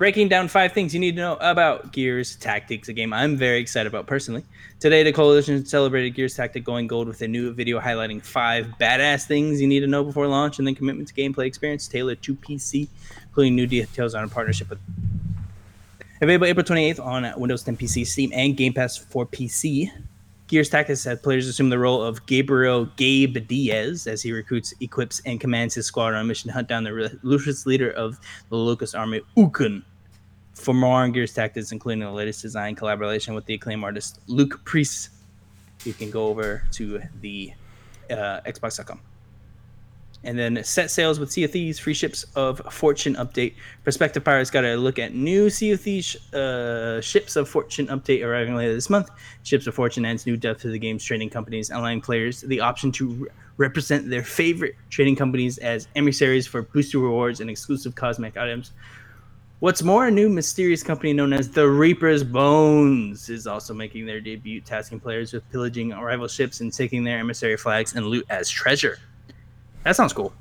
breaking 0.00 0.28
down 0.28 0.48
five 0.48 0.72
things 0.72 0.94
you 0.94 0.98
need 0.98 1.14
to 1.14 1.20
know 1.20 1.36
about 1.42 1.92
Gears 1.92 2.34
Tactics, 2.36 2.88
a 2.88 2.92
game 2.94 3.12
I'm 3.12 3.36
very 3.36 3.58
excited 3.60 3.86
about 3.86 4.06
personally. 4.06 4.42
Today, 4.78 5.02
the 5.02 5.12
Coalition 5.12 5.66
celebrated 5.66 6.14
Gears 6.14 6.34
Tactic 6.34 6.64
going 6.64 6.86
gold 6.86 7.06
with 7.06 7.20
a 7.20 7.28
new 7.28 7.52
video 7.52 7.78
highlighting 7.78 8.22
five 8.22 8.66
badass 8.80 9.26
things 9.26 9.60
you 9.60 9.66
need 9.66 9.80
to 9.80 9.86
know 9.86 10.02
before 10.02 10.26
launch 10.26 10.58
and 10.58 10.66
then 10.66 10.74
commitment 10.74 11.06
to 11.08 11.14
gameplay 11.14 11.44
experience 11.44 11.86
tailored 11.86 12.22
to 12.22 12.34
PC, 12.34 12.88
including 13.24 13.54
new 13.54 13.66
details 13.66 14.14
on 14.14 14.24
a 14.24 14.28
partnership 14.28 14.70
with. 14.70 14.78
Available 16.22 16.46
April 16.46 16.64
28th 16.64 17.04
on 17.04 17.38
Windows 17.38 17.62
10 17.64 17.76
PC, 17.76 18.06
Steam, 18.06 18.30
and 18.32 18.56
Game 18.56 18.72
Pass 18.72 18.96
for 18.96 19.26
PC. 19.26 19.92
Gears 20.46 20.70
Tactics 20.70 21.04
had 21.04 21.22
players 21.22 21.46
assume 21.46 21.68
the 21.68 21.78
role 21.78 22.02
of 22.02 22.24
Gabriel 22.24 22.86
Gabe 22.96 23.46
Diaz 23.46 24.06
as 24.06 24.22
he 24.22 24.32
recruits, 24.32 24.72
equips, 24.80 25.20
and 25.26 25.38
commands 25.38 25.74
his 25.74 25.84
squad 25.84 26.14
on 26.14 26.22
a 26.22 26.24
mission 26.24 26.48
to 26.48 26.54
hunt 26.54 26.68
down 26.68 26.84
the 26.84 26.92
ruthless 27.22 27.66
leader 27.66 27.90
of 27.90 28.18
the 28.48 28.56
Locust 28.56 28.94
Army, 28.94 29.20
Ukkon. 29.36 29.82
For 30.60 30.74
more 30.74 31.02
on 31.02 31.12
Gears 31.12 31.32
Tactics, 31.32 31.72
including 31.72 32.00
the 32.00 32.10
latest 32.10 32.42
design 32.42 32.74
collaboration 32.74 33.34
with 33.34 33.46
the 33.46 33.54
acclaimed 33.54 33.82
artist 33.82 34.20
Luke 34.26 34.62
Priest, 34.66 35.08
you 35.84 35.94
can 35.94 36.10
go 36.10 36.26
over 36.26 36.62
to 36.72 37.00
the 37.22 37.52
uh, 38.10 38.40
Xbox.com. 38.46 39.00
And 40.22 40.38
then 40.38 40.62
set 40.62 40.90
sails 40.90 41.18
with 41.18 41.32
Sea 41.32 41.44
of 41.44 41.52
Thieves, 41.52 41.78
free 41.78 41.94
ships 41.94 42.26
of 42.36 42.60
Fortune 42.70 43.14
update. 43.14 43.54
Prospective 43.84 44.22
pirates 44.22 44.50
got 44.50 44.66
a 44.66 44.76
look 44.76 44.98
at 44.98 45.14
new 45.14 45.48
Sea 45.48 45.72
of 45.72 45.80
Thieves 45.80 46.14
uh, 46.34 47.00
ships 47.00 47.36
of 47.36 47.48
Fortune 47.48 47.86
update 47.86 48.22
arriving 48.22 48.54
later 48.54 48.74
this 48.74 48.90
month. 48.90 49.08
Ships 49.44 49.66
of 49.66 49.74
Fortune 49.74 50.04
adds 50.04 50.26
new 50.26 50.36
depth 50.36 50.60
to 50.60 50.68
the 50.68 50.78
game's 50.78 51.02
trading 51.02 51.30
companies, 51.30 51.70
allowing 51.70 52.02
players 52.02 52.42
the 52.42 52.60
option 52.60 52.92
to 52.92 53.08
re- 53.08 53.28
represent 53.56 54.10
their 54.10 54.22
favorite 54.22 54.74
trading 54.90 55.16
companies 55.16 55.56
as 55.56 55.88
emissaries 55.96 56.46
for 56.46 56.60
booster 56.60 56.98
rewards 56.98 57.40
and 57.40 57.48
exclusive 57.48 57.94
cosmetic 57.94 58.36
items. 58.36 58.72
What's 59.60 59.82
more, 59.82 60.06
a 60.06 60.10
new 60.10 60.30
mysterious 60.30 60.82
company 60.82 61.12
known 61.12 61.34
as 61.34 61.50
the 61.50 61.68
Reaper's 61.68 62.24
Bones 62.24 63.28
is 63.28 63.46
also 63.46 63.74
making 63.74 64.06
their 64.06 64.18
debut, 64.18 64.62
tasking 64.62 64.98
players 64.98 65.34
with 65.34 65.48
pillaging 65.52 65.90
rival 65.90 66.28
ships 66.28 66.60
and 66.60 66.72
taking 66.72 67.04
their 67.04 67.18
emissary 67.18 67.58
flags 67.58 67.94
and 67.94 68.06
loot 68.06 68.24
as 68.30 68.48
treasure. 68.48 68.98
That 69.84 69.96
sounds 69.96 70.14
cool. 70.14 70.32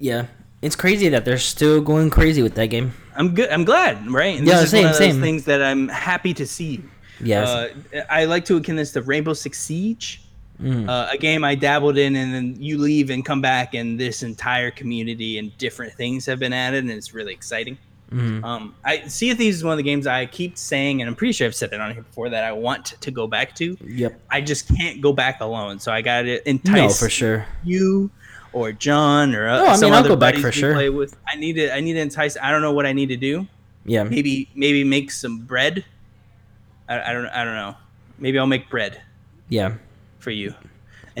Yeah, 0.00 0.26
it's 0.62 0.74
crazy 0.74 1.08
that 1.10 1.24
they're 1.24 1.38
still 1.38 1.80
going 1.80 2.10
crazy 2.10 2.42
with 2.42 2.56
that 2.56 2.66
game. 2.66 2.92
I'm 3.14 3.34
good. 3.36 3.50
I'm 3.50 3.64
glad, 3.64 4.10
right? 4.10 4.36
And 4.36 4.44
Yeah, 4.48 4.64
same, 4.64 4.82
one 4.82 4.92
of 4.94 4.98
those 4.98 5.12
same. 5.12 5.20
things 5.20 5.44
that 5.44 5.62
I'm 5.62 5.86
happy 5.86 6.34
to 6.34 6.44
see. 6.44 6.82
Yes. 7.20 7.48
Uh, 7.48 8.04
I 8.10 8.24
like 8.24 8.44
to 8.46 8.56
akin 8.56 8.74
this 8.74 8.90
to 8.92 9.02
Rainbow 9.02 9.32
Six 9.34 9.60
Siege, 9.60 10.22
Mm. 10.60 10.88
uh, 10.88 11.08
a 11.10 11.16
game 11.16 11.42
I 11.44 11.54
dabbled 11.54 11.96
in, 11.96 12.16
and 12.16 12.34
then 12.34 12.56
you 12.58 12.76
leave 12.78 13.08
and 13.10 13.24
come 13.24 13.40
back, 13.40 13.74
and 13.74 13.98
this 13.98 14.22
entire 14.22 14.70
community 14.70 15.38
and 15.38 15.56
different 15.56 15.94
things 15.94 16.26
have 16.26 16.38
been 16.38 16.52
added, 16.52 16.84
and 16.84 16.90
it's 16.90 17.14
really 17.14 17.32
exciting. 17.32 17.78
Mhm. 18.12 18.42
Um, 18.44 18.74
I 18.84 19.06
Sea 19.06 19.30
of 19.30 19.38
Thieves 19.38 19.58
is 19.58 19.64
one 19.64 19.72
of 19.72 19.76
the 19.76 19.84
games 19.84 20.06
I 20.06 20.26
keep 20.26 20.58
saying, 20.58 21.00
and 21.00 21.08
I'm 21.08 21.14
pretty 21.14 21.32
sure 21.32 21.46
I've 21.46 21.54
said 21.54 21.72
it 21.72 21.80
on 21.80 21.92
here 21.92 22.02
before 22.02 22.28
that 22.30 22.42
I 22.42 22.50
want 22.52 22.86
to 23.00 23.10
go 23.12 23.26
back 23.28 23.54
to. 23.56 23.76
Yep. 23.86 24.20
I 24.30 24.40
just 24.40 24.66
can't 24.76 25.00
go 25.00 25.12
back 25.12 25.40
alone, 25.40 25.78
so 25.78 25.92
I 25.92 26.02
got 26.02 26.22
to 26.22 26.34
No, 26.34 26.40
entice 26.44 26.98
for 26.98 27.08
sure. 27.08 27.46
you 27.62 28.10
or 28.52 28.72
John 28.72 29.34
or 29.34 29.48
uh, 29.48 29.58
No, 29.58 29.66
I 29.66 29.76
some 29.76 29.92
I'll 29.92 29.98
other 30.00 30.08
go 30.08 30.16
back 30.16 30.32
buddies 30.34 30.42
for 30.44 30.50
sure. 30.52 30.74
Play 30.74 30.90
with. 30.90 31.16
I 31.32 31.36
need 31.36 31.52
to. 31.54 31.72
I 31.72 31.78
need 31.80 31.92
to 31.92 32.00
entice. 32.00 32.36
I 32.42 32.50
don't 32.50 32.62
know 32.62 32.72
what 32.72 32.84
I 32.86 32.92
need 32.92 33.10
to 33.10 33.16
do. 33.16 33.46
Yeah. 33.84 34.02
Maybe 34.02 34.48
maybe 34.56 34.82
make 34.82 35.10
some 35.12 35.38
bread. 35.42 35.84
I, 36.88 37.10
I 37.10 37.12
don't 37.12 37.26
I 37.26 37.44
don't 37.44 37.54
know. 37.54 37.76
Maybe 38.18 38.38
I'll 38.40 38.46
make 38.46 38.68
bread 38.68 39.00
Yeah. 39.48 39.74
for 40.18 40.30
you. 40.32 40.52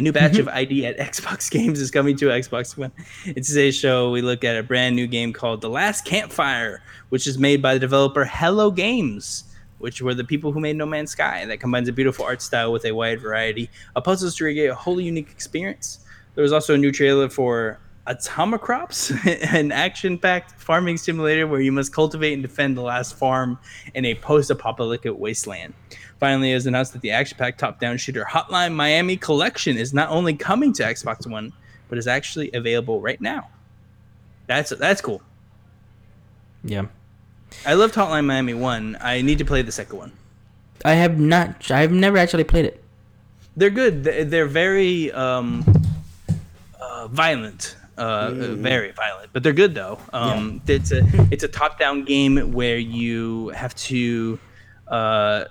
A 0.00 0.02
new 0.02 0.12
batch 0.12 0.32
Mm-hmm. 0.32 0.40
of 0.40 0.48
ID 0.48 0.86
at 0.86 0.96
Xbox 1.12 1.50
Games 1.50 1.78
is 1.78 1.90
coming 1.90 2.16
to 2.16 2.26
Xbox 2.28 2.74
One. 2.74 2.90
In 3.26 3.42
today's 3.42 3.76
show, 3.76 4.10
we 4.10 4.22
look 4.22 4.44
at 4.44 4.56
a 4.56 4.62
brand 4.62 4.96
new 4.96 5.06
game 5.06 5.30
called 5.34 5.60
The 5.60 5.68
Last 5.68 6.06
Campfire, 6.06 6.82
which 7.10 7.26
is 7.26 7.36
made 7.36 7.60
by 7.60 7.74
the 7.74 7.80
developer 7.80 8.24
Hello 8.24 8.70
Games. 8.70 9.44
which 9.76 10.00
were 10.00 10.14
the 10.14 10.24
people 10.24 10.52
who 10.52 10.60
made 10.60 10.76
No 10.76 10.86
Man's 10.86 11.10
Sky. 11.10 11.44
That 11.44 11.60
combines 11.60 11.86
a 11.86 11.92
beautiful 11.92 12.24
art 12.24 12.40
style 12.40 12.72
with 12.72 12.86
a 12.86 12.92
wide 12.92 13.20
variety 13.20 13.68
of 13.94 14.04
puzzles 14.04 14.36
to 14.36 14.44
create 14.44 14.68
a 14.68 14.74
wholly 14.74 15.04
unique 15.04 15.30
experience. 15.30 15.98
There 16.34 16.40
was 16.42 16.52
also 16.52 16.72
a 16.74 16.78
new 16.78 16.92
trailer 16.92 17.28
for 17.28 17.78
Atomicrops, 18.06 19.12
an 19.54 19.70
action-packed 19.70 20.58
farming 20.58 20.96
simulator 20.96 21.46
where 21.46 21.60
you 21.60 21.72
must 21.72 21.92
cultivate 21.92 22.32
and 22.32 22.42
defend 22.42 22.74
the 22.76 22.80
last 22.82 23.18
farm 23.18 23.58
in 23.94 24.06
a 24.06 24.14
post-apocalyptic 24.14 25.12
wasteland. 25.18 25.74
Finally, 26.20 26.52
it 26.52 26.54
was 26.54 26.66
announced 26.66 26.92
that 26.92 27.00
the 27.02 27.10
action-packed 27.10 27.58
top-down 27.58 27.96
shooter 27.96 28.26
Hotline 28.28 28.74
Miami 28.74 29.16
Collection 29.16 29.76
is 29.78 29.94
not 29.94 30.10
only 30.10 30.34
coming 30.34 30.72
to 30.74 30.82
Xbox 30.82 31.26
One, 31.26 31.52
but 31.88 31.96
is 31.98 32.06
actually 32.06 32.50
available 32.52 33.00
right 33.00 33.20
now. 33.20 33.48
That's 34.46 34.70
that's 34.70 35.00
cool. 35.00 35.22
Yeah. 36.62 36.86
I 37.66 37.74
loved 37.74 37.94
Hotline 37.94 38.26
Miami 38.26 38.54
one. 38.54 38.96
I 39.00 39.22
need 39.22 39.38
to 39.38 39.44
play 39.44 39.62
the 39.62 39.72
second 39.72 39.96
one. 39.98 40.12
I 40.84 40.92
have 40.92 41.18
not. 41.18 41.70
I've 41.70 41.92
never 41.92 42.18
actually 42.18 42.44
played 42.44 42.64
it. 42.66 42.82
They're 43.56 43.70
good. 43.70 44.04
They- 44.04 44.24
They're 44.24 44.46
very 44.46 45.10
um, 45.12 45.64
uh, 46.80 47.08
violent. 47.08 47.76
Uh, 47.98 48.00
uh, 48.02 48.54
very 48.54 48.92
violent, 48.92 49.30
but 49.32 49.42
they're 49.42 49.52
good 49.52 49.74
though. 49.74 49.98
Um, 50.12 50.62
It's 50.66 50.90
a 50.90 51.02
it's 51.30 51.44
a 51.44 51.48
top 51.48 51.78
down 51.78 52.04
game 52.04 52.52
where 52.52 52.78
you 52.78 53.48
have 53.50 53.74
to 53.90 54.38
uh, 54.88 55.44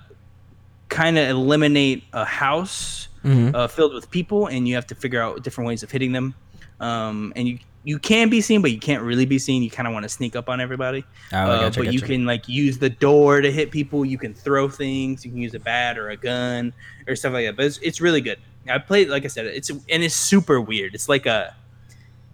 kind 0.90 1.16
of 1.16 1.26
eliminate 1.28 2.04
a 2.12 2.24
house 2.26 3.08
Mhm. 3.24 3.54
uh, 3.54 3.66
filled 3.68 3.94
with 3.94 4.10
people, 4.10 4.46
and 4.48 4.68
you 4.68 4.74
have 4.74 4.86
to 4.88 4.94
figure 4.94 5.22
out 5.22 5.42
different 5.42 5.68
ways 5.68 5.82
of 5.82 5.90
hitting 5.90 6.12
them. 6.12 6.34
Um, 6.80 7.32
and 7.36 7.48
you 7.48 7.58
you 7.82 7.98
can 7.98 8.28
be 8.28 8.42
seen, 8.42 8.60
but 8.60 8.70
you 8.70 8.78
can't 8.78 9.02
really 9.02 9.24
be 9.24 9.38
seen. 9.38 9.62
You 9.62 9.70
kind 9.70 9.88
of 9.88 9.94
want 9.94 10.02
to 10.02 10.08
sneak 10.10 10.36
up 10.36 10.50
on 10.50 10.60
everybody. 10.60 11.02
Oh, 11.32 11.36
Uh, 11.38 11.60
gotcha, 11.62 11.80
but 11.80 11.94
you 11.94 12.00
can 12.02 12.26
like 12.26 12.46
use 12.46 12.76
the 12.76 12.90
door 12.90 13.40
to 13.40 13.50
hit 13.50 13.70
people. 13.70 14.04
You 14.04 14.18
can 14.18 14.34
throw 14.34 14.68
things. 14.68 15.24
You 15.24 15.30
can 15.30 15.40
use 15.40 15.54
a 15.54 15.58
bat 15.58 15.96
or 15.96 16.10
a 16.10 16.16
gun 16.16 16.74
or 17.08 17.16
stuff 17.16 17.32
like 17.32 17.46
that. 17.46 17.56
But 17.56 17.64
it's, 17.64 17.78
it's 17.78 17.98
really 18.02 18.20
good. 18.20 18.38
I 18.68 18.76
played 18.76 19.08
like 19.08 19.24
I 19.24 19.28
said, 19.28 19.46
it's 19.46 19.70
and 19.70 20.02
it's 20.02 20.14
super 20.14 20.60
weird. 20.60 20.94
It's 20.94 21.08
like 21.08 21.24
a 21.24 21.54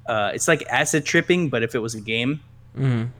uh, 0.08 0.32
it's 0.34 0.48
like 0.48 0.64
acid 0.68 1.04
tripping, 1.04 1.48
but 1.48 1.62
if 1.62 1.76
it 1.76 1.78
was 1.80 1.94
a 1.94 2.00
game. 2.00 2.40
Mhm. 2.76 3.10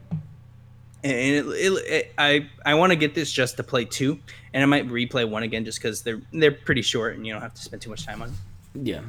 And 1.10 1.46
it, 1.46 1.46
it, 1.46 1.72
it, 1.86 2.12
I 2.18 2.48
I 2.64 2.74
want 2.74 2.90
to 2.90 2.96
get 2.96 3.14
this 3.14 3.30
just 3.30 3.56
to 3.58 3.62
play 3.62 3.84
two, 3.84 4.18
and 4.52 4.62
I 4.62 4.66
might 4.66 4.88
replay 4.88 5.28
one 5.28 5.42
again 5.44 5.64
just 5.64 5.78
because 5.78 6.02
they're 6.02 6.20
they're 6.32 6.50
pretty 6.52 6.82
short 6.82 7.16
and 7.16 7.26
you 7.26 7.32
don't 7.32 7.42
have 7.42 7.54
to 7.54 7.62
spend 7.62 7.82
too 7.82 7.90
much 7.90 8.04
time 8.04 8.22
on. 8.22 8.30
it. 8.30 8.34
Yeah. 8.82 9.00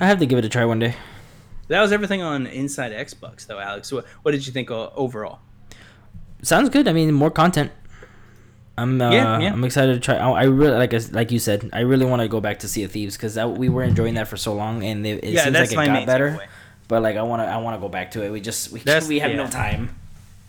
I 0.00 0.06
have 0.06 0.18
to 0.18 0.26
give 0.26 0.38
it 0.38 0.44
a 0.44 0.48
try 0.48 0.64
one 0.64 0.78
day. 0.80 0.94
That 1.68 1.80
was 1.80 1.92
everything 1.92 2.20
on 2.20 2.46
Inside 2.46 2.92
Xbox, 2.92 3.46
though, 3.46 3.58
Alex. 3.58 3.90
What, 3.92 4.04
what 4.22 4.32
did 4.32 4.46
you 4.46 4.52
think 4.52 4.70
uh, 4.70 4.90
overall? 4.94 5.38
Sounds 6.42 6.68
good. 6.68 6.86
I 6.88 6.92
mean, 6.92 7.12
more 7.14 7.30
content. 7.30 7.70
I'm 8.76 9.00
uh, 9.00 9.10
Yeah, 9.10 9.38
yeah. 9.38 9.52
I'm 9.52 9.64
excited 9.64 9.94
to 9.94 10.00
try. 10.00 10.16
I, 10.16 10.28
I 10.30 10.42
really 10.44 10.76
like 10.76 10.92
like 11.12 11.30
you 11.30 11.38
said. 11.38 11.70
I 11.72 11.80
really 11.80 12.04
want 12.04 12.20
to 12.22 12.28
go 12.28 12.40
back 12.40 12.58
to 12.60 12.68
Sea 12.68 12.82
of 12.84 12.90
Thieves 12.90 13.16
because 13.16 13.36
we 13.38 13.68
were 13.68 13.82
enjoying 13.84 14.14
that 14.14 14.28
for 14.28 14.36
so 14.36 14.52
long, 14.54 14.82
and 14.82 15.06
it, 15.06 15.22
it 15.24 15.30
Yeah, 15.30 15.44
seems 15.44 15.56
like 15.56 15.76
my 15.76 15.84
it 15.84 15.86
got 16.00 16.06
better. 16.06 16.30
takeaway. 16.32 16.46
But 16.88 17.02
like 17.02 17.16
I 17.16 17.22
want 17.22 17.40
to 17.42 17.46
I 17.46 17.56
want 17.58 17.76
to 17.76 17.80
go 17.80 17.88
back 17.88 18.10
to 18.12 18.24
it. 18.24 18.30
We 18.30 18.40
just 18.40 18.72
we, 18.72 18.80
That's- 18.80 19.08
we 19.08 19.20
have 19.20 19.30
yeah. 19.30 19.36
no 19.38 19.46
time. 19.46 19.94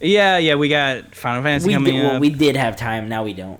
Yeah, 0.03 0.37
yeah, 0.37 0.55
we 0.55 0.67
got 0.69 1.15
Final 1.15 1.41
Fantasy 1.43 1.67
We 1.67 1.73
coming 1.73 1.93
did, 1.95 2.03
well, 2.03 2.15
up. 2.15 2.21
we 2.21 2.29
did 2.29 2.55
have 2.55 2.75
time. 2.75 3.07
Now 3.09 3.23
we 3.23 3.33
don't. 3.33 3.59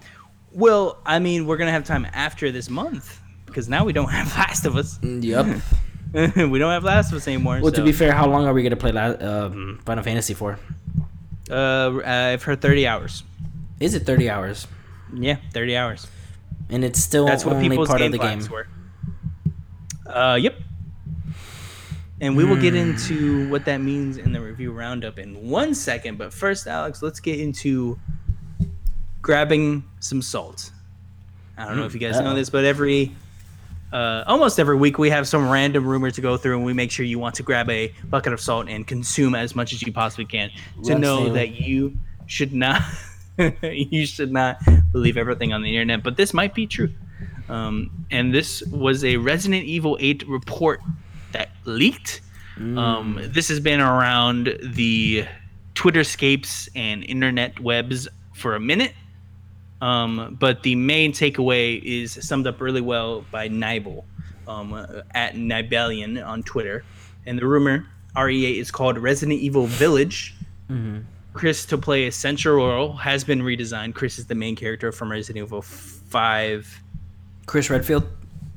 Well, 0.51 0.99
I 1.05 1.19
mean, 1.19 1.47
we're 1.47 1.57
gonna 1.57 1.71
have 1.71 1.85
time 1.85 2.05
after 2.13 2.51
this 2.51 2.69
month 2.69 3.19
because 3.45 3.69
now 3.69 3.85
we 3.85 3.93
don't 3.93 4.09
have 4.09 4.27
Last 4.37 4.65
of 4.65 4.75
Us. 4.75 4.99
Yep. 5.01 5.61
we 6.13 6.59
don't 6.59 6.71
have 6.71 6.83
Last 6.83 7.11
of 7.11 7.17
Us 7.17 7.27
anymore. 7.27 7.59
well, 7.61 7.71
to 7.71 7.83
be 7.83 7.91
fair, 7.91 8.11
how 8.11 8.27
long 8.27 8.45
are 8.45 8.53
we 8.53 8.61
gonna 8.61 8.75
play 8.75 8.91
la- 8.91 9.15
um, 9.19 9.79
Final 9.85 10.03
Fantasy 10.03 10.33
for? 10.33 10.59
uh, 11.49 12.01
I've 12.05 12.43
heard 12.43 12.61
thirty 12.61 12.85
hours. 12.85 13.23
Is 13.79 13.95
it 13.95 14.05
thirty 14.05 14.29
hours? 14.29 14.67
Yeah, 15.13 15.37
thirty 15.53 15.75
hours. 15.77 16.07
And 16.69 16.83
it's 16.83 16.99
still 16.99 17.25
That's 17.25 17.45
what 17.45 17.55
only 17.55 17.69
people's 17.69 17.87
part 17.87 17.99
game 17.99 18.13
of 18.13 18.19
the 18.19 18.25
game. 18.27 18.47
were. 18.49 18.67
Uh, 20.05 20.35
yep. 20.35 20.55
And 22.23 22.37
we 22.37 22.45
will 22.45 22.55
get 22.55 22.73
into 22.73 23.49
what 23.49 23.65
that 23.65 23.81
means 23.81 24.15
in 24.15 24.31
the 24.31 24.39
review 24.39 24.71
roundup 24.71 25.19
in 25.19 25.49
one 25.49 25.75
second. 25.75 26.17
But 26.17 26.33
first, 26.33 26.67
Alex, 26.67 27.01
let's 27.01 27.19
get 27.19 27.37
into 27.37 27.99
grabbing 29.21 29.83
some 29.99 30.21
salt. 30.21 30.71
I 31.57 31.65
don't 31.65 31.75
know 31.75 31.83
if 31.83 31.93
you 31.93 31.99
guys 31.99 32.17
know 32.21 32.33
this, 32.33 32.49
but 32.49 32.63
every 32.63 33.13
uh, 33.91 34.23
almost 34.25 34.57
every 34.57 34.77
week 34.77 34.97
we 34.97 35.09
have 35.09 35.27
some 35.27 35.49
random 35.49 35.85
rumor 35.85 36.11
to 36.11 36.21
go 36.21 36.37
through, 36.37 36.55
and 36.55 36.65
we 36.65 36.71
make 36.71 36.91
sure 36.91 37.05
you 37.05 37.19
want 37.19 37.35
to 37.35 37.43
grab 37.43 37.69
a 37.69 37.93
bucket 38.05 38.31
of 38.31 38.39
salt 38.39 38.69
and 38.69 38.87
consume 38.87 39.35
as 39.35 39.53
much 39.53 39.73
as 39.73 39.81
you 39.81 39.91
possibly 39.91 40.23
can 40.23 40.49
to 40.85 40.97
know 40.97 41.27
that 41.33 41.59
you 41.59 41.97
should 42.25 42.53
not 42.53 42.81
you 43.61 44.05
should 44.05 44.31
not 44.31 44.59
believe 44.93 45.17
everything 45.17 45.51
on 45.51 45.61
the 45.61 45.75
internet. 45.75 46.01
But 46.01 46.15
this 46.15 46.33
might 46.33 46.53
be 46.53 46.67
true. 46.67 46.93
Um, 47.49 48.05
and 48.11 48.33
this 48.33 48.63
was 48.67 49.03
a 49.03 49.17
Resident 49.17 49.65
Evil 49.65 49.97
8 49.99 50.25
report 50.29 50.79
that 51.33 51.49
leaked. 51.65 52.21
Um, 52.77 53.19
this 53.23 53.47
has 53.49 53.59
been 53.59 53.81
around 53.81 54.57
the 54.61 55.25
Twitterscapes 55.75 56.69
and 56.75 57.03
internet 57.03 57.59
webs 57.59 58.07
for 58.33 58.55
a 58.55 58.59
minute. 58.59 58.93
Um, 59.81 60.37
but 60.39 60.63
the 60.63 60.75
main 60.75 61.11
takeaway 61.11 61.81
is 61.83 62.13
summed 62.25 62.47
up 62.47 62.61
really 62.61 62.79
well 62.79 63.25
by 63.31 63.49
Nibel 63.49 64.05
um, 64.47 64.73
at 65.13 65.35
Nibellion 65.35 66.25
on 66.25 66.43
Twitter. 66.43 66.85
And 67.25 67.37
the 67.37 67.45
rumor 67.45 67.85
RE8 68.15 68.57
is 68.59 68.71
called 68.71 68.97
Resident 68.97 69.39
Evil 69.41 69.65
Village. 69.65 70.35
Chris 71.33 71.65
to 71.65 71.77
play 71.77 72.07
a 72.07 72.11
central 72.11 72.65
role 72.65 72.93
has 72.93 73.23
been 73.23 73.41
redesigned. 73.41 73.95
Chris 73.95 74.19
is 74.19 74.27
the 74.27 74.35
main 74.35 74.55
character 74.55 74.91
from 74.91 75.11
Resident 75.11 75.43
Evil 75.43 75.61
5. 75.63 76.81
Chris 77.47 77.69
Redfield. 77.69 78.07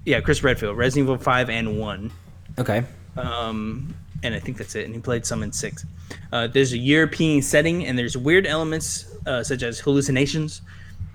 Yeah, 0.05 0.21
Chris 0.21 0.45
Redfield, 0.45 0.77
Resident 0.77 1.07
Evil 1.07 1.19
5 1.19 1.51
and 1.51 1.81
1. 1.81 2.13
Okay. 2.59 2.85
Um, 3.17 3.95
and 4.23 4.35
I 4.35 4.41
think 4.41 4.57
that's 4.57 4.75
it. 4.75 4.87
And 4.87 4.95
he 4.95 5.01
played 5.01 5.27
some 5.27 5.43
in 5.43 5.53
6. 5.53 5.87
Uh, 6.33 6.47
there's 6.47 6.73
a 6.73 6.79
European 6.79 7.43
setting, 7.43 7.87
and 7.87 7.99
there's 7.99 8.17
weird 8.17 8.47
elements 8.47 9.15
uh, 9.27 9.43
such 9.43 9.63
as 9.63 9.79
hallucinations, 9.81 10.63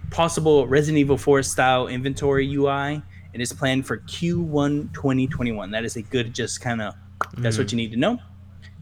possible 0.10 0.68
Resident 0.68 1.00
Evil 1.00 1.18
4 1.18 1.44
style 1.44 1.88
inventory 1.88 2.52
UI, 2.54 3.02
and 3.34 3.42
is 3.42 3.54
planned 3.54 3.88
for 3.88 3.98
Q1 3.98 4.94
2021. 4.94 5.72
That 5.72 5.86
is 5.86 5.96
a 5.96 6.02
good, 6.02 6.34
just 6.34 6.62
kind 6.62 6.82
of, 6.82 6.94
that's 7.38 7.58
what 7.58 7.72
you 7.72 7.78
need 7.78 7.92
to 7.92 7.98
know. 7.98 8.20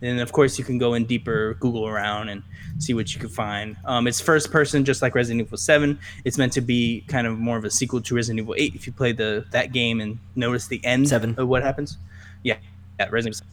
And 0.01 0.21
of 0.21 0.31
course, 0.31 0.57
you 0.57 0.63
can 0.63 0.77
go 0.77 0.93
in 0.93 1.05
deeper, 1.05 1.55
Google 1.59 1.85
around, 1.85 2.29
and 2.29 2.41
see 2.77 2.93
what 2.93 3.13
you 3.13 3.19
can 3.19 3.29
find. 3.29 3.75
Um, 3.83 4.07
it's 4.07 4.21
first 4.21 4.49
person, 4.49 4.85
just 4.85 5.01
like 5.01 5.13
Resident 5.13 5.45
Evil 5.45 5.57
7. 5.57 5.99
It's 6.23 6.37
meant 6.37 6.53
to 6.53 6.61
be 6.61 7.03
kind 7.07 7.27
of 7.27 7.37
more 7.37 7.57
of 7.57 7.65
a 7.65 7.69
sequel 7.69 8.01
to 8.01 8.15
Resident 8.15 8.39
Evil 8.39 8.55
8. 8.57 8.75
If 8.75 8.87
you 8.87 8.93
play 8.93 9.11
the 9.11 9.45
that 9.51 9.73
game 9.73 9.99
and 9.99 10.17
notice 10.35 10.67
the 10.67 10.83
end 10.85 11.09
Seven. 11.09 11.35
of 11.37 11.47
what 11.49 11.63
happens, 11.63 11.97
yeah, 12.43 12.57
yeah, 12.99 13.07
Resident 13.11 13.35
Evil. 13.41 13.47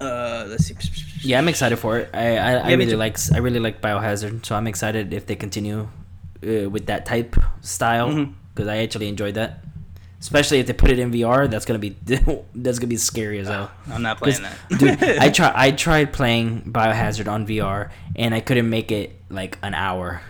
7. 0.00 0.10
Uh, 0.10 0.46
let's 0.48 0.66
see. 0.66 0.74
Yeah, 1.22 1.38
I'm 1.38 1.48
excited 1.48 1.76
for 1.78 1.98
it. 1.98 2.10
I 2.12 2.36
I, 2.36 2.52
I 2.54 2.68
Yeah, 2.70 2.76
me 2.76 2.84
really 2.84 2.96
like 2.96 3.16
I 3.32 3.38
really 3.38 3.60
like 3.60 3.80
Biohazard, 3.80 4.44
so 4.44 4.56
I'm 4.56 4.66
excited 4.66 5.12
if 5.12 5.26
they 5.26 5.36
continue 5.36 5.88
uh, 6.42 6.68
with 6.68 6.86
that 6.86 7.06
type 7.06 7.36
style 7.60 8.28
because 8.54 8.66
I 8.68 8.78
actually 8.78 9.08
enjoyed 9.08 9.34
that. 9.34 9.60
Especially 10.18 10.58
if 10.60 10.66
they 10.66 10.72
put 10.72 10.90
it 10.90 10.98
in 10.98 11.10
VR, 11.12 11.48
that's 11.50 11.64
gonna 11.64 11.78
be 11.78 11.96
that's 12.54 12.78
gonna 12.80 12.88
be 12.88 12.96
scary 12.96 13.38
as 13.38 13.48
hell. 13.48 13.70
I'm 13.92 14.02
not 14.02 14.20
'Cause, 14.20 14.40
playing 14.40 14.54
that. 14.70 14.78
dude, 14.78 15.02
I 15.20 15.30
try 15.38 15.52
I 15.54 15.70
tried 15.70 16.12
playing 16.12 16.62
Biohazard 16.72 17.28
on 17.30 17.46
VR 17.46 17.90
and 18.16 18.34
I 18.34 18.40
couldn't 18.40 18.68
make 18.70 18.90
it 18.90 19.14
like 19.30 19.58
an 19.62 19.74
hour. 19.74 20.20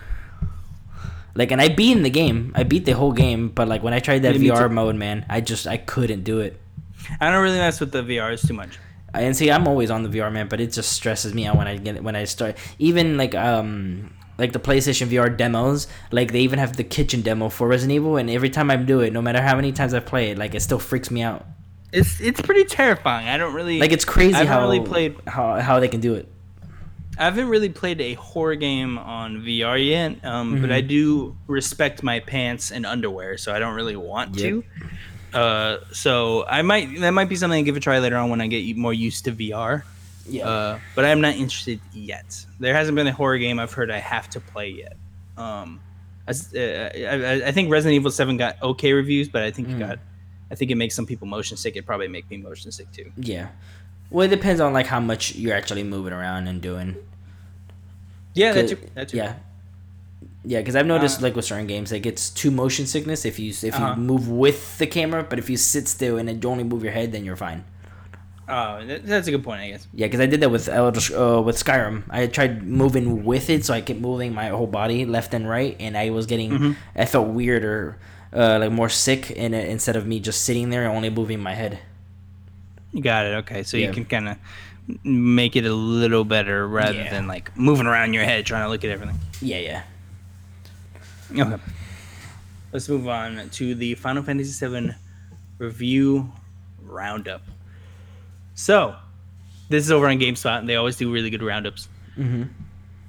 Like, 1.35 1.49
and 1.49 1.59
I 1.59 1.69
beat 1.69 1.97
in 1.97 2.03
the 2.03 2.11
game. 2.11 2.51
I 2.53 2.61
beat 2.61 2.85
the 2.85 2.91
whole 2.91 3.11
game, 3.11 3.49
but 3.49 3.67
like 3.67 3.81
when 3.81 3.93
I 3.93 3.99
tried 3.99 4.21
that 4.21 4.35
Yeah, 4.35 4.53
VR 4.53 4.69
mode, 4.71 4.95
man, 4.95 5.25
I 5.29 5.41
just 5.41 5.65
I 5.65 5.77
couldn't 5.77 6.23
do 6.23 6.39
it. 6.41 6.59
I 7.19 7.29
don't 7.31 7.41
really 7.43 7.57
mess 7.57 7.79
with 7.79 7.91
the 7.91 8.03
VRs 8.03 8.47
too 8.47 8.53
much. 8.53 8.79
And 9.13 9.35
see, 9.35 9.51
I'm 9.51 9.67
always 9.67 9.91
on 9.91 10.03
the 10.03 10.09
VR 10.09 10.31
man, 10.31 10.47
but 10.47 10.59
it 10.59 10.71
just 10.71 10.91
stresses 10.93 11.33
me 11.33 11.45
out 11.45 11.55
when 11.57 11.67
I 11.67 11.77
get 11.77 12.03
when 12.03 12.15
I 12.15 12.23
start. 12.25 12.57
Even 12.79 13.17
like 13.17 13.35
um 13.35 14.11
like 14.39 14.51
the 14.53 14.59
PlayStation 14.59 15.07
VR 15.07 15.35
demos, 15.35 15.87
like 16.11 16.31
they 16.31 16.39
even 16.41 16.57
have 16.57 16.75
the 16.77 16.83
kitchen 16.83 17.21
demo 17.21 17.49
for 17.49 17.67
Resident 17.67 17.95
Evil, 17.95 18.17
and 18.17 18.29
every 18.29 18.49
time 18.49 18.71
I 18.71 18.75
do 18.77 19.01
it, 19.01 19.13
no 19.13 19.21
matter 19.21 19.41
how 19.41 19.55
many 19.55 19.71
times 19.71 19.93
I 19.93 19.99
play 19.99 20.31
it, 20.31 20.37
like 20.39 20.55
it 20.55 20.61
still 20.61 20.79
freaks 20.79 21.11
me 21.11 21.21
out. 21.21 21.45
It's 21.91 22.19
it's 22.19 22.41
pretty 22.41 22.65
terrifying. 22.65 23.27
I 23.27 23.37
don't 23.37 23.53
really 23.53 23.79
Like 23.79 23.91
it's 23.91 24.05
crazy 24.05 24.35
I 24.35 24.45
how 24.45 24.61
really 24.61 24.79
played. 24.79 25.15
how 25.27 25.59
how 25.59 25.79
they 25.79 25.87
can 25.87 25.99
do 26.01 26.15
it. 26.15 26.27
I 27.19 27.25
haven't 27.25 27.49
really 27.49 27.69
played 27.69 28.01
a 28.01 28.15
horror 28.15 28.55
game 28.55 28.97
on 28.97 29.43
VR 29.43 29.77
yet, 29.77 30.25
um, 30.25 30.59
but 30.61 30.71
I 30.71 30.79
Mm-hmm. 30.79 30.87
do 30.87 31.37
respect 31.45 32.01
my 32.01 32.19
pants 32.19 32.71
and 32.71 32.87
underwear, 32.87 33.37
so 33.37 33.53
I 33.53 33.59
don't 33.59 33.75
really 33.75 33.95
want 33.95 34.35
Yep. 34.35 34.41
to. 34.41 34.63
Uh, 35.33 35.77
so 35.91 36.45
I 36.47 36.61
might 36.61 36.99
that 36.99 37.11
might 37.11 37.29
be 37.29 37.35
something 37.35 37.59
I 37.59 37.63
give 37.63 37.75
a 37.75 37.79
try 37.79 37.99
later 37.99 38.17
on 38.17 38.29
when 38.29 38.41
I 38.41 38.47
get 38.47 38.75
more 38.77 38.93
used 38.93 39.25
to 39.25 39.31
VR. 39.31 39.83
Yeah. 40.27 40.47
Uh, 40.47 40.79
but 40.95 41.03
I'm 41.05 41.19
not 41.21 41.35
interested 41.35 41.79
yet. 41.91 42.45
There 42.59 42.73
hasn't 42.73 42.95
been 42.95 43.07
a 43.07 43.11
horror 43.13 43.37
game 43.37 43.59
I've 43.59 43.73
heard 43.73 43.91
I 43.91 43.99
have 43.99 44.29
to 44.31 44.39
play 44.39 44.69
yet. 44.69 44.95
Um, 45.37 45.81
uh, 46.27 46.33
I, 46.55 46.91
I- 46.95 47.47
I 47.47 47.51
think 47.51 47.69
Resident 47.71 47.95
Evil 47.95 48.11
Seven 48.11 48.37
got 48.37 48.61
okay 48.61 48.93
reviews, 48.93 49.27
but 49.27 49.43
I 49.43 49.51
think 49.51 49.69
it 49.69 49.75
Mm. 49.75 49.79
got. 49.79 49.99
I 50.51 50.55
think 50.55 50.69
it 50.71 50.75
makes 50.75 50.93
some 50.95 51.05
people 51.07 51.27
motion 51.27 51.57
sick. 51.57 51.75
It 51.75 51.85
probably 51.85 52.07
make 52.07 52.29
me 52.29 52.37
motion 52.37 52.71
sick 52.71 52.91
too. 52.91 53.11
yeah. 53.17 53.47
Well, 54.11 54.25
it 54.25 54.29
depends 54.29 54.61
on 54.61 54.71
like 54.73 54.85
how 54.85 54.99
much 54.99 55.33
you're 55.33 55.55
actually 55.55 55.83
moving 55.83 56.13
around 56.13 56.47
and 56.47 56.61
doing. 56.61 56.95
Yeah, 58.35 58.53
that 58.53 58.67
Good- 58.67 58.81
too. 58.81 58.89
That 58.93 59.09
too. 59.09 59.17
Yeah. 59.17 59.35
Yeah, 60.45 60.59
because 60.59 60.75
I've 60.75 60.85
noticed 60.85 61.19
Uh, 61.19 61.23
like 61.23 61.35
with 61.35 61.45
certain 61.45 61.67
games, 61.67 61.91
it 61.91 62.01
gets 62.01 62.29
too 62.29 62.51
motion 62.51 62.85
sickness 62.85 63.23
if 63.25 63.39
you 63.39 63.49
if 63.51 63.73
Uh-huh. 63.75 63.93
you 63.95 64.01
move 64.01 64.27
with 64.27 64.77
the 64.77 64.87
camera, 64.87 65.23
but 65.23 65.39
if 65.39 65.49
you 65.49 65.55
sit 65.57 65.87
still 65.87 66.17
and 66.17 66.27
you 66.43 66.49
only 66.49 66.63
move 66.65 66.83
your 66.83 66.91
head, 66.91 67.11
then 67.13 67.23
you're 67.23 67.37
fine. 67.37 67.63
Oh, 68.49 68.83
that's 68.85 69.27
a 69.29 69.31
good 69.31 69.41
point, 69.43 69.61
I 69.61 69.69
guess. 69.69 69.87
Yeah, 69.93 70.07
because 70.07 70.19
I 70.19 70.25
did 70.25 70.41
that 70.41 70.49
with 70.51 70.67
uh, 70.67 70.91
with 71.45 71.55
Skyrim. 71.55 72.03
I 72.09 72.27
tried 72.27 72.61
moving 72.63 73.23
with 73.23 73.49
it, 73.49 73.63
so 73.63 73.73
I 73.73 73.79
kept 73.79 74.01
moving 74.01 74.33
my 74.33 74.49
whole 74.49 74.67
body 74.67 75.05
left 75.05 75.33
and 75.33 75.47
right, 75.47 75.77
and 75.79 75.95
I 75.97 76.09
was 76.09 76.25
getting, 76.25 76.51
Mm-hmm. 76.51 76.71
I 76.93 77.05
felt 77.05 77.29
weirder, 77.29 77.97
uh, 78.35 78.57
like 78.59 78.71
more 78.73 78.89
sick 78.89 79.31
in 79.31 79.53
it 79.53 79.69
instead 79.69 79.95
of 79.95 80.05
me 80.05 80.19
just 80.19 80.41
sitting 80.43 80.71
there 80.71 80.83
and 80.83 80.91
only 80.93 81.09
moving 81.09 81.39
my 81.39 81.53
head. 81.55 81.79
You 82.91 83.01
got 83.01 83.25
it. 83.25 83.33
Okay, 83.47 83.63
so 83.63 83.77
Yeah. 83.77 83.87
you 83.87 83.93
can 83.93 84.03
kind 84.05 84.27
of 84.27 84.35
make 85.05 85.55
it 85.55 85.65
a 85.65 85.73
little 85.73 86.25
better 86.25 86.67
rather 86.67 86.95
Yeah. 86.99 87.11
than 87.11 87.27
like 87.27 87.55
moving 87.55 87.87
around 87.87 88.13
your 88.13 88.25
head 88.25 88.45
trying 88.45 88.65
to 88.65 88.69
look 88.69 88.83
at 88.83 88.89
everything. 88.91 89.19
Yeah, 89.41 89.59
yeah. 89.59 89.81
Okay. 91.33 91.61
Let's 92.71 92.89
move 92.89 93.07
on 93.07 93.49
to 93.51 93.75
the 93.75 93.95
Final 93.95 94.23
Fantasy 94.23 94.65
VII 94.67 94.91
review 95.57 96.31
roundup. 96.81 97.41
So, 98.55 98.95
this 99.69 99.83
is 99.85 99.91
over 99.91 100.07
on 100.07 100.19
GameSpot, 100.19 100.59
and 100.59 100.69
they 100.69 100.75
always 100.75 100.97
do 100.97 101.11
really 101.11 101.29
good 101.29 101.43
roundups. 101.43 101.87
Mhm. 102.17 102.49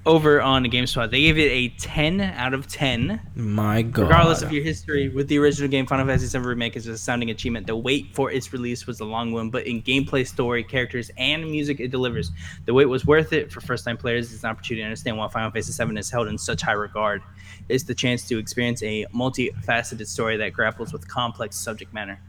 Over 0.05 0.39
on 0.39 0.63
GameSpot, 0.65 1.09
they 1.09 1.21
gave 1.21 1.39
it 1.39 1.49
a 1.51 1.69
10 1.79 2.21
out 2.21 2.53
of 2.53 2.67
10. 2.67 3.19
My 3.33 3.81
God. 3.81 4.03
Regardless 4.03 4.43
of 4.43 4.53
your 4.53 4.63
history 4.63 5.09
with 5.09 5.27
the 5.27 5.39
original 5.39 5.67
game, 5.67 5.87
Final 5.87 6.05
Fantasy 6.05 6.37
VII 6.37 6.45
Remake 6.45 6.75
is 6.75 6.87
a 6.87 6.91
astounding 6.91 7.31
achievement. 7.31 7.65
The 7.65 7.75
wait 7.75 8.13
for 8.13 8.29
its 8.29 8.53
release 8.53 8.85
was 8.85 8.99
a 8.99 9.03
long 9.05 9.31
one, 9.31 9.49
but 9.49 9.65
in 9.65 9.81
gameplay, 9.81 10.27
story, 10.27 10.63
characters, 10.63 11.09
and 11.17 11.49
music, 11.49 11.79
it 11.79 11.89
delivers. 11.89 12.29
The 12.65 12.73
wait 12.75 12.85
was 12.85 13.07
worth 13.07 13.33
it 13.33 13.51
for 13.51 13.61
first-time 13.61 13.97
players. 13.97 14.31
It's 14.31 14.43
an 14.43 14.51
opportunity 14.51 14.83
to 14.83 14.85
understand 14.85 15.17
why 15.17 15.27
Final 15.27 15.49
Fantasy 15.49 15.83
VII 15.83 15.97
is 15.97 16.11
held 16.11 16.27
in 16.27 16.37
such 16.37 16.61
high 16.61 16.73
regard. 16.73 17.23
It's 17.67 17.83
the 17.83 17.95
chance 17.95 18.27
to 18.27 18.37
experience 18.37 18.83
a 18.83 19.07
multifaceted 19.11 20.05
story 20.05 20.37
that 20.37 20.53
grapples 20.53 20.93
with 20.93 21.07
complex 21.07 21.55
subject 21.55 21.95
matter, 21.95 22.19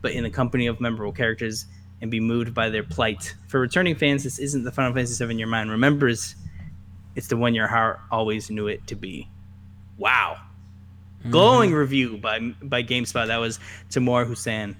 but 0.00 0.10
in 0.10 0.24
the 0.24 0.30
company 0.30 0.66
of 0.66 0.80
memorable 0.80 1.12
characters 1.12 1.66
and 2.00 2.10
be 2.10 2.18
moved 2.18 2.52
by 2.52 2.68
their 2.68 2.82
plight. 2.82 3.36
For 3.46 3.60
returning 3.60 3.94
fans, 3.94 4.24
this 4.24 4.40
isn't 4.40 4.64
the 4.64 4.72
Final 4.72 4.92
Fantasy 4.92 5.24
VII 5.24 5.36
your 5.36 5.46
mind 5.46 5.70
remembers. 5.70 6.34
It's 7.14 7.28
the 7.28 7.36
one 7.36 7.54
your 7.54 7.66
heart 7.66 8.00
always 8.10 8.50
knew 8.50 8.66
it 8.68 8.86
to 8.88 8.94
be. 8.94 9.28
Wow 9.98 10.38
glowing 11.30 11.72
review 11.72 12.18
by 12.18 12.38
by 12.62 12.82
GameSpot. 12.82 13.26
That 13.26 13.38
was 13.38 13.58
Tamoor 13.90 14.24
Hussain. 14.24 14.76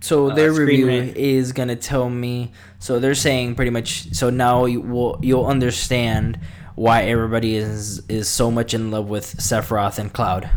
So 0.00 0.30
uh, 0.30 0.34
their 0.34 0.52
review 0.52 0.88
Rant. 0.88 1.16
is 1.16 1.52
gonna 1.52 1.76
tell 1.76 2.08
me. 2.08 2.52
So 2.78 2.98
they're 2.98 3.14
saying 3.14 3.54
pretty 3.54 3.70
much. 3.70 4.12
So 4.14 4.30
now 4.30 4.64
you 4.64 4.80
will 4.80 5.18
you'll 5.22 5.46
understand 5.46 6.38
why 6.74 7.04
everybody 7.04 7.56
is 7.56 8.02
is 8.08 8.28
so 8.28 8.50
much 8.50 8.74
in 8.74 8.90
love 8.90 9.08
with 9.08 9.36
Sephiroth 9.36 9.98
and 9.98 10.12
Cloud. 10.12 10.48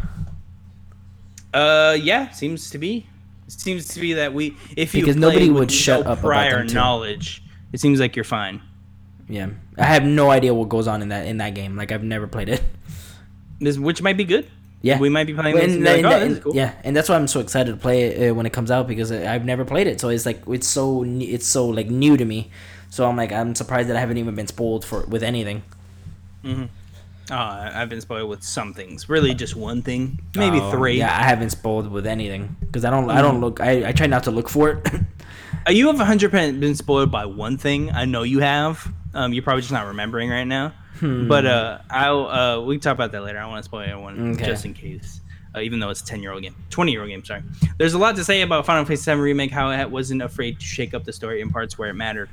Uh, 1.53 1.97
yeah, 1.99 2.29
seems 2.31 2.69
to 2.71 2.77
be. 2.77 3.07
Seems 3.47 3.89
to 3.89 3.99
be 3.99 4.13
that 4.13 4.33
we, 4.33 4.57
if 4.75 4.95
you 4.95 5.01
Because 5.01 5.17
nobody 5.17 5.49
would 5.49 5.71
shut 5.71 6.05
no 6.05 6.11
up 6.13 6.19
about 6.19 6.27
prior 6.27 6.63
knowledge, 6.63 7.43
it 7.71 7.79
seems 7.79 7.99
like 7.99 8.15
you're 8.15 8.23
fine. 8.23 8.61
Yeah, 9.29 9.49
I 9.77 9.85
have 9.85 10.03
no 10.03 10.29
idea 10.29 10.53
what 10.53 10.69
goes 10.69 10.87
on 10.87 11.01
in 11.01 11.09
that 11.09 11.25
in 11.27 11.37
that 11.37 11.53
game. 11.55 11.75
Like 11.75 11.91
I've 11.91 12.03
never 12.03 12.27
played 12.27 12.49
it. 12.49 12.61
This, 13.59 13.77
which 13.77 14.01
might 14.01 14.17
be 14.17 14.25
good. 14.25 14.47
Yeah, 14.81 14.99
we 14.99 15.07
might 15.07 15.25
be 15.27 15.33
playing 15.33 15.55
this. 15.55 15.73
and 15.75 15.87
And 15.87 16.03
like, 16.03 16.05
oh, 16.13 16.25
and 16.25 16.43
cool. 16.43 16.55
Yeah, 16.55 16.73
and 16.83 16.93
that's 16.95 17.07
why 17.07 17.15
I'm 17.15 17.27
so 17.27 17.39
excited 17.39 17.71
to 17.71 17.77
play 17.77 18.03
it 18.03 18.29
uh, 18.31 18.35
when 18.35 18.45
it 18.45 18.51
comes 18.51 18.69
out 18.69 18.87
because 18.87 19.11
I- 19.11 19.33
I've 19.33 19.45
never 19.45 19.63
played 19.63 19.87
it. 19.87 20.01
So 20.01 20.09
it's 20.09 20.25
like 20.25 20.41
it's 20.47 20.67
so 20.67 21.03
it's 21.05 21.47
so 21.47 21.65
like 21.67 21.89
new 21.89 22.17
to 22.17 22.25
me. 22.25 22.51
So 22.89 23.07
I'm 23.07 23.15
like 23.15 23.31
I'm 23.31 23.55
surprised 23.55 23.87
that 23.89 23.95
I 23.95 24.01
haven't 24.01 24.17
even 24.17 24.35
been 24.35 24.47
spoiled 24.47 24.83
for 24.83 25.05
with 25.05 25.23
anything. 25.23 25.63
Oh, 26.45 26.67
I- 27.31 27.81
I've 27.81 27.89
been 27.89 28.01
spoiled 28.01 28.29
with 28.29 28.43
some 28.43 28.73
things. 28.73 29.07
Really, 29.07 29.33
just 29.33 29.55
one 29.55 29.81
thing, 29.81 30.19
maybe 30.35 30.59
Oh, 30.59 30.71
three. 30.71 30.97
Yeah, 30.97 31.17
I 31.17 31.23
haven't 31.23 31.51
spoiled 31.51 31.89
with 31.89 32.05
anything 32.05 32.55
because 32.59 32.83
I 32.83 32.89
don't 32.89 33.09
I 33.09 33.19
Mm. 33.19 33.21
don't 33.21 33.39
look 33.41 33.61
I, 33.61 33.87
I 33.89 33.91
try 33.93 34.07
not 34.07 34.23
to 34.25 34.31
look 34.31 34.49
for 34.49 34.69
it. 34.71 34.87
Uh, 35.65 35.71
you 35.71 35.87
have 35.87 35.95
100% 35.95 36.59
been 36.59 36.75
spoiled 36.75 37.09
by 37.09 37.25
one 37.25 37.55
thing. 37.57 37.89
I 37.89 38.03
know 38.03 38.23
you 38.23 38.39
have. 38.39 38.91
Um, 39.13 39.33
you're 39.33 39.43
probably 39.43 39.61
just 39.61 39.71
not 39.73 39.87
remembering 39.87 40.29
right 40.29 40.43
now. 40.45 40.73
But 41.01 41.45
uh, 41.45 41.79
I'll 41.89 42.27
uh, 42.27 42.61
we 42.61 42.75
can 42.75 42.81
talk 42.81 42.93
about 42.93 43.11
that 43.11 43.21
later. 43.23 43.39
I 43.39 43.45
want 43.47 43.59
to 43.59 43.63
spoil 43.67 43.81
everyone 43.81 44.33
Okay. 44.35 44.45
just 44.45 44.63
in 44.65 44.73
case. 44.73 45.19
Uh, 45.55 45.59
even 45.59 45.79
though 45.79 45.89
it's 45.89 46.01
a 46.01 46.05
10 46.05 46.21
year 46.21 46.31
old 46.31 46.41
game, 46.41 46.55
20 46.69 46.91
year 46.91 47.01
old 47.01 47.09
game. 47.09 47.23
Sorry. 47.25 47.43
There's 47.77 47.93
a 47.93 47.97
lot 47.99 48.15
to 48.15 48.23
say 48.23 48.41
about 48.41 48.65
Final 48.65 48.85
Fantasy 48.85 49.11
VII 49.11 49.19
remake. 49.19 49.51
How 49.51 49.69
it 49.71 49.89
wasn't 49.91 50.21
afraid 50.21 50.59
to 50.59 50.65
shake 50.65 50.93
up 50.93 51.03
the 51.03 51.13
story 51.13 51.41
in 51.41 51.49
parts 51.51 51.77
where 51.77 51.89
it 51.89 51.93
mattered, 51.93 52.29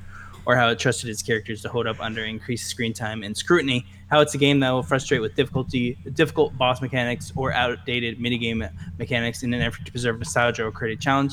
or 0.46 0.56
how 0.56 0.68
it 0.68 0.78
trusted 0.78 1.10
its 1.10 1.22
characters 1.22 1.60
to 1.62 1.68
hold 1.68 1.86
up 1.86 2.00
under 2.00 2.24
increased 2.24 2.68
screen 2.68 2.92
time 2.94 3.22
and 3.22 3.36
scrutiny. 3.36 3.84
How 4.10 4.20
it's 4.20 4.34
a 4.34 4.38
game 4.38 4.60
that 4.60 4.70
will 4.70 4.82
frustrate 4.82 5.20
with 5.20 5.34
difficulty, 5.34 5.98
difficult 6.14 6.56
boss 6.56 6.80
mechanics, 6.80 7.32
or 7.36 7.52
outdated 7.52 8.18
minigame 8.18 8.70
mechanics 8.98 9.42
in 9.42 9.52
an 9.52 9.60
effort 9.62 9.84
to 9.86 9.90
preserve 9.92 10.18
nostalgia 10.18 10.64
or 10.64 10.70
create 10.72 10.96
a 10.98 11.00
challenge 11.00 11.32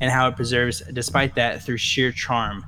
and 0.00 0.10
how 0.10 0.28
it 0.28 0.36
preserves, 0.36 0.82
despite 0.92 1.34
that, 1.34 1.62
through 1.62 1.76
sheer 1.78 2.12
charm. 2.12 2.64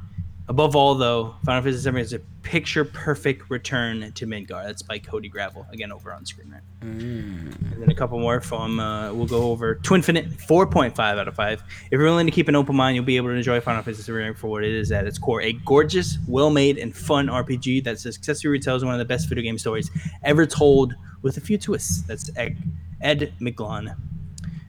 Above 0.48 0.74
all, 0.74 0.94
though, 0.94 1.34
Final 1.44 1.62
Fantasy 1.62 1.90
VII 1.90 2.00
is 2.00 2.12
a 2.14 2.20
picture-perfect 2.42 3.50
return 3.50 4.10
to 4.12 4.26
Midgar. 4.26 4.64
That's 4.64 4.80
by 4.80 4.98
Cody 4.98 5.28
Gravelle, 5.28 5.70
again 5.70 5.92
over 5.92 6.10
on 6.10 6.24
screen, 6.24 6.50
right? 6.50 6.62
And 6.80 7.82
then 7.82 7.90
a 7.90 7.94
couple 7.94 8.18
more 8.18 8.40
from, 8.40 8.80
uh, 8.80 9.12
we'll 9.12 9.26
go 9.26 9.50
over 9.50 9.74
Twinfinite, 9.76 10.32
4.5 10.46 10.98
out 10.98 11.28
of 11.28 11.34
5. 11.34 11.62
If 11.84 11.92
you're 11.92 12.02
willing 12.02 12.24
to 12.24 12.32
keep 12.32 12.48
an 12.48 12.56
open 12.56 12.74
mind, 12.74 12.96
you'll 12.96 13.04
be 13.04 13.18
able 13.18 13.28
to 13.28 13.34
enjoy 13.34 13.60
Final 13.60 13.82
Fantasy 13.82 14.10
VII 14.10 14.32
for 14.32 14.48
what 14.48 14.64
it 14.64 14.72
is 14.72 14.90
at 14.90 15.06
its 15.06 15.18
core. 15.18 15.42
A 15.42 15.52
gorgeous, 15.52 16.16
well-made, 16.26 16.78
and 16.78 16.96
fun 16.96 17.26
RPG 17.26 17.84
that 17.84 18.00
successfully 18.00 18.58
retells 18.58 18.82
one 18.82 18.94
of 18.94 18.98
the 18.98 19.04
best 19.04 19.28
video 19.28 19.42
game 19.44 19.58
stories 19.58 19.90
ever 20.24 20.46
told 20.46 20.94
with 21.20 21.36
a 21.36 21.42
few 21.42 21.58
twists. 21.58 22.02
That's 22.02 22.30
Ed, 22.36 22.56
Ed 23.02 23.34
McGlone. 23.38 23.94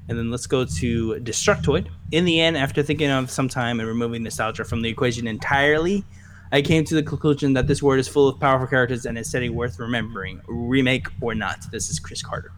And 0.10 0.18
then 0.18 0.32
let's 0.32 0.48
go 0.48 0.66
to 0.66 1.14
Destructoid. 1.22 1.88
In 2.12 2.26
the 2.26 2.42
end, 2.42 2.58
after 2.58 2.82
thinking 2.82 3.12
of 3.12 3.30
some 3.30 3.48
time 3.48 3.80
and 3.80 3.88
removing 3.88 4.24
nostalgia 4.24 4.66
from 4.66 4.82
the 4.82 4.90
equation 4.90 5.28
entirely, 5.28 6.04
I 6.52 6.64
came 6.64 6.84
to 6.86 6.96
the 6.96 7.04
conclusion 7.04 7.54
that 7.54 7.68
this 7.68 7.84
world 7.84 8.00
is 8.00 8.08
full 8.08 8.28
of 8.28 8.40
powerful 8.40 8.68
characters 8.68 9.06
and 9.06 9.18
a 9.20 9.24
setting 9.24 9.54
worth 9.54 9.80
remembering, 9.80 10.42
remake 10.48 11.08
or 11.22 11.36
not. 11.36 11.60
This 11.72 11.92
is 11.92 12.00
Chris 12.00 12.24
Carter. 12.24 12.52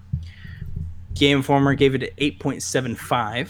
Game 1.14 1.38
Informer 1.38 1.74
gave 1.76 1.94
it 1.94 2.04
an 2.04 2.10
8.75. 2.18 3.50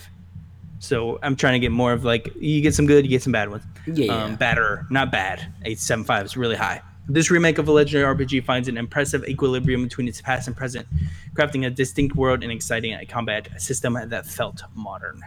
So 0.79 1.19
I'm 1.21 1.35
trying 1.35 1.53
to 1.53 1.59
get 1.59 1.71
more 1.71 1.93
of 1.93 2.03
like 2.03 2.33
you 2.39 2.59
get 2.61 2.73
some 2.73 2.87
good, 2.87 3.05
you 3.05 3.09
get 3.11 3.21
some 3.21 3.31
bad 3.31 3.51
ones. 3.51 3.63
Yeah, 3.85 4.05
yeah. 4.05 4.23
Um, 4.23 4.35
badder, 4.35 4.87
not 4.89 5.11
bad. 5.11 5.53
8.75 5.63 6.25
is 6.25 6.37
really 6.37 6.55
high. 6.55 6.81
This 7.07 7.31
remake 7.31 7.57
of 7.57 7.67
a 7.67 7.71
legendary 7.71 8.15
RPG 8.15 8.45
finds 8.45 8.67
an 8.67 8.77
impressive 8.77 9.25
equilibrium 9.25 9.83
between 9.83 10.07
its 10.07 10.21
past 10.21 10.47
and 10.47 10.55
present, 10.55 10.87
crafting 11.33 11.65
a 11.65 11.69
distinct 11.69 12.15
world 12.15 12.43
and 12.43 12.51
exciting 12.51 12.97
combat 13.07 13.49
system 13.59 13.97
that 14.05 14.25
felt 14.25 14.61
modern. 14.75 15.21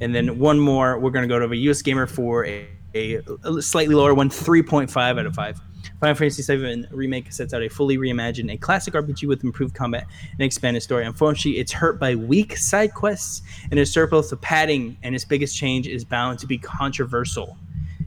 And 0.00 0.14
then 0.14 0.38
one 0.38 0.60
more, 0.60 0.98
we're 0.98 1.10
going 1.10 1.28
to 1.28 1.28
go 1.28 1.38
to 1.38 1.52
a 1.52 1.56
US 1.70 1.82
Gamer 1.82 2.06
for 2.06 2.46
a, 2.46 2.66
a, 2.94 3.20
slightly 3.60 3.94
lower 3.94 4.14
one, 4.14 4.30
3.5 4.30 4.96
out 4.96 5.26
of 5.26 5.34
5. 5.34 5.60
Final 6.00 6.14
Fantasy 6.14 6.56
VII 6.56 6.86
Remake 6.90 7.32
sets 7.32 7.54
out 7.54 7.62
a 7.62 7.68
fully 7.68 7.96
reimagined, 7.96 8.52
a 8.52 8.56
classic 8.56 8.94
RPG 8.94 9.26
with 9.26 9.44
improved 9.44 9.74
combat 9.74 10.06
and 10.32 10.40
expanded 10.40 10.82
story. 10.82 11.04
Unfortunately, 11.04 11.58
it's 11.58 11.72
hurt 11.72 11.98
by 11.98 12.14
weak 12.14 12.56
side 12.56 12.92
quests 12.94 13.42
and 13.70 13.80
a 13.80 13.86
surplus 13.86 14.30
of 14.32 14.40
padding, 14.40 14.96
and 15.02 15.14
its 15.14 15.24
biggest 15.24 15.56
change 15.56 15.88
is 15.88 16.04
bound 16.04 16.38
to 16.40 16.46
be 16.46 16.58
controversial. 16.58 17.56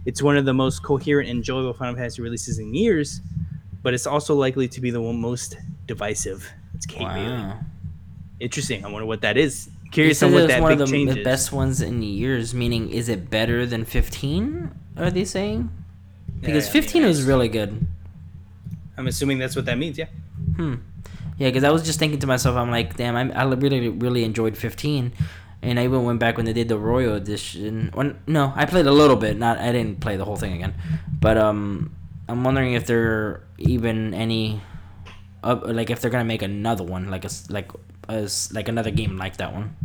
It's 0.05 0.21
one 0.21 0.37
of 0.37 0.45
the 0.45 0.53
most 0.53 0.83
coherent 0.83 1.29
and 1.29 1.37
enjoyable 1.37 1.73
Final 1.73 1.95
Fantasy 1.95 2.21
releases 2.21 2.59
in 2.59 2.73
years, 2.73 3.21
but 3.83 3.93
it's 3.93 4.07
also 4.07 4.35
likely 4.35 4.67
to 4.67 4.81
be 4.81 4.91
the 4.91 5.01
one 5.01 5.19
most 5.19 5.57
divisive. 5.85 6.49
It's 6.75 6.85
Kate 6.85 7.07
Bailey. 7.07 7.53
Interesting. 8.39 8.85
I 8.85 8.89
wonder 8.89 9.05
what 9.05 9.21
that 9.21 9.37
is. 9.37 9.69
Curious 9.91 10.21
on 10.21 10.31
what 10.33 10.47
that 10.47 10.61
one 10.61 10.71
big 10.73 10.81
of 10.81 10.87
the, 10.87 10.93
change 10.93 11.13
the 11.13 11.23
best 11.23 11.51
ones 11.51 11.81
in 11.81 12.01
years. 12.01 12.53
Meaning, 12.53 12.89
is 12.91 13.09
it 13.09 13.29
better 13.29 13.65
than 13.65 13.85
15? 13.85 14.71
Are 14.97 15.09
they 15.09 15.25
saying? 15.25 15.69
Because 16.39 16.65
Yeah, 16.65 16.71
I 16.71 16.73
mean, 16.73 16.83
15 16.83 17.05
was 17.05 17.23
really 17.23 17.49
good. 17.49 17.85
I'm 18.97 19.07
assuming 19.07 19.39
that's 19.39 19.55
what 19.55 19.65
that 19.65 19.77
means. 19.77 19.97
Yeah. 19.97 20.07
Hmm. 20.55 20.75
Yeah, 21.37 21.47
because 21.47 21.63
I 21.63 21.71
was 21.71 21.83
just 21.83 21.99
thinking 21.99 22.19
to 22.19 22.27
myself, 22.27 22.57
I'm 22.57 22.69
like, 22.69 22.97
damn, 22.97 23.15
I, 23.15 23.31
I 23.33 23.43
really, 23.45 23.89
really 23.89 24.25
enjoyed 24.25 24.57
15. 24.57 25.13
And 25.61 25.79
I 25.79 25.83
even 25.83 26.05
went 26.05 26.19
back 26.19 26.37
when 26.37 26.45
they 26.45 26.53
did 26.53 26.69
the 26.69 26.77
Royal 26.77 27.15
Edition. 27.15 27.91
When, 27.93 28.19
no, 28.27 28.53
I 28.55 28.65
played 28.65 28.85
a 28.85 28.91
little 28.91 29.17
bit. 29.17 29.37
Not, 29.37 29.57
I 29.57 29.71
didn't 29.73 29.99
play 29.99 30.15
the 30.15 30.23
whole 30.23 30.37
thing 30.37 30.53
again. 30.53 30.73
But 31.19 31.37
um, 31.37 31.93
I'm 32.29 32.43
wondering 32.43 32.73
if 32.73 32.85
there 32.85 33.11
are 33.11 33.43
even 33.57 34.13
any, 34.13 34.61
uh, 35.43 35.59
like 35.65 35.89
if 35.89 35.99
they're 35.99 36.11
gonna 36.11 36.23
make 36.23 36.41
another 36.41 36.83
one, 36.83 37.09
like 37.09 37.25
a 37.25 37.29
like 37.49 37.71
a 38.07 38.29
like 38.53 38.69
another 38.69 38.91
game 38.91 39.17
like 39.17 39.37
that 39.37 39.53
one. 39.53 39.75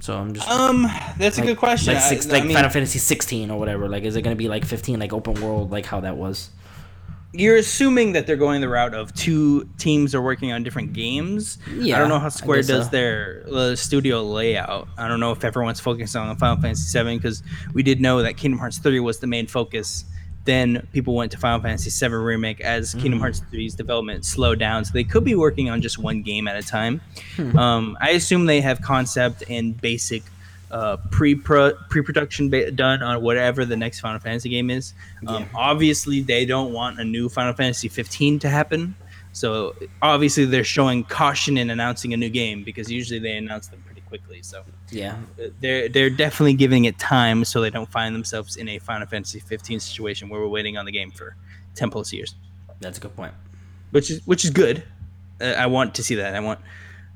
So 0.00 0.18
I'm 0.18 0.34
just 0.34 0.48
Um, 0.48 0.82
that's 1.18 1.38
like, 1.38 1.44
a 1.44 1.50
good 1.50 1.56
question. 1.56 1.94
Like, 1.94 2.02
six, 2.02 2.28
I 2.28 2.32
like 2.32 2.44
mean, 2.44 2.54
Final 2.54 2.68
Fantasy 2.68 2.98
16 2.98 3.50
or 3.50 3.58
whatever. 3.58 3.88
Like, 3.88 4.04
is 4.04 4.16
it 4.16 4.22
gonna 4.22 4.36
be 4.36 4.48
like 4.48 4.64
15, 4.64 4.98
like 5.00 5.12
open 5.14 5.34
world, 5.40 5.70
like 5.70 5.86
how 5.86 6.00
that 6.00 6.16
was? 6.16 6.50
You're 7.36 7.56
assuming 7.56 8.12
that 8.12 8.26
they're 8.26 8.36
going 8.36 8.60
the 8.60 8.68
route 8.68 8.94
of 8.94 9.12
two 9.14 9.68
teams 9.76 10.14
are 10.14 10.22
working 10.22 10.52
on 10.52 10.62
different 10.62 10.92
games. 10.92 11.58
Yeah, 11.74 11.96
I 11.96 11.98
don't 11.98 12.08
know 12.08 12.20
how 12.20 12.28
Square 12.28 12.62
does 12.62 12.84
so. 12.86 12.90
their 12.90 13.44
uh, 13.52 13.74
studio 13.74 14.22
layout. 14.22 14.86
I 14.96 15.08
don't 15.08 15.18
know 15.18 15.32
if 15.32 15.42
everyone's 15.42 15.80
focused 15.80 16.14
on 16.14 16.34
Final 16.36 16.62
Fantasy 16.62 16.96
VII 16.96 17.16
because 17.16 17.42
we 17.72 17.82
did 17.82 18.00
know 18.00 18.22
that 18.22 18.36
Kingdom 18.36 18.60
Hearts 18.60 18.78
3 18.78 19.00
was 19.00 19.18
the 19.18 19.26
main 19.26 19.48
focus 19.48 20.04
Then 20.44 20.86
people 20.92 21.14
went 21.14 21.32
to 21.32 21.38
Final 21.38 21.60
Fantasy 21.60 21.90
VII 22.06 22.14
Remake 22.14 22.60
as 22.60 22.94
Kingdom 22.94 23.18
Hearts 23.18 23.40
3's 23.52 23.74
development 23.74 24.24
slowed 24.26 24.58
down. 24.58 24.84
So 24.84 24.92
they 24.92 25.04
could 25.04 25.24
be 25.24 25.34
working 25.34 25.70
on 25.70 25.80
just 25.80 25.98
one 25.98 26.22
game 26.22 26.46
at 26.46 26.56
a 26.56 26.62
time. 26.62 27.00
Um, 27.56 27.96
I 28.00 28.10
assume 28.10 28.44
they 28.46 28.60
have 28.60 28.80
concept 28.82 29.42
and 29.48 29.80
basic 29.80 30.22
uh, 30.74 30.96
pre 31.10 31.34
pre 31.36 32.02
production 32.02 32.50
ba- 32.50 32.70
done 32.72 33.00
on 33.02 33.22
whatever 33.22 33.64
the 33.64 33.76
next 33.76 34.00
Final 34.00 34.18
Fantasy 34.20 34.48
game 34.48 34.70
is. 34.70 34.92
Um, 35.26 35.42
Yeah. 35.42 35.48
Obviously, 35.54 36.20
they 36.20 36.44
don't 36.44 36.72
want 36.72 36.98
a 36.98 37.04
new 37.04 37.28
Final 37.28 37.52
Fantasy 37.54 37.88
15 37.88 38.38
to 38.40 38.48
happen. 38.48 38.94
So 39.32 39.74
obviously, 40.02 40.44
they're 40.46 40.64
showing 40.64 41.04
caution 41.04 41.56
in 41.58 41.70
announcing 41.70 42.12
a 42.12 42.16
new 42.16 42.28
game 42.28 42.62
because 42.64 42.90
usually 42.90 43.20
they 43.20 43.36
announce 43.36 43.66
them 43.68 43.82
pretty 43.86 44.00
quickly. 44.02 44.40
So 44.42 44.62
Yeah. 44.90 45.16
uh, 45.40 45.48
they're 45.60 45.88
they're 45.88 46.10
definitely 46.10 46.54
giving 46.54 46.84
it 46.86 46.98
time 46.98 47.44
so 47.44 47.60
they 47.60 47.70
don't 47.70 47.90
find 47.90 48.14
themselves 48.14 48.56
in 48.56 48.68
a 48.68 48.78
Final 48.80 49.06
Fantasy 49.06 49.40
15 49.40 49.78
situation 49.80 50.28
where 50.28 50.40
we're 50.40 50.48
waiting 50.58 50.76
on 50.78 50.84
the 50.86 50.92
game 50.92 51.10
for 51.12 51.36
10 51.76 51.90
plus 51.90 52.12
years, 52.12 52.34
That's 52.80 52.98
a 52.98 53.00
good 53.00 53.14
point. 53.16 53.34
which 53.92 54.10
is 54.10 54.20
which 54.26 54.44
is 54.44 54.50
good. 54.50 54.82
Uh, 55.40 55.54
I 55.64 55.66
want 55.66 55.94
to 55.96 56.02
see 56.02 56.14
that. 56.16 56.34
I 56.34 56.40
want 56.40 56.60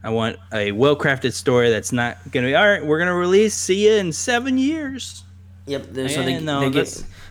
I 0.04 0.10
want 0.10 0.36
a 0.52 0.72
well 0.72 0.96
crafted 0.96 1.32
story 1.32 1.70
that's 1.70 1.92
not 1.92 2.16
gonna 2.30 2.46
be 2.48 2.54
all 2.54 2.66
right. 2.68 2.84
We're 2.84 2.98
gonna 2.98 3.14
release. 3.14 3.54
See 3.54 3.86
you 3.88 3.94
in 3.94 4.12
seven 4.12 4.56
years. 4.58 5.24
Yep. 5.66 5.86
They're, 5.90 6.08
so 6.08 6.22
they, 6.22 6.40
no, 6.40 6.70
they 6.70 6.84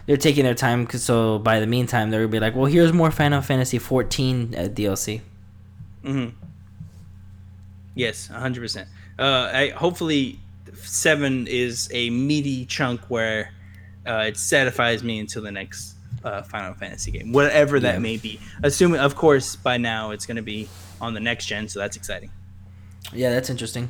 they're 0.05 0.17
taking 0.17 0.43
their 0.43 0.53
time. 0.53 0.85
'cause 0.85 1.01
so 1.03 1.39
by 1.39 1.59
the 1.59 1.65
meantime, 1.67 2.11
they're 2.11 2.21
gonna 2.21 2.31
be 2.31 2.39
like, 2.39 2.55
well, 2.55 2.65
here's 2.65 2.93
more 2.93 3.09
Final 3.09 3.41
Fantasy 3.41 3.79
14 3.79 4.53
uh, 4.55 4.61
DLC. 4.69 5.21
Mm-hmm. 6.03 6.35
Yes, 7.95 8.27
hundred 8.27 8.61
percent. 8.61 8.87
Uh, 9.17 9.49
I 9.53 9.69
hopefully 9.69 10.39
seven 10.75 11.47
is 11.47 11.89
a 11.91 12.09
meaty 12.11 12.65
chunk 12.65 13.01
where 13.09 13.51
uh, 14.05 14.25
it 14.27 14.37
satisfies 14.37 15.03
me 15.03 15.19
until 15.19 15.41
the 15.41 15.51
next 15.51 15.95
uh, 16.23 16.43
Final 16.43 16.73
Fantasy 16.75 17.11
game, 17.11 17.31
whatever 17.31 17.79
that 17.79 17.95
Yeah. 17.95 17.99
may 17.99 18.17
be. 18.17 18.39
Assuming, 18.63 18.99
of 18.99 19.15
course, 19.15 19.55
by 19.55 19.77
now 19.77 20.11
it's 20.11 20.25
going 20.25 20.37
to 20.37 20.43
be 20.43 20.67
on 21.01 21.13
the 21.13 21.19
next 21.19 21.47
gen, 21.47 21.67
so 21.67 21.79
that's 21.79 21.97
exciting. 21.97 22.29
Yeah, 23.13 23.29
that's 23.31 23.49
interesting. 23.49 23.89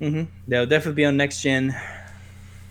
Mm-hmm. 0.00 0.24
They'll 0.46 0.66
definitely 0.66 0.96
be 0.96 1.04
on 1.06 1.16
next 1.16 1.40
gen. 1.42 1.74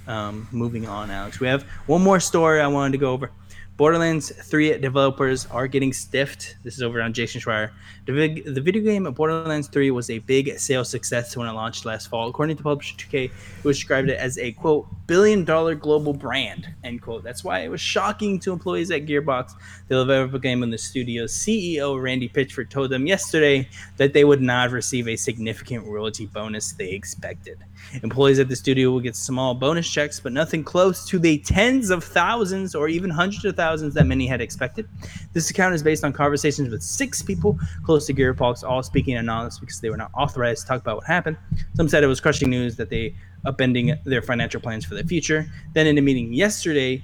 Um, 0.08 0.48
moving 0.52 0.88
on, 0.88 1.10
Alex. 1.10 1.40
We 1.40 1.48
have 1.48 1.64
one 1.88 2.02
more 2.04 2.20
story 2.20 2.62
I 2.62 2.68
wanted 2.68 2.92
to 2.92 2.98
go 3.00 3.12
over. 3.12 3.32
Borderlands 3.78 4.32
3 4.32 4.78
developers 4.78 5.48
are 5.48 5.68
getting 5.68 5.92
stiffed. 5.92 6.56
This 6.64 6.76
is 6.76 6.82
over 6.82 7.02
on 7.02 7.12
Jason 7.12 7.42
Schreier. 7.42 7.72
The, 8.06 8.14
vig- 8.14 8.56
the 8.56 8.62
video 8.62 8.82
game 8.82 9.04
Borderlands 9.04 9.68
3 9.68 9.92
was 9.92 10.10
a 10.10 10.20
big 10.20 10.58
sales 10.58 10.90
success 10.90 11.36
when 11.36 11.46
it 11.46 11.52
launched 11.52 11.84
last 11.84 12.08
fall. 12.08 12.30
According 12.30 12.56
to 12.56 12.64
publisher 12.64 12.96
2K, 12.96 13.26
it 13.26 13.32
was 13.66 13.76
described 13.76 14.10
it 14.10 14.18
as 14.18 14.38
a 14.38 14.54
quote 14.54 14.88
billion 15.08 15.44
dollar 15.44 15.76
global 15.76 16.14
brand 16.14 16.70
end 16.86 17.02
quote. 17.02 17.26
That's 17.26 17.44
why 17.44 17.60
it 17.60 17.68
was 17.68 17.82
shocking 17.82 18.40
to 18.40 18.54
employees 18.54 18.92
at 18.92 19.06
Gearbox, 19.06 19.52
the 19.90 19.96
developer 19.96 20.40
game 20.40 20.64
in 20.64 20.70
the 20.70 20.78
studio. 20.78 21.26
CEO 21.26 22.02
Randy 22.02 22.30
Pitchford 22.30 22.70
told 22.70 22.92
them 22.92 23.06
yesterday 23.06 23.68
that 23.98 24.14
they 24.14 24.24
would 24.24 24.42
not 24.42 24.72
receive 24.72 25.10
a 25.10 25.18
significant 25.18 25.86
royalty 25.86 26.28
bonus 26.28 26.72
they 26.72 26.92
expected. 26.92 27.60
Employees 28.04 28.40
at 28.40 28.48
the 28.48 28.56
studio 28.56 28.92
will 28.92 29.02
get 29.02 29.18
small 29.18 29.54
bonus 29.54 29.90
checks, 29.90 30.18
but 30.22 30.32
nothing 30.32 30.64
close 30.64 31.06
to 31.10 31.20
the 31.20 31.40
tens 31.40 31.90
of 31.90 32.06
thousands 32.06 32.74
or 32.74 32.88
even 32.88 33.10
hundreds 33.10 33.44
of 33.44 33.56
thousands 33.58 33.65
that 33.94 34.06
many 34.06 34.28
had 34.28 34.42
expected. 34.42 34.88
This 35.34 35.50
account 35.50 35.76
is 35.76 35.84
based 35.84 36.04
on 36.04 36.14
conversations 36.14 36.70
with 36.70 36.84
six 36.84 37.22
people 37.22 37.58
close 37.84 38.06
to 38.08 38.14
Gearbox, 38.14 38.64
all 38.64 38.84
speaking 38.84 39.16
anonymous 39.16 39.60
because 39.60 39.82
they 39.82 39.90
were 39.90 39.98
not 39.98 40.12
authorized 40.14 40.62
to 40.62 40.68
talk 40.68 40.82
about 40.82 40.98
what 40.98 41.06
happened. 41.06 41.38
Some 41.76 41.90
said 41.90 42.04
it 42.04 42.08
was 42.08 42.20
crushing 42.20 42.50
news 42.50 42.76
that 42.78 42.90
they 42.90 43.16
upending 43.46 44.02
their 44.04 44.22
financial 44.22 44.60
plans 44.60 44.86
for 44.86 44.96
the 44.96 45.04
future. 45.04 45.46
Then 45.74 45.88
in 45.88 45.98
a 45.98 46.02
meeting 46.02 46.34
yesterday, 46.34 47.02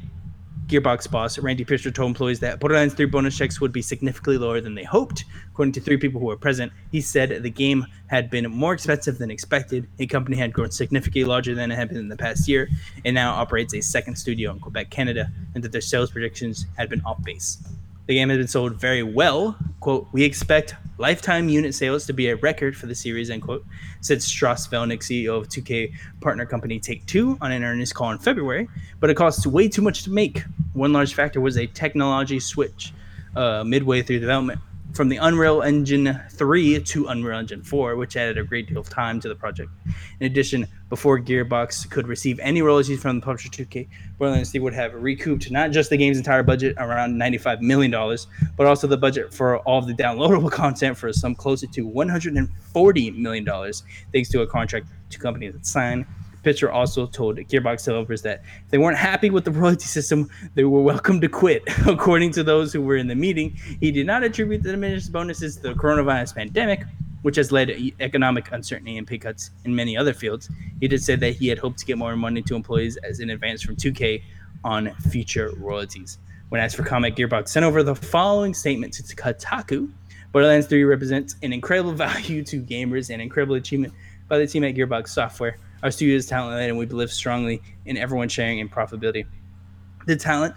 Gearbox 0.67 1.09
boss 1.11 1.37
Randy 1.37 1.65
Pitcher 1.65 1.91
told 1.91 2.09
employees 2.09 2.39
that 2.39 2.59
Borderlands 2.59 2.93
3 2.93 3.05
bonus 3.05 3.37
checks 3.37 3.59
would 3.59 3.73
be 3.73 3.81
significantly 3.81 4.37
lower 4.37 4.61
than 4.61 4.75
they 4.75 4.83
hoped. 4.83 5.25
According 5.51 5.73
to 5.73 5.81
three 5.81 5.97
people 5.97 6.21
who 6.21 6.27
were 6.27 6.37
present, 6.37 6.71
he 6.91 7.01
said 7.01 7.43
the 7.43 7.49
game 7.49 7.85
had 8.07 8.29
been 8.29 8.49
more 8.49 8.73
expensive 8.73 9.17
than 9.17 9.29
expected. 9.31 9.87
The 9.97 10.07
company 10.07 10.37
had 10.37 10.53
grown 10.53 10.71
significantly 10.71 11.25
larger 11.25 11.55
than 11.55 11.71
it 11.71 11.75
had 11.75 11.89
been 11.89 11.97
in 11.97 12.07
the 12.07 12.17
past 12.17 12.47
year, 12.47 12.69
and 13.03 13.13
now 13.13 13.33
operates 13.33 13.73
a 13.73 13.81
second 13.81 14.15
studio 14.15 14.51
in 14.51 14.59
Quebec, 14.59 14.89
Canada, 14.89 15.31
and 15.55 15.63
that 15.63 15.71
their 15.71 15.81
sales 15.81 16.11
predictions 16.11 16.65
had 16.77 16.89
been 16.89 17.01
off 17.01 17.21
base. 17.23 17.57
The 18.11 18.15
game 18.15 18.27
has 18.27 18.39
been 18.39 18.47
sold 18.49 18.73
very 18.73 19.03
well. 19.03 19.55
Quote, 19.79 20.05
we 20.11 20.25
expect 20.25 20.75
lifetime 20.97 21.47
unit 21.47 21.73
sales 21.73 22.05
to 22.07 22.11
be 22.11 22.27
a 22.27 22.35
record 22.35 22.75
for 22.75 22.85
the 22.85 22.93
series, 22.93 23.29
end 23.29 23.41
quote, 23.41 23.65
said 24.01 24.21
Strauss 24.21 24.67
Zelnick, 24.67 24.99
CEO 24.99 25.37
of 25.37 25.47
2K 25.47 25.93
partner 26.19 26.45
company 26.45 26.77
Take 26.77 27.05
Two, 27.05 27.37
on 27.39 27.53
an 27.53 27.63
earnings 27.63 27.93
call 27.93 28.11
in 28.11 28.17
February. 28.17 28.67
But 28.99 29.11
it 29.11 29.13
costs 29.13 29.47
way 29.47 29.69
too 29.69 29.81
much 29.81 30.03
to 30.03 30.09
make. 30.09 30.43
One 30.73 30.91
large 30.91 31.13
factor 31.13 31.39
was 31.39 31.57
a 31.57 31.67
technology 31.67 32.41
switch 32.41 32.91
uh, 33.37 33.63
midway 33.63 34.01
through 34.01 34.19
development 34.19 34.59
from 34.93 35.09
the 35.09 35.17
Unreal 35.17 35.61
Engine 35.61 36.19
3 36.31 36.81
to 36.83 37.07
Unreal 37.07 37.39
Engine 37.39 37.63
4, 37.63 37.95
which 37.95 38.17
added 38.17 38.37
a 38.37 38.43
great 38.43 38.67
deal 38.67 38.77
of 38.77 38.89
time 38.89 39.19
to 39.21 39.29
the 39.29 39.35
project. 39.35 39.69
In 40.19 40.25
addition, 40.25 40.67
before 40.89 41.19
Gearbox 41.19 41.89
could 41.89 42.07
receive 42.07 42.39
any 42.39 42.61
royalties 42.61 43.01
from 43.01 43.19
the 43.19 43.25
publisher 43.25 43.49
2K, 43.49 43.87
Borderlands 44.17 44.51
3 44.51 44.59
would 44.59 44.73
have 44.73 44.93
recouped 44.93 45.49
not 45.49 45.71
just 45.71 45.89
the 45.89 45.97
game's 45.97 46.17
entire 46.17 46.43
budget, 46.43 46.75
around 46.77 47.15
$95 47.19 47.61
million, 47.61 47.91
but 48.57 48.67
also 48.67 48.87
the 48.87 48.97
budget 48.97 49.33
for 49.33 49.59
all 49.59 49.79
of 49.79 49.87
the 49.87 49.93
downloadable 49.93 50.51
content 50.51 50.97
for 50.97 51.07
a 51.07 51.13
sum 51.13 51.35
closer 51.35 51.67
to 51.67 51.87
$140 51.87 53.17
million, 53.17 53.73
thanks 54.11 54.29
to 54.29 54.41
a 54.41 54.47
contract 54.47 54.87
to 55.09 55.19
companies 55.19 55.53
that 55.53 55.65
signed. 55.65 56.05
Pitcher 56.43 56.71
also 56.71 57.05
told 57.05 57.37
Gearbox 57.37 57.85
developers 57.85 58.21
that 58.23 58.41
if 58.65 58.71
they 58.71 58.77
weren't 58.77 58.97
happy 58.97 59.29
with 59.29 59.45
the 59.45 59.51
royalty 59.51 59.85
system, 59.85 60.29
they 60.55 60.63
were 60.63 60.81
welcome 60.81 61.21
to 61.21 61.29
quit. 61.29 61.63
According 61.87 62.31
to 62.31 62.43
those 62.43 62.73
who 62.73 62.81
were 62.81 62.97
in 62.97 63.07
the 63.07 63.15
meeting, 63.15 63.57
he 63.79 63.91
did 63.91 64.07
not 64.07 64.23
attribute 64.23 64.63
the 64.63 64.71
diminished 64.71 65.11
bonuses 65.11 65.57
to 65.57 65.61
the 65.63 65.73
coronavirus 65.73 66.35
pandemic, 66.35 66.83
which 67.21 67.35
has 67.35 67.51
led 67.51 67.67
to 67.67 67.91
economic 67.99 68.51
uncertainty 68.51 68.97
and 68.97 69.05
pay 69.05 69.17
cuts 69.17 69.51
in 69.65 69.75
many 69.75 69.95
other 69.95 70.13
fields. 70.13 70.49
He 70.79 70.87
did 70.87 71.03
say 71.03 71.15
that 71.15 71.35
he 71.35 71.47
had 71.47 71.59
hoped 71.59 71.79
to 71.79 71.85
get 71.85 71.97
more 71.97 72.15
money 72.15 72.41
to 72.43 72.55
employees 72.55 72.97
as 72.97 73.19
in 73.19 73.29
advance 73.29 73.61
from 73.61 73.75
2K 73.75 74.23
on 74.63 74.91
future 75.09 75.51
royalties. 75.57 76.17
When 76.49 76.59
asked 76.59 76.75
for 76.75 76.83
comment, 76.83 77.15
Gearbox 77.15 77.49
sent 77.49 77.65
over 77.65 77.83
the 77.83 77.95
following 77.95 78.53
statement 78.53 78.93
to 78.93 79.03
Kotaku. 79.15 79.89
Borderlands 80.31 80.67
3 80.67 80.83
represents 80.83 81.35
an 81.43 81.53
incredible 81.53 81.91
value 81.93 82.43
to 82.43 82.61
gamers 82.61 83.09
and 83.09 83.21
incredible 83.21 83.55
achievement 83.55 83.93
by 84.27 84.37
the 84.37 84.47
team 84.47 84.63
at 84.63 84.75
Gearbox 84.75 85.09
Software. 85.09 85.57
Our 85.83 85.89
studio 85.89 86.15
is 86.15 86.27
talent 86.27 86.55
led 86.55 86.69
and 86.69 86.77
we 86.77 86.85
believe 86.85 87.11
strongly 87.11 87.61
in 87.85 87.97
everyone 87.97 88.29
sharing 88.29 88.59
in 88.59 88.69
profitability. 88.69 89.25
The 90.05 90.15
talent 90.15 90.53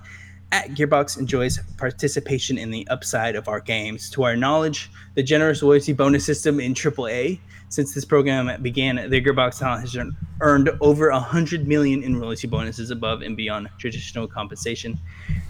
at 0.52 0.70
Gearbox 0.70 1.18
enjoys 1.18 1.58
participation 1.78 2.58
in 2.58 2.70
the 2.70 2.86
upside 2.88 3.34
of 3.34 3.48
our 3.48 3.58
games. 3.58 4.10
To 4.10 4.24
our 4.24 4.36
knowledge, 4.36 4.90
the 5.14 5.22
generous 5.22 5.62
loyalty 5.62 5.94
bonus 5.94 6.26
system 6.26 6.60
in 6.60 6.74
AAA, 6.74 7.40
since 7.70 7.94
this 7.94 8.04
program 8.04 8.62
began, 8.62 8.96
the 9.08 9.20
Gearbox 9.20 9.58
talent 9.58 9.80
has 9.80 9.96
earned- 10.42 10.70
over 10.82 11.10
100 11.10 11.66
million 11.66 12.02
in 12.02 12.20
royalty 12.20 12.46
bonuses 12.46 12.90
above 12.90 13.22
and 13.22 13.34
beyond 13.34 13.70
traditional 13.78 14.28
compensation. 14.28 14.98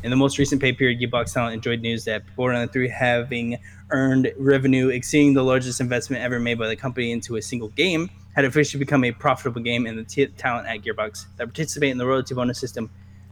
In 0.04 0.10
the 0.10 0.16
most 0.16 0.38
recent 0.38 0.60
pay 0.60 0.72
period, 0.72 1.00
Gearbox 1.00 1.34
Talent 1.34 1.54
enjoyed 1.54 1.80
news 1.80 2.04
that 2.04 2.22
Borderlands 2.36 2.72
3 2.72 2.88
having 2.88 3.58
earned 3.90 4.32
revenue 4.38 4.88
exceeding 4.88 5.34
the 5.34 5.42
largest 5.42 5.80
investment 5.80 6.22
ever 6.22 6.38
made 6.38 6.58
by 6.58 6.68
the 6.68 6.76
company 6.76 7.10
into 7.10 7.36
a 7.36 7.42
single 7.42 7.68
game 7.68 8.08
had 8.34 8.44
officially 8.44 8.78
become 8.78 9.04
a 9.04 9.12
profitable 9.12 9.62
game, 9.62 9.86
and 9.86 9.98
the 9.98 10.04
t- 10.04 10.26
talent 10.26 10.68
at 10.68 10.82
Gearbox 10.82 11.26
that 11.36 11.46
participate 11.46 11.90
in 11.90 11.98
the 11.98 12.06
royalty 12.06 12.34
bonus 12.34 12.58
system 12.58 12.90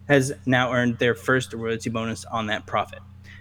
has 0.09 0.33
now 0.47 0.73
earned 0.73 0.99
their 0.99 1.15
first 1.15 1.53
royalty 1.53 1.91
bonus 1.91 2.25
on 2.27 2.47
that 2.47 2.67
profit. 2.67 3.01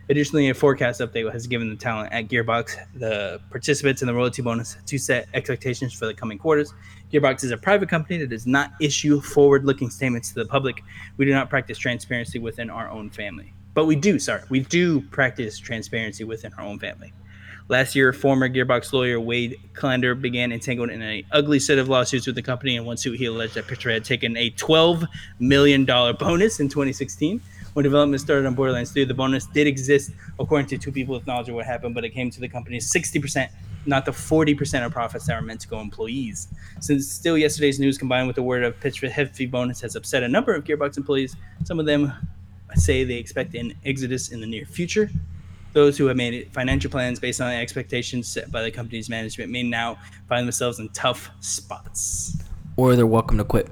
Additionally, 0.10 0.50
a 0.50 0.54
forecast 0.54 1.00
update 1.00 1.32
has 1.32 1.48
given 1.48 1.70
the 1.70 1.76
talent 1.76 2.12
at 2.12 2.28
Gearbox, 2.28 2.76
the 2.96 3.40
participants 3.50 4.02
in 4.02 4.08
the 4.08 4.14
royalty 4.14 4.42
bonus, 4.42 4.76
to 4.86 4.98
set 4.98 5.28
expectations 5.34 5.94
for 5.94 6.06
the 6.06 6.14
coming 6.14 6.38
quarters. 6.38 6.74
Gearbox 7.14 7.44
is 7.44 7.52
a 7.52 7.58
private 7.58 7.88
company 7.88 8.18
that 8.18 8.30
does 8.30 8.46
not 8.46 8.72
issue 8.82 9.22
forward 9.22 9.64
looking 9.64 9.90
statements 9.90 10.30
to 10.30 10.36
the 10.36 10.46
public. 10.46 10.84
We 11.18 11.26
do 11.26 11.32
not 11.32 11.50
practice 11.50 11.78
transparency 11.78 12.40
within 12.40 12.70
our 12.70 12.90
own 12.90 13.10
family. 13.10 13.54
But 13.74 13.86
we 13.86 13.96
do, 13.96 14.20
sorry, 14.20 14.42
we 14.50 14.62
do 14.62 15.00
practice 15.00 15.58
transparency 15.58 16.26
within 16.26 16.54
our 16.56 16.66
own 16.66 16.80
family. 16.80 17.14
Last 17.72 17.96
year, 17.96 18.12
former 18.12 18.50
Gearbox 18.50 18.92
lawyer 18.92 19.18
Wade 19.18 19.58
Callender 19.76 20.14
began 20.14 20.52
entangled 20.52 20.90
in 20.90 21.02
an 21.02 21.24
ugly 21.32 21.58
set 21.58 21.78
of 21.78 21.88
lawsuits 21.88 22.28
with 22.28 22.36
the 22.36 22.42
company. 22.42 22.76
In 22.76 22.84
one 22.84 22.98
suit, 22.98 23.18
he 23.18 23.28
alleged 23.28 23.54
that 23.54 23.66
Pitcher 23.66 23.90
had 23.90 24.04
taken 24.04 24.36
a 24.36 24.52
$12 24.52 25.08
million 25.40 25.86
bonus 25.86 26.60
in 26.60 26.68
2016. 26.68 27.40
When 27.72 27.84
development 27.84 28.20
started 28.20 28.46
on 28.46 28.56
Borderlands 28.56 28.92
3, 28.92 29.06
the 29.06 29.14
bonus 29.14 29.46
did 29.46 29.68
exist, 29.68 30.12
according 30.38 30.68
to 30.68 30.78
two 30.78 30.92
people 30.92 31.16
with 31.16 31.26
knowledge 31.26 31.48
of 31.48 31.56
what 31.56 31.66
happened, 31.66 31.96
but 31.96 32.04
it 32.04 32.10
came 32.10 32.30
to 32.32 32.42
the 32.42 32.50
company's 32.50 32.92
60%, 32.92 33.48
not 33.86 34.04
the 34.04 34.12
40% 34.12 34.86
of 34.86 34.92
profits 34.92 35.28
that 35.28 35.40
were 35.40 35.48
meant 35.48 35.62
to 35.62 35.70
go 35.70 35.80
employees. 35.80 36.50
Since 36.82 37.10
still 37.10 37.38
yesterday's 37.38 37.80
news 37.80 37.98
combined 37.98 38.28
with 38.28 38.36
the 38.36 38.44
word 38.44 38.66
of 38.66 38.78
Pitcher's 38.82 39.14
hefty 39.14 39.46
bonus 39.46 39.80
has 39.80 39.96
upset 39.96 40.24
a 40.24 40.28
number 40.28 40.54
of 40.54 40.66
Gearbox 40.66 40.98
employees, 40.98 41.38
some 41.64 41.80
of 41.80 41.86
them 41.86 42.12
say 42.76 43.06
they 43.06 43.16
expect 43.16 43.56
an 43.56 43.74
exodus 43.86 44.34
in 44.34 44.42
the 44.42 44.48
near 44.48 44.66
future. 44.66 45.10
Those 45.74 45.98
who 45.98 46.08
have 46.08 46.18
made 46.18 46.50
financial 46.52 46.92
plans 46.92 47.20
based 47.20 47.40
on 47.42 47.50
the 47.50 47.56
expectations 47.56 48.28
set 48.28 48.52
by 48.52 48.62
the 48.62 48.72
company's 48.72 49.10
management 49.10 49.52
may 49.52 49.64
now 49.64 49.98
find 50.28 50.46
themselves 50.48 50.80
in 50.80 50.90
tough 50.90 51.30
spots. 51.40 52.38
Or 52.78 52.96
they're 52.96 53.08
welcome 53.08 53.38
to 53.38 53.44
quit. 53.46 53.70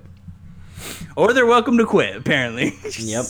or 1.18 1.34
they're 1.34 1.46
welcome 1.46 1.78
to 1.78 1.86
quit. 1.86 2.16
Apparently. 2.16 2.74
Yep. 3.00 3.26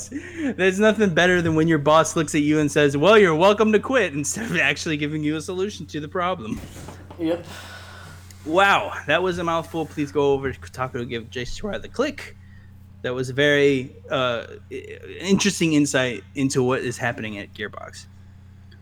There's 0.58 0.80
nothing 0.80 1.14
better 1.14 1.42
than 1.42 1.56
when 1.56 1.68
your 1.68 1.80
boss 1.80 2.16
looks 2.16 2.36
at 2.36 2.42
you 2.42 2.60
and 2.60 2.72
says, 2.72 2.96
"Well, 2.98 3.18
you're 3.18 3.36
welcome 3.36 3.72
to 3.72 3.80
quit," 3.80 4.14
instead 4.22 4.46
of 4.52 4.58
actually 4.58 4.98
giving 4.98 5.24
you 5.24 5.36
a 5.36 5.42
solution 5.42 5.86
to 5.88 6.00
the 6.00 6.08
problem. 6.08 6.60
Yep. 7.20 7.46
Wow, 8.46 8.94
that 9.08 9.22
was 9.22 9.38
a 9.38 9.44
mouthful. 9.44 9.86
Please 9.86 10.12
go 10.12 10.32
over 10.34 10.52
to 10.52 10.60
Kotaku 10.60 10.94
to 10.94 11.06
give 11.06 11.30
Jason 11.30 11.70
Schreier 11.70 11.82
the 11.82 11.90
click. 11.90 12.36
That 13.02 13.14
was 13.14 13.30
a 13.30 13.34
very 13.34 13.96
uh, 14.10 14.46
interesting 15.20 15.74
insight 15.74 16.24
into 16.36 16.64
what 16.64 16.82
is 16.82 16.98
happening 16.98 17.38
at 17.38 17.54
Gearbox. 17.54 18.06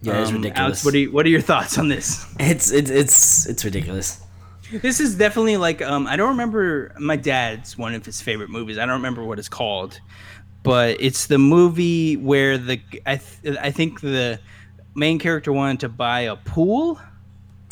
Yeah, 0.02 0.22
it's 0.22 0.30
Um, 0.30 0.36
ridiculous. 0.38 0.60
Alex, 0.60 0.86
what 0.86 0.94
are 0.94 0.98
you, 0.98 1.12
what 1.12 1.26
are 1.26 1.30
your 1.30 1.42
thoughts 1.42 1.78
on 1.78 1.88
this? 1.88 2.26
it's 2.40 2.72
it's 2.72 2.90
it's 2.90 3.46
it's 3.48 3.66
ridiculous. 3.66 4.22
This 4.72 5.00
is 5.00 5.16
definitely 5.16 5.58
like 5.58 5.82
um, 5.82 6.08
I 6.08 6.16
don't 6.18 6.30
remember 6.30 6.94
my 7.00 7.16
dad's 7.16 7.78
one 7.78 7.94
of 7.96 8.06
his 8.06 8.22
favorite 8.22 8.50
movies. 8.50 8.78
I 8.78 8.82
don't 8.86 8.96
remember 8.96 9.24
what 9.24 9.40
it's 9.40 9.50
called, 9.50 10.00
but 10.64 10.98
it's 11.00 11.28
the 11.28 11.38
movie 11.38 12.18
where 12.18 12.58
the 12.58 12.80
I 13.06 13.18
th- 13.18 13.58
I 13.58 13.72
think 13.72 14.02
the 14.02 14.40
main 14.94 15.20
character 15.20 15.54
wanted 15.54 15.80
to 15.82 15.90
buy 15.90 16.22
a 16.22 16.36
pool. 16.36 17.00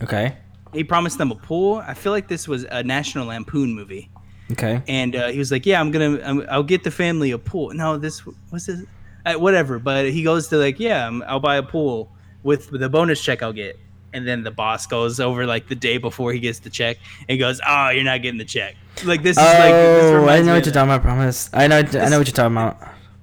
Okay. 0.01 0.38
He 0.73 0.84
promised 0.84 1.17
them 1.17 1.32
a 1.32 1.36
pool. 1.36 1.84
I 1.86 1.93
feel 1.93 2.11
like 2.11 2.28
this 2.28 2.47
was 2.47 2.63
a 2.65 2.84
National 2.84 3.28
Lampoon 3.28 3.73
movie. 3.73 4.09
Okay. 4.51 4.82
and 4.88 5.15
uh, 5.15 5.30
he 5.30 5.39
was 5.39 5.51
like, 5.51 5.65
"Yeah, 5.65 5.80
I'm 5.82 5.89
gonna, 5.91 6.21
I'm, 6.23 6.45
I'll 6.49 6.63
get 6.63 6.84
the 6.84 6.91
family 6.91 7.32
a 7.32 7.38
pool." 7.38 7.71
No, 7.73 7.97
this 7.97 8.23
was 8.51 8.67
this? 8.67 8.84
Uh, 9.26 9.34
whatever. 9.34 9.80
But 9.80 10.11
he 10.11 10.21
goes 10.23 10.47
to 10.49 10.57
like, 10.57 10.80
"Yeah, 10.80 11.07
I'm, 11.07 11.23
I'll 11.23 11.39
buy 11.39 11.55
a 11.57 11.63
pool 11.63 12.11
with 12.45 12.69
the 12.69 12.87
bonus 12.87 13.21
check 13.21 13.43
I'll 13.43 13.51
get." 13.53 13.77
And 14.13 14.25
then 14.25 14.43
the 14.43 14.51
boss 14.51 14.87
goes 14.87 15.19
over 15.19 15.45
like 15.45 15.67
the 15.67 15.75
day 15.75 15.97
before 15.97 16.31
he 16.31 16.39
gets 16.39 16.59
the 16.59 16.69
check 16.69 16.95
and 17.27 17.37
goes, 17.37 17.59
"Oh, 17.67 17.89
you're 17.89 18.05
not 18.05 18.21
getting 18.21 18.37
the 18.37 18.45
check." 18.45 18.75
Like 19.03 19.21
this 19.23 19.35
is 19.37 19.43
like. 19.43 19.73
This 19.73 20.03
Oh, 20.13 20.27
I 20.29 20.41
know 20.41 20.53
what 20.55 20.63
you're 20.65 20.73
talking 20.73 20.89
about. 20.89 21.01
Promise. 21.01 21.49
I 21.51 21.67
know. 21.67 21.79
I 21.79 22.07
know 22.09 22.17
what 22.19 22.27
you're 22.27 22.33
talking 22.33 22.53
about. 22.55 22.77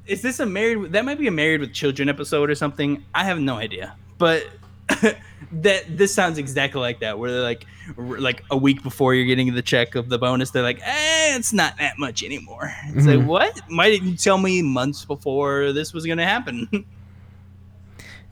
Is 0.07 0.21
this 0.21 0.39
a 0.41 0.45
married? 0.45 0.93
That 0.93 1.07
might 1.07 1.19
be 1.19 1.29
a 1.29 1.31
married 1.31 1.61
with 1.61 1.73
children 1.73 2.11
episode 2.11 2.51
or 2.51 2.55
something. 2.55 3.03
I 3.15 3.25
have 3.25 3.39
no 3.41 3.55
idea, 3.57 3.95
but 4.19 4.45
that 5.53 5.97
this 5.97 6.13
sounds 6.13 6.37
exactly 6.39 6.81
like 6.81 7.01
that. 7.01 7.19
Where 7.19 7.31
they're 7.31 7.41
like, 7.41 7.65
r- 7.97 8.19
like 8.21 8.43
a 8.51 8.57
week 8.57 8.83
before 8.83 9.15
you're 9.15 9.25
getting 9.27 9.55
the 9.55 9.63
check 9.63 9.95
of 9.95 10.09
the 10.11 10.19
bonus, 10.19 10.51
they're 10.51 10.63
like, 10.63 10.81
eh, 10.85 11.37
it's 11.37 11.53
not 11.55 11.79
that 11.79 11.99
much 11.99 12.23
anymore. 12.23 12.71
It's 12.89 13.07
Mhm. 13.07 13.19
like, 13.21 13.27
what? 13.27 13.61
Why 13.71 13.91
didn't 13.91 14.09
you 14.09 14.17
tell 14.17 14.37
me 14.39 14.61
months 14.61 15.05
before 15.07 15.73
this 15.73 15.93
was 15.95 16.05
gonna 16.05 16.27
happen? 16.27 16.69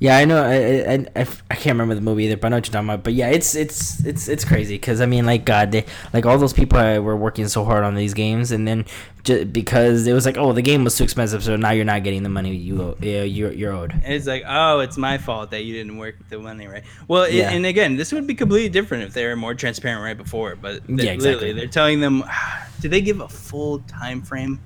Yeah, 0.03 0.17
I 0.17 0.25
know. 0.25 0.43
I, 0.43 0.55
I, 0.95 1.07
I, 1.15 1.27
I 1.51 1.55
can't 1.57 1.75
remember 1.75 1.95
the 1.95 2.01
movie 2.01 2.25
either, 2.25 2.39
but 2.39 2.47
I 2.47 2.49
know 2.49 2.57
what 2.57 2.67
you're 2.67 2.73
talking 2.73 2.89
about. 2.89 3.05
But 3.05 3.13
yeah, 3.13 3.29
it's 3.29 3.55
it's 3.55 4.03
it's 4.03 4.29
it's 4.29 4.47
crazy 4.47 4.77
because 4.77 5.03
I 5.03 5.07
mean, 5.07 5.27
like 5.27 5.45
God, 5.45 5.73
they 5.73 5.85
like 6.15 6.25
all 6.25 6.39
those 6.39 6.55
people 6.55 6.79
uh, 6.79 6.99
were 7.01 7.17
working 7.19 7.47
so 7.49 7.67
hard 7.67 7.85
on 7.85 7.95
these 7.95 8.15
games, 8.15 8.51
and 8.51 8.67
then 8.67 8.87
just 9.25 9.53
because 9.53 10.07
it 10.07 10.15
was 10.15 10.25
like, 10.25 10.39
oh, 10.39 10.55
the 10.55 10.63
game 10.63 10.85
was 10.85 10.97
too 10.97 11.05
expensive, 11.05 11.45
so 11.45 11.55
now 11.57 11.73
you're 11.73 11.85
not 11.85 12.03
getting 12.03 12.23
the 12.23 12.31
money 12.31 12.57
you 12.57 12.97
yeah, 13.03 13.25
you're 13.25 13.53
you're 13.53 13.75
owed. 13.75 13.93
And 13.93 14.15
it's 14.15 14.27
like, 14.27 14.43
oh, 14.49 14.79
it's 14.81 14.97
my 14.97 15.19
fault 15.19 15.51
that 15.51 15.65
you 15.65 15.75
didn't 15.75 15.99
work 15.99 16.17
the 16.31 16.39
money 16.39 16.67
right. 16.67 16.83
Well, 17.07 17.25
it- 17.25 17.35
Yeah. 17.35 17.51
and 17.51 17.67
again, 17.67 17.97
this 17.97 18.11
would 18.11 18.27
be 18.27 18.35
completely 18.35 18.71
different 18.71 19.05
if 19.05 19.13
they 19.13 19.27
were 19.27 19.37
more 19.37 19.55
transparent 19.55 20.03
right 20.03 20.17
before. 20.17 20.57
But 20.57 20.81
they, 20.87 21.05
Yeah, 21.05 21.11
exactly. 21.13 21.33
literally, 21.49 21.53
they're 21.53 21.67
telling 21.69 22.01
them. 22.01 22.25
Did 22.81 22.91
they 22.91 23.03
give 23.03 23.21
a 23.21 23.29
full 23.29 23.81
time 23.81 24.23
frame? 24.23 24.61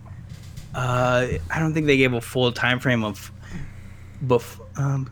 Uh, 0.72 1.26
I 1.51 1.59
don't 1.59 1.74
think 1.74 1.87
they 1.87 1.97
gave 1.97 2.12
a 2.12 2.20
full 2.20 2.53
time 2.53 2.78
frame 2.78 3.03
of. 3.03 3.32
Bef- 4.24 4.61
um, 4.78 5.11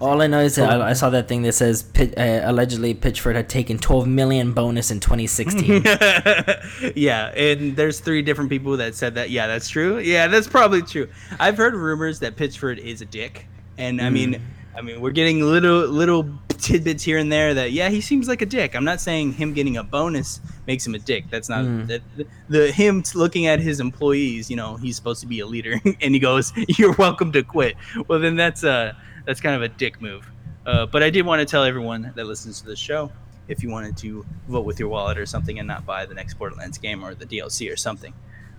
All 0.00 0.22
I 0.22 0.26
know 0.28 0.40
is 0.40 0.54
that 0.56 0.70
I, 0.70 0.90
I 0.90 0.92
saw 0.94 1.10
that 1.10 1.28
thing 1.28 1.42
that 1.42 1.52
says 1.52 1.82
Pit, 1.82 2.14
uh, 2.16 2.40
allegedly 2.44 2.94
Pitchford 2.94 3.34
had 3.34 3.48
taken 3.50 3.78
12 3.78 4.06
million 4.08 4.52
bonus 4.52 4.90
in 4.90 4.98
2016. 4.98 5.82
yeah, 6.96 7.26
and 7.36 7.76
there's 7.76 8.00
three 8.00 8.22
different 8.22 8.50
people 8.50 8.76
that 8.78 8.94
said 8.94 9.14
that. 9.16 9.30
Yeah, 9.30 9.46
that's 9.46 9.68
true. 9.68 9.98
Yeah, 9.98 10.26
that's 10.28 10.46
probably 10.46 10.82
true. 10.82 11.08
I've 11.38 11.56
heard 11.56 11.74
rumors 11.74 12.20
that 12.20 12.36
Pitchford 12.36 12.78
is 12.78 13.02
a 13.02 13.04
dick, 13.04 13.46
and 13.78 14.00
I 14.00 14.08
mean, 14.10 14.40
I 14.76 14.80
mean, 14.80 15.00
we're 15.00 15.10
getting 15.10 15.42
little 15.42 15.86
little 15.86 16.26
tidbits 16.58 17.02
here 17.02 17.16
and 17.16 17.32
there 17.32 17.54
that 17.54 17.72
yeah, 17.72 17.88
he 17.88 18.00
seems 18.00 18.28
like 18.28 18.42
a 18.42 18.46
dick. 18.46 18.74
I'm 18.74 18.84
not 18.84 19.00
saying 19.00 19.32
him 19.34 19.52
getting 19.54 19.76
a 19.78 19.82
bonus 19.84 20.40
makes 20.66 20.86
him 20.86 20.94
a 20.94 20.98
dick. 20.98 21.24
That's 21.30 21.48
not 21.48 21.64
Mm. 21.64 21.86
that, 21.88 22.02
the, 22.16 22.26
the 22.48 22.72
him 22.72 23.02
looking 23.14 23.46
at 23.46 23.60
his 23.60 23.80
employees. 23.80 24.48
You 24.50 24.56
know, 24.56 24.76
he's 24.76 24.96
supposed 24.96 25.20
to 25.20 25.26
be 25.26 25.40
a 25.40 25.46
leader, 25.46 25.78
and 26.00 26.14
he 26.14 26.18
goes, 26.20 26.52
"You're 26.78 26.94
welcome 26.94 27.32
to 27.32 27.42
quit." 27.42 27.76
Well, 28.08 28.18
then 28.18 28.36
that's 28.36 28.64
uh 28.64 28.94
that's 29.26 29.40
kind 29.40 29.56
of 29.56 29.62
a 29.62 29.68
dick 29.68 30.00
move. 30.00 30.30
Uh, 30.66 30.86
but 30.86 31.02
I 31.02 31.10
did 31.10 31.24
want 31.24 31.40
to 31.40 31.46
tell 31.46 31.64
everyone 31.64 32.12
that 32.14 32.24
listens 32.24 32.60
to 32.60 32.66
the 32.66 32.76
show 32.76 33.10
if 33.48 33.62
you 33.62 33.70
wanted 33.70 33.96
to 33.98 34.24
vote 34.48 34.64
with 34.64 34.78
your 34.78 34.88
wallet 34.88 35.18
or 35.18 35.26
something 35.26 35.58
and 35.58 35.66
not 35.66 35.84
buy 35.84 36.06
the 36.06 36.14
next 36.14 36.34
Borderlands 36.34 36.78
game 36.78 37.04
or 37.04 37.14
the 37.14 37.26
DLC 37.26 37.72
or 37.72 37.76
something. 37.76 38.14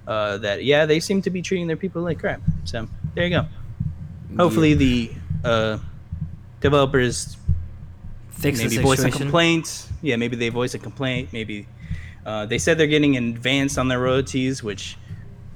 Uh, 0.07 0.37
that 0.39 0.63
yeah, 0.63 0.85
they 0.85 0.99
seem 0.99 1.21
to 1.21 1.29
be 1.29 1.41
treating 1.41 1.67
their 1.67 1.77
people 1.77 2.01
like 2.01 2.19
crap. 2.19 2.41
So 2.65 2.87
there 3.13 3.25
you 3.25 3.29
go. 3.29 3.47
Hopefully 4.35 4.73
the 4.73 5.11
uh, 5.43 5.77
developers 6.59 7.37
Fix 8.41 8.59
maybe 8.59 8.77
voice 8.77 9.03
a 9.03 9.11
complaint. 9.11 9.87
Yeah, 10.01 10.15
maybe 10.15 10.35
they 10.35 10.49
voice 10.49 10.73
a 10.73 10.79
complaint. 10.79 11.29
Maybe 11.31 11.67
uh, 12.25 12.47
they 12.47 12.57
said 12.57 12.77
they're 12.77 12.87
getting 12.87 13.15
advanced 13.17 13.77
on 13.77 13.87
their 13.87 13.99
royalties, 13.99 14.63
which 14.63 14.97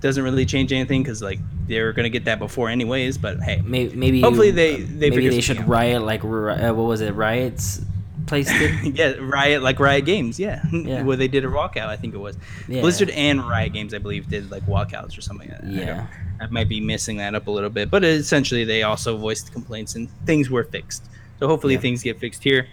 doesn't 0.06 0.24
really 0.24 0.46
change 0.46 0.72
anything 0.72 1.02
because 1.02 1.22
like 1.22 1.40
they're 1.68 1.92
gonna 1.92 2.10
get 2.10 2.26
that 2.26 2.38
before 2.40 2.70
anyways. 2.70 3.18
But 3.18 3.40
hey, 3.42 3.62
Maybe, 3.66 3.96
maybe 3.96 4.22
Hopefully 4.22 4.52
they- 4.52 4.82
they 4.82 5.10
maybe 5.10 5.28
they 5.30 5.42
should 5.42 5.58
out. 5.58 5.68
riot 5.68 6.02
like 6.04 6.24
uh, 6.24 6.74
what 6.74 6.86
was 6.86 7.02
it 7.02 7.12
riots 7.16 7.82
place 8.28 8.48
did 8.58 8.98
yeah, 8.98 9.14
Riot 9.20 9.62
like 9.62 9.80
Riot 9.80 10.06
Games, 10.06 10.40
yeah, 10.40 10.64
Yeah. 10.72 11.04
where 11.04 11.16
they 11.18 11.28
did 11.28 11.44
a 11.46 11.48
walkout. 11.48 11.88
I 11.88 11.96
think 11.96 12.14
it 12.14 12.18
was 12.20 12.36
Yeah. 12.68 12.82
Blizzard 12.82 13.10
and 13.12 13.48
Riot 13.48 13.74
Games, 13.74 13.94
I 13.94 13.98
believe, 14.00 14.30
did 14.30 14.50
like 14.52 14.66
walkouts 14.68 15.18
or 15.18 15.22
something. 15.22 15.50
Like 15.50 15.62
that. 15.62 15.68
I 15.68 15.72
Yeah. 15.72 15.86
don't- 15.98 16.08
I 16.42 16.48
might 16.52 16.68
be 16.70 16.82
missing 16.82 17.18
that 17.18 17.34
up 17.34 17.48
a 17.48 17.52
little 17.52 17.70
bit, 17.70 17.90
but 17.90 18.04
essentially 18.04 18.64
they 18.66 18.84
also 18.84 19.16
voiced 19.18 19.52
complaints 19.54 19.96
and 19.96 20.08
things 20.26 20.50
were 20.50 20.64
fixed. 20.66 21.04
So 21.40 21.48
hopefully 21.48 21.76
Yeah. 21.76 21.80
things 21.82 22.04
get 22.04 22.20
fixed 22.20 22.44
here. 22.44 22.68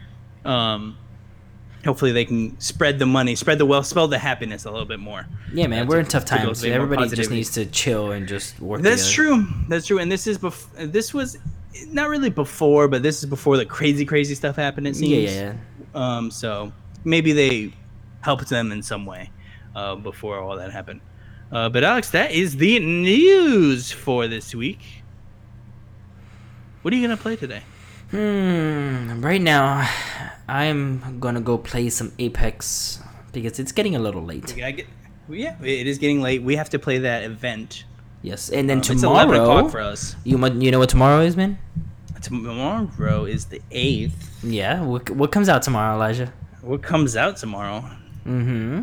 Um, 0.44 0.96
hopefully 1.84 2.12
they 2.12 2.24
can 2.24 2.58
spread 2.60 2.98
the 2.98 3.06
money, 3.06 3.34
spread 3.34 3.58
the 3.58 3.66
wealth, 3.66 3.86
spread 3.86 4.08
the 4.10 4.18
happiness 4.18 4.64
a 4.64 4.70
little 4.70 4.86
bit 4.86 5.00
more. 5.00 5.26
yeah 5.52 5.66
man 5.66 5.82
Uh, 5.82 5.86
we're 5.86 5.94
to- 5.96 6.00
in 6.00 6.06
tough 6.06 6.24
times 6.24 6.62
more 6.62 6.72
everybody 6.72 7.08
just 7.16 7.30
needs 7.30 7.50
to 7.52 7.66
chill 7.66 8.12
and 8.12 8.26
just 8.28 8.58
work 8.60 8.82
That's 8.82 9.10
together. 9.10 9.38
true. 9.44 9.46
That's 9.68 9.86
true. 9.86 9.98
And 9.98 10.10
this 10.10 10.26
is 10.26 10.38
bef- 10.38 10.92
this 10.92 11.12
was 11.12 11.38
not 11.88 12.08
really 12.08 12.30
before, 12.30 12.86
but 12.88 13.02
this 13.02 13.22
is 13.22 13.28
before 13.28 13.56
the 13.56 13.64
crazy, 13.66 14.04
crazy 14.04 14.34
stuff 14.34 14.56
happened. 14.56 14.86
It 14.86 14.96
seems. 14.96 15.10
yeah 15.10 15.40
yeah, 15.40 15.54
yeah. 15.94 16.16
Um, 16.16 16.30
so 16.30 16.72
maybe 17.04 17.32
they 17.32 17.72
helped 18.20 18.48
them 18.48 18.70
in 18.72 18.82
some 18.82 19.04
way 19.06 19.30
uh, 19.74 19.96
before 19.96 20.38
all 20.38 20.56
that 20.56 20.70
happened. 20.72 21.00
Uh, 21.50 21.68
but 21.68 21.82
Alex, 21.84 22.10
that 22.10 22.30
is 22.30 22.56
the 22.56 22.78
news 22.78 23.90
for 23.92 24.28
this 24.28 24.54
week. 24.54 24.80
What 26.82 26.92
are 26.94 26.96
you 26.96 27.02
gonna 27.06 27.16
play 27.16 27.36
today? 27.36 27.62
Hmm. 28.12 29.20
Right 29.24 29.40
now, 29.40 29.88
I'm 30.46 31.18
gonna 31.18 31.40
go 31.40 31.56
play 31.58 31.88
some 31.88 32.12
Apex 32.18 33.00
because 33.32 33.58
it's 33.58 33.72
getting 33.72 33.96
a 33.96 33.98
little 33.98 34.22
late. 34.22 34.54
Get, 34.54 34.86
yeah, 35.30 35.56
it 35.62 35.86
is 35.86 35.96
getting 35.98 36.20
late. 36.20 36.42
We 36.42 36.56
have 36.56 36.68
to 36.70 36.78
play 36.78 36.98
that 36.98 37.24
event. 37.24 37.84
Yes, 38.22 38.50
and 38.50 38.68
then 38.68 38.78
Um, 38.78 38.84
it's 38.92 39.02
eleven 39.02 39.34
tomorrow. 39.34 39.56
o'clock 39.58 39.72
for 39.72 39.80
us. 39.80 40.14
You 40.24 40.36
you 40.60 40.70
know 40.70 40.78
what 40.78 40.90
tomorrow 40.90 41.22
is, 41.22 41.36
man? 41.36 41.58
Tomorrow 42.20 43.24
is 43.24 43.46
the 43.46 43.60
eighth. 43.70 44.30
Yeah. 44.44 44.82
What 44.82 45.08
what 45.10 45.32
comes 45.32 45.48
out 45.48 45.62
tomorrow, 45.62 45.96
Elijah? 45.96 46.32
What 46.60 46.82
comes 46.82 47.16
out 47.16 47.36
tomorrow? 47.38 47.82
Mm-hmm. 48.26 48.82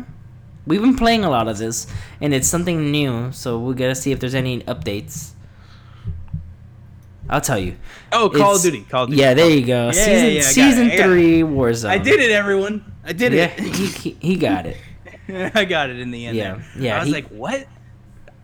We've 0.66 0.82
been 0.82 0.96
playing 0.96 1.24
a 1.24 1.30
lot 1.30 1.48
of 1.48 1.56
this, 1.56 1.86
and 2.20 2.34
it's 2.34 2.48
something 2.48 2.90
new, 2.90 3.30
so 3.32 3.58
we 3.58 3.74
gotta 3.74 3.94
see 3.94 4.12
if 4.12 4.18
there's 4.20 4.34
any 4.34 4.60
updates. 4.62 5.30
I'll 7.30 7.40
tell 7.40 7.58
you. 7.58 7.76
Oh, 8.12 8.28
Call 8.28 8.56
of 8.56 8.62
Duty. 8.62 8.82
Call 8.82 9.04
of 9.04 9.10
Duty. 9.10 9.22
Yeah, 9.22 9.34
there 9.34 9.48
you 9.48 9.64
go. 9.64 9.86
Yeah, 9.86 9.92
season 9.92 10.30
yeah, 10.32 10.40
season 10.42 10.90
it. 10.90 11.00
three 11.02 11.40
Warzone. 11.42 11.88
I 11.88 11.98
did 11.98 12.18
it, 12.20 12.30
everyone. 12.32 12.84
I 13.04 13.12
did 13.12 13.32
Yeah, 13.32 13.44
it. 13.56 13.60
he, 13.60 13.86
he, 13.86 14.16
he 14.20 14.36
got 14.36 14.66
it. 14.66 14.76
I 15.54 15.64
got 15.64 15.90
it 15.90 16.00
in 16.00 16.10
the 16.10 16.26
end. 16.26 16.36
Yeah, 16.36 16.54
there. 16.54 16.64
yeah, 16.82 16.96
I 16.96 16.98
was 17.00 17.06
he- 17.08 17.14
like, 17.14 17.28
what? 17.28 17.66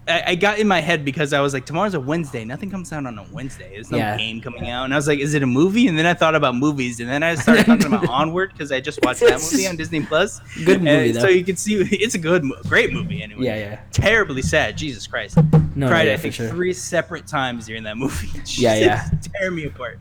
I, 0.09 0.23
I 0.29 0.35
got 0.37 0.59
in 0.59 0.69
my 0.69 0.81
head 0.81 1.05
because 1.05 1.33
I 1.33 1.41
was 1.41 1.53
like, 1.53 1.67
tomorrow's 1.67 1.95
a 1.95 2.01
Wednesday. 2.01 2.45
Nothing 2.45 2.71
comes 2.71 2.93
out 2.93 3.07
on 3.07 3.19
a 3.19 3.25
Wednesday. 3.33 3.71
There's 3.75 3.91
no 3.91 3.99
Yeah. 3.99 4.17
game 4.17 4.41
coming 4.41 4.69
out. 4.71 4.85
And 4.85 4.93
I 4.93 4.97
was 4.97 5.09
like, 5.09 5.19
is 5.19 5.35
it 5.35 5.43
a 5.43 5.47
movie? 5.47 5.89
And 5.89 5.99
then 5.99 6.07
I 6.07 6.15
thought 6.15 6.35
about 6.37 6.55
movies. 6.55 7.01
And 7.01 7.09
then 7.09 7.23
I 7.23 7.35
started 7.35 7.67
talking 7.67 7.87
about 7.87 8.09
Onward 8.09 8.53
because 8.53 8.71
I 8.71 8.81
just 8.81 9.01
watched 9.03 9.21
that 9.21 9.41
movie 9.41 9.67
on 9.67 9.77
Disney 9.77 10.03
Plus. 10.05 10.41
Good 10.65 10.83
movie, 10.83 11.11
though. 11.13 11.21
So 11.21 11.29
you 11.29 11.45
can 11.45 11.57
see 11.57 11.75
it's 11.77 12.15
a 12.15 12.19
good, 12.19 12.45
great 12.69 12.93
movie 12.93 13.23
anyway. 13.23 13.45
Yeah, 13.47 13.57
yeah. 13.57 13.81
Terribly 13.91 14.43
sad. 14.43 14.77
Jesus 14.77 15.07
Christ. 15.07 15.39
No, 15.75 15.89
Cried, 15.89 16.07
yeah, 16.07 16.15
I 16.15 16.17
think, 16.19 16.35
sure. 16.35 16.49
three 16.51 16.73
separate 16.73 17.27
times 17.27 17.67
during 17.67 17.83
that 17.83 17.97
movie. 17.97 18.29
Yeah, 18.47 18.75
yeah. 18.77 19.09
Tear 19.23 19.51
me 19.51 19.65
apart. 19.65 19.99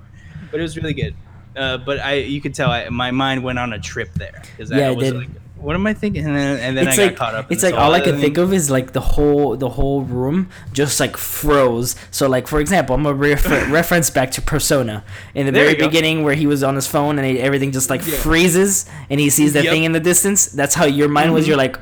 But 0.51 0.59
it 0.59 0.63
was 0.63 0.77
really 0.77 0.93
good. 0.93 1.15
Uh, 1.55 1.77
but 1.77 1.99
I, 1.99 2.13
you 2.15 2.41
could 2.41 2.53
tell 2.53 2.69
I, 2.69 2.89
my 2.89 3.11
mind 3.11 3.43
went 3.43 3.57
on 3.59 3.73
a 3.73 3.79
trip 3.79 4.13
there 4.13 4.43
because 4.51 4.69
Yeah, 4.71 4.89
I 4.89 4.91
was 4.91 5.11
like, 5.13 5.29
"What 5.65 5.75
am 5.75 5.85
I 5.87 5.93
thinking?" 5.93 6.25
And 6.25 6.35
then, 6.35 6.59
and 6.59 6.77
then 6.77 6.87
it's 6.87 6.97
I 6.99 7.03
like 7.05 7.11
got 7.17 7.19
caught 7.19 7.35
up. 7.35 7.51
it's 7.51 7.63
like 7.63 7.73
all 7.73 7.93
I 7.93 7.99
can 7.99 8.17
think 8.19 8.37
of 8.37 8.53
is 8.53 8.69
like 8.69 8.93
the 8.93 9.01
whole 9.01 9.57
the 9.57 9.69
whole 9.69 10.03
room 10.03 10.49
just 10.71 10.99
like 10.99 11.17
froze. 11.17 11.95
So 12.11 12.29
like 12.29 12.47
for 12.47 12.59
example, 12.59 12.95
I'm 12.95 13.03
gonna 13.03 13.15
refer- 13.15 13.67
reference 13.79 14.09
back 14.09 14.31
to 14.31 14.41
Persona 14.41 15.03
in 15.33 15.45
the 15.47 15.51
There 15.51 15.65
very 15.65 15.75
beginning 15.75 16.23
where 16.23 16.35
he 16.35 16.47
was 16.47 16.63
on 16.63 16.75
his 16.75 16.87
phone 16.87 17.17
and 17.19 17.27
he, 17.27 17.39
everything 17.39 17.71
just 17.71 17.89
like 17.89 18.05
Yeah. 18.05 18.17
freezes 18.17 18.85
and 19.09 19.19
he 19.19 19.29
sees 19.29 19.53
that 19.53 19.63
Yep. 19.65 19.73
thing 19.73 19.83
in 19.83 19.91
the 19.91 19.99
distance. 19.99 20.45
That's 20.47 20.75
how 20.75 20.85
your 20.85 21.09
mind 21.09 21.33
was. 21.33 21.45
Mhm. 21.45 21.47
You're 21.49 21.57
like, 21.57 21.77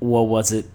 what 0.00 0.22
was 0.28 0.52
it? 0.52 0.66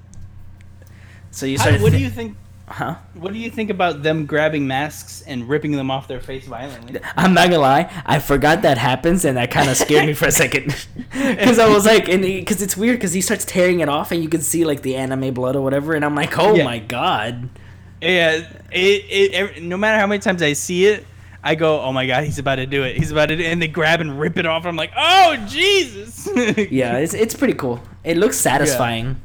So 1.32 1.46
you 1.46 1.58
How- 1.58 1.64
started. 1.66 1.82
what 1.82 1.92
do 1.92 1.98
you 2.00 2.10
think? 2.10 2.38
Huh? 2.74 2.96
What 3.14 3.34
do 3.34 3.38
you 3.40 3.52
think 3.52 3.70
about 3.70 4.02
them 4.02 4.26
grabbing 4.26 4.66
masks 4.66 5.22
and 5.28 5.48
ripping 5.48 5.74
them 5.74 5.92
off 5.92 6.08
their 6.08 6.20
face 6.20 6.48
violently? 6.48 7.00
I'm 7.16 7.36
not 7.36 7.46
gonna 7.50 7.60
lie. 7.60 7.88
I 8.04 8.18
forgot 8.18 8.64
that 8.64 8.80
happens, 8.80 9.26
and 9.26 9.38
that 9.38 9.52
kind 9.52 9.70
of 9.70 9.78
scared 9.78 10.08
me 10.08 10.14
for 10.14 10.26
a 10.26 10.32
second, 10.32 10.76
because 11.12 11.60
I 11.60 11.68
was 11.70 11.86
like, 11.86 12.10
and 12.10 12.24
because 12.24 12.64
it's 12.64 12.76
weird, 12.76 12.98
because 12.98 13.14
he 13.14 13.22
starts 13.22 13.46
tearing 13.46 13.82
it 13.82 13.90
off, 13.90 14.12
and 14.12 14.24
you 14.24 14.28
can 14.30 14.42
see 14.42 14.66
like 14.66 14.82
the 14.82 14.96
anime 14.96 15.36
blood 15.36 15.56
or 15.56 15.62
whatever, 15.62 15.94
and 15.94 16.04
I'm 16.04 16.16
like, 16.16 16.38
oh 16.40 16.56
Yeah. 16.56 16.64
my 16.64 16.80
god. 16.80 17.48
Yeah, 18.02 18.42
it, 18.72 19.06
it, 19.10 19.34
every- 19.34 19.62
no 19.62 19.78
matter 19.78 20.00
how 20.00 20.08
many 20.08 20.20
times 20.20 20.42
I 20.42 20.54
see 20.54 20.88
it, 20.88 21.06
I 21.44 21.54
go, 21.56 21.80
"Oh 21.82 21.94
my 21.94 22.08
god, 22.08 22.24
he's 22.24 22.40
about 22.40 22.56
to 22.56 22.66
do 22.66 22.84
it! 22.84 22.98
He's 22.98 23.12
about 23.12 23.28
to!" 23.28 23.36
do 23.36 23.44
it. 23.44 23.52
And 23.52 23.62
they 23.62 23.68
grab 23.68 24.02
and 24.02 24.20
rip 24.20 24.38
it 24.38 24.46
off. 24.46 24.66
I'm 24.66 24.76
like, 24.78 24.92
"Oh 24.98 25.36
Jesus!" 25.48 26.28
Yeah, 26.72 26.98
it's 26.98 27.14
it's 27.14 27.36
pretty 27.36 27.54
cool. 27.54 27.82
It 28.04 28.18
looks 28.18 28.36
satisfying. 28.38 29.22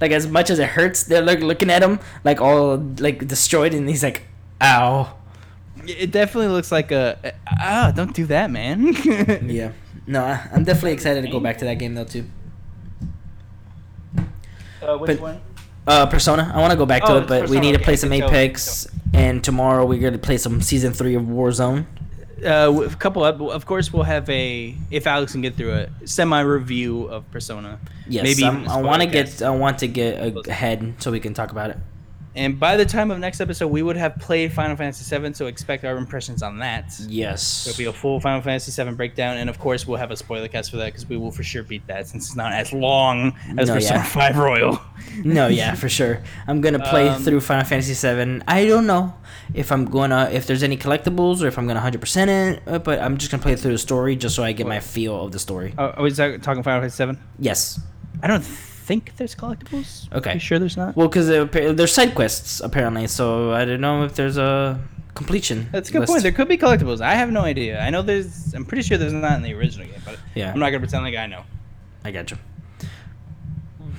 Like 0.00 0.12
as 0.12 0.26
much 0.26 0.48
as 0.50 0.58
it 0.58 0.68
hurts, 0.68 1.02
they're 1.04 1.22
like 1.22 1.40
looking 1.40 1.70
at 1.70 1.82
him 1.82 2.00
like 2.24 2.40
all 2.40 2.76
like 2.98 3.26
destroyed, 3.28 3.74
and 3.74 3.88
he's 3.88 4.02
like, 4.02 4.22
"Ow." 4.62 5.16
It 5.86 6.10
definitely 6.10 6.48
looks 6.48 6.70
like 6.72 6.90
a 6.92 7.34
ah. 7.60 7.92
Don't 7.94 8.14
do 8.14 8.26
that, 8.26 8.50
man. 8.50 8.94
Yeah. 9.46 9.72
No, 10.06 10.24
I- 10.24 10.48
I'm 10.52 10.64
definitely 10.64 10.92
excited 10.92 11.22
to 11.24 11.30
go 11.30 11.40
back 11.40 11.58
to 11.58 11.64
that 11.66 11.78
game 11.78 11.94
though 11.94 12.04
too. 12.04 12.24
Uh, 14.82 14.96
which 14.98 15.08
But- 15.08 15.20
one? 15.20 15.40
Uh, 15.86 16.06
Persona. 16.06 16.52
I 16.54 16.60
want 16.60 16.70
to 16.72 16.76
go 16.76 16.86
back 16.86 17.02
to 17.04 17.12
Oh, 17.12 17.18
it, 17.18 17.26
but 17.26 17.48
we 17.48 17.58
need 17.58 17.72
to 17.72 17.76
okay, 17.78 17.84
play 17.84 17.92
I 17.94 17.96
some 17.96 18.10
can 18.10 18.20
tell. 18.20 18.28
Apex, 18.30 18.86
and 19.12 19.42
tomorrow 19.42 19.84
we're 19.86 19.98
gonna 19.98 20.18
play 20.18 20.36
some 20.36 20.60
season 20.60 20.92
three 20.92 21.14
of 21.16 21.22
Warzone. 21.24 21.86
Uh, 22.44 22.88
a 22.90 22.96
couple 22.96 23.24
of, 23.24 23.40
of 23.40 23.66
course, 23.66 23.92
we'll 23.92 24.04
have 24.04 24.28
a 24.30 24.74
if 24.90 25.06
Alex 25.06 25.32
can 25.32 25.42
get 25.42 25.56
through 25.56 25.74
it 25.74 25.90
semi 26.04 26.40
review 26.40 27.04
of 27.04 27.30
Persona. 27.30 27.78
Yes, 28.08 28.24
Maybe 28.24 28.44
even 28.44 28.64
want 28.82 29.02
to 29.02 29.06
get. 29.06 29.42
I 29.42 29.50
want 29.50 29.78
to 29.80 29.86
get 29.88 30.48
ahead 30.48 30.94
so 30.98 31.10
we 31.10 31.20
can 31.20 31.34
talk 31.34 31.50
about 31.52 31.70
it. 31.70 31.78
And 32.36 32.60
by 32.60 32.76
the 32.76 32.84
time 32.84 33.10
of 33.10 33.18
next 33.18 33.40
episode, 33.40 33.66
we 33.68 33.82
would 33.82 33.96
have 33.96 34.16
played 34.18 34.52
Final 34.52 34.76
Fantasy 34.76 35.16
VII, 35.18 35.32
so 35.34 35.46
expect 35.46 35.84
our 35.84 35.96
impressions 35.96 36.44
on 36.44 36.58
that. 36.60 36.94
Yes. 37.08 37.66
It'll 37.66 37.76
be 37.76 37.86
a 37.86 37.92
full 37.92 38.20
Final 38.20 38.40
Fantasy 38.40 38.70
VII 38.84 38.92
breakdown, 38.92 39.36
and 39.36 39.50
of 39.50 39.58
course, 39.58 39.84
we'll 39.84 39.98
have 39.98 40.12
a 40.12 40.16
spoiler 40.16 40.46
cast 40.46 40.70
for 40.70 40.76
that 40.76 40.86
because 40.86 41.08
we 41.08 41.16
will 41.16 41.32
for 41.32 41.42
sure 41.42 41.64
beat 41.64 41.84
that 41.88 42.06
since 42.06 42.28
it's 42.28 42.36
not 42.36 42.52
as 42.52 42.72
long 42.72 43.34
as 43.58 43.66
No, 43.68 43.74
Persona 43.74 43.98
yeah. 44.00 44.04
5 44.04 44.38
Royal. 44.38 44.80
No, 45.24 45.48
yeah, 45.48 45.74
for 45.74 45.88
sure. 45.88 46.22
I'm 46.46 46.60
gonna 46.60 46.78
play 46.78 47.08
Um, 47.08 47.20
through 47.22 47.40
Final 47.40 47.64
Fantasy 47.64 47.94
VII. 47.94 48.42
I 48.46 48.64
don't 48.66 48.86
know 48.86 49.14
if 49.54 49.72
I'm 49.72 49.86
gonna 49.86 50.28
if 50.32 50.46
there's 50.46 50.62
any 50.62 50.76
collectibles 50.76 51.42
or 51.42 51.48
if 51.48 51.58
I'm 51.58 51.66
gonna 51.66 51.80
100% 51.80 52.28
it, 52.28 52.62
uh, 52.66 52.78
but 52.78 53.00
I'm 53.00 53.16
just 53.16 53.30
gonna 53.32 53.42
play 53.42 53.56
through 53.56 53.72
the 53.72 53.78
story 53.78 54.14
just 54.14 54.36
so 54.36 54.44
I 54.44 54.52
get 54.52 54.66
my 54.68 54.78
feel 54.78 55.24
of 55.24 55.32
the 55.32 55.38
story. 55.40 55.74
Oh, 55.76 55.86
are 55.88 56.02
we 56.04 56.10
talk- 56.12 56.40
talking 56.42 56.62
Final 56.62 56.82
Fantasy 56.88 57.04
VII? 57.04 57.18
Yes. 57.40 57.80
I 58.22 58.28
don't 58.28 58.44
think 58.90 59.16
there's 59.18 59.36
collectibles. 59.36 59.90
Okay. 60.18 60.34
You 60.34 60.40
sure 60.40 60.58
there's 60.58 60.76
not? 60.76 60.96
Well, 60.96 61.06
because 61.06 61.28
there's 61.78 61.92
side 61.92 62.12
quests 62.20 62.60
apparently, 62.68 63.06
so 63.06 63.52
I 63.52 63.64
don't 63.64 63.80
know 63.80 64.02
if 64.02 64.12
there's 64.18 64.36
a 64.36 64.80
completion. 65.14 65.68
That's 65.70 65.88
a 65.90 65.92
good 65.92 66.00
list. 66.00 66.10
point. 66.12 66.22
There 66.24 66.32
could 66.32 66.48
be 66.48 66.58
collectibles. 66.58 67.00
I 67.00 67.14
have 67.14 67.30
no 67.30 67.42
idea. 67.42 67.80
I 67.80 67.90
know 67.90 68.02
there's. 68.02 68.52
I'm 68.52 68.64
pretty 68.64 68.82
sure 68.82 68.98
there's 68.98 69.12
not 69.12 69.34
in 69.36 69.42
the 69.42 69.54
original 69.54 69.86
game, 69.86 70.02
but 70.04 70.18
Yeah. 70.34 70.50
I'm 70.52 70.58
not 70.58 70.70
gonna 70.70 70.80
pretend 70.80 71.04
like 71.04 71.14
I 71.14 71.26
know. 71.26 71.44
I 72.04 72.10
got 72.10 72.30
you. 72.32 72.38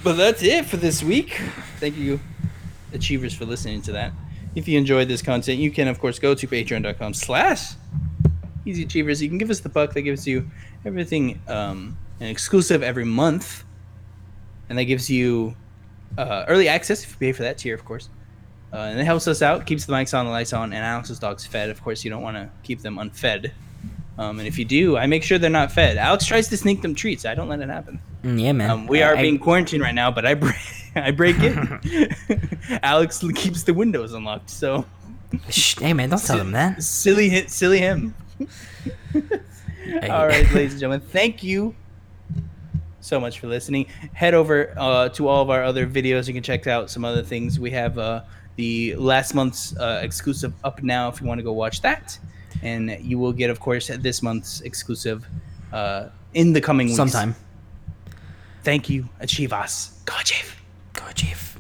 But 0.04 0.14
that's 0.18 0.44
it 0.44 0.66
for 0.66 0.78
this 0.78 1.02
week. 1.04 1.40
Thank 1.80 1.96
you, 1.98 2.20
Achievers, 2.92 3.34
for 3.34 3.46
listening 3.46 3.82
to 3.84 3.92
that. 3.94 4.12
If 4.56 4.68
you 4.68 4.78
enjoyed 4.78 5.08
this 5.08 5.22
content, 5.22 5.60
you 5.60 5.72
can, 5.72 5.88
of 5.88 6.00
course, 6.00 6.20
go 6.20 6.34
to 6.36 6.48
patreon.com 6.48 7.14
slash 7.14 7.62
Easy 8.66 8.84
Achievers. 8.84 9.22
You 9.22 9.30
can 9.30 9.38
give 9.38 9.50
us 9.50 9.62
the 9.62 9.70
buck. 9.70 9.94
That 9.94 10.02
gives 10.02 10.28
you 10.28 10.50
everything 10.86 11.40
um, 11.48 11.98
an 12.20 12.28
exclusive 12.28 12.84
every 12.84 13.06
month. 13.06 13.64
And 14.72 14.80
that 14.80 14.86
gives 14.86 15.10
you 15.10 15.54
uh, 16.18 16.46
early 16.48 16.70
access 16.70 17.04
if 17.04 17.10
you 17.12 17.18
pay 17.18 17.32
for 17.34 17.44
that 17.44 17.58
tier, 17.58 17.76
of 17.76 17.84
course. 17.84 18.08
Uh, 18.72 18.78
and 18.78 18.98
it 18.98 19.04
helps 19.04 19.28
us 19.28 19.42
out, 19.42 19.66
keeps 19.66 19.86
the 19.86 19.92
mics 19.92 20.18
on, 20.18 20.24
the 20.26 20.32
lights 20.32 20.54
on, 20.54 20.72
and 20.72 20.86
Alex's 20.86 21.20
dog's 21.20 21.46
fed. 21.46 21.70
Of 21.70 21.84
course, 21.84 22.06
you 22.06 22.10
don't 22.10 22.22
want 22.22 22.38
to 22.38 22.50
keep 22.64 22.80
them 22.82 22.98
unfed. 23.00 23.52
Um, 24.18 24.40
and 24.40 24.48
if 24.48 24.58
you 24.58 24.64
do, 24.64 24.96
I 24.96 25.08
make 25.08 25.24
sure 25.24 25.38
they're 25.38 25.50
not 25.50 25.74
fed. 25.74 25.98
Alex 25.98 26.26
tries 26.26 26.48
to 26.48 26.56
sneak 26.56 26.82
them 26.82 26.96
treats. 26.96 27.26
I 27.26 27.36
don't 27.36 27.50
let 27.50 27.60
it 27.60 27.68
happen. 27.68 28.00
Mm, 28.24 28.42
yeah, 28.42 28.52
man. 28.54 28.70
Um, 28.70 28.88
we 28.88 29.04
I- 29.04 29.10
are 29.10 29.18
I- 29.18 29.22
being 29.22 29.40
quarantined 29.40 29.82
right 29.84 29.94
now, 29.94 30.10
but 30.10 30.26
I 30.26 30.36
break, 30.36 30.56
I 30.96 31.12
break 31.12 31.36
it. 31.40 32.14
Alex 32.84 33.22
keeps 33.36 33.64
the 33.64 33.74
windows 33.74 34.14
unlocked, 34.14 34.50
so 34.50 34.86
Shh, 35.50 35.78
hey, 35.80 35.92
man, 35.92 36.10
don't 36.10 36.24
tell 36.24 36.38
them 36.38 36.52
that. 36.54 36.82
silly 36.82 37.46
silly 37.48 37.80
him. 37.80 38.16
All 40.10 40.28
right, 40.28 40.50
ladies 40.54 40.72
and 40.74 40.80
gentlemen, 40.80 41.02
thank 41.02 41.44
you 41.44 41.76
so 43.02 43.20
much 43.20 43.40
for 43.40 43.48
listening. 43.48 43.88
Head 44.14 44.34
over 44.34 44.74
uh, 44.78 45.10
to 45.10 45.28
all 45.28 45.42
of 45.42 45.50
our 45.50 45.64
other 45.64 45.86
videos. 45.88 46.28
You 46.28 46.34
can 46.34 46.44
check 46.44 46.68
out 46.68 46.90
some 46.90 47.04
other 47.04 47.24
things. 47.24 47.60
We 47.60 47.72
have 47.72 47.98
uh, 47.98 48.22
the 48.56 48.96
last 48.96 49.34
month's 49.34 49.76
uh, 49.78 50.00
exclusive 50.04 50.54
up 50.64 50.82
now 50.82 51.10
if 51.10 51.20
you 51.20 51.28
want 51.28 51.40
to 51.40 51.44
go 51.44 51.52
watch 51.52 51.82
that, 51.82 52.18
and 52.62 52.98
you 53.02 53.20
will 53.20 53.34
get, 53.34 53.50
of 53.50 53.60
course, 53.60 53.88
this 53.88 54.22
month's 54.22 54.62
exclusive 54.62 55.26
uh, 55.74 56.10
in 56.34 56.54
the 56.54 56.62
coming 56.62 56.88
weeks. 56.88 56.98
Sometime. 56.98 57.36
Thank 58.64 58.90
you, 58.90 59.10
Achievers. 59.20 60.00
Goje. 60.06 61.51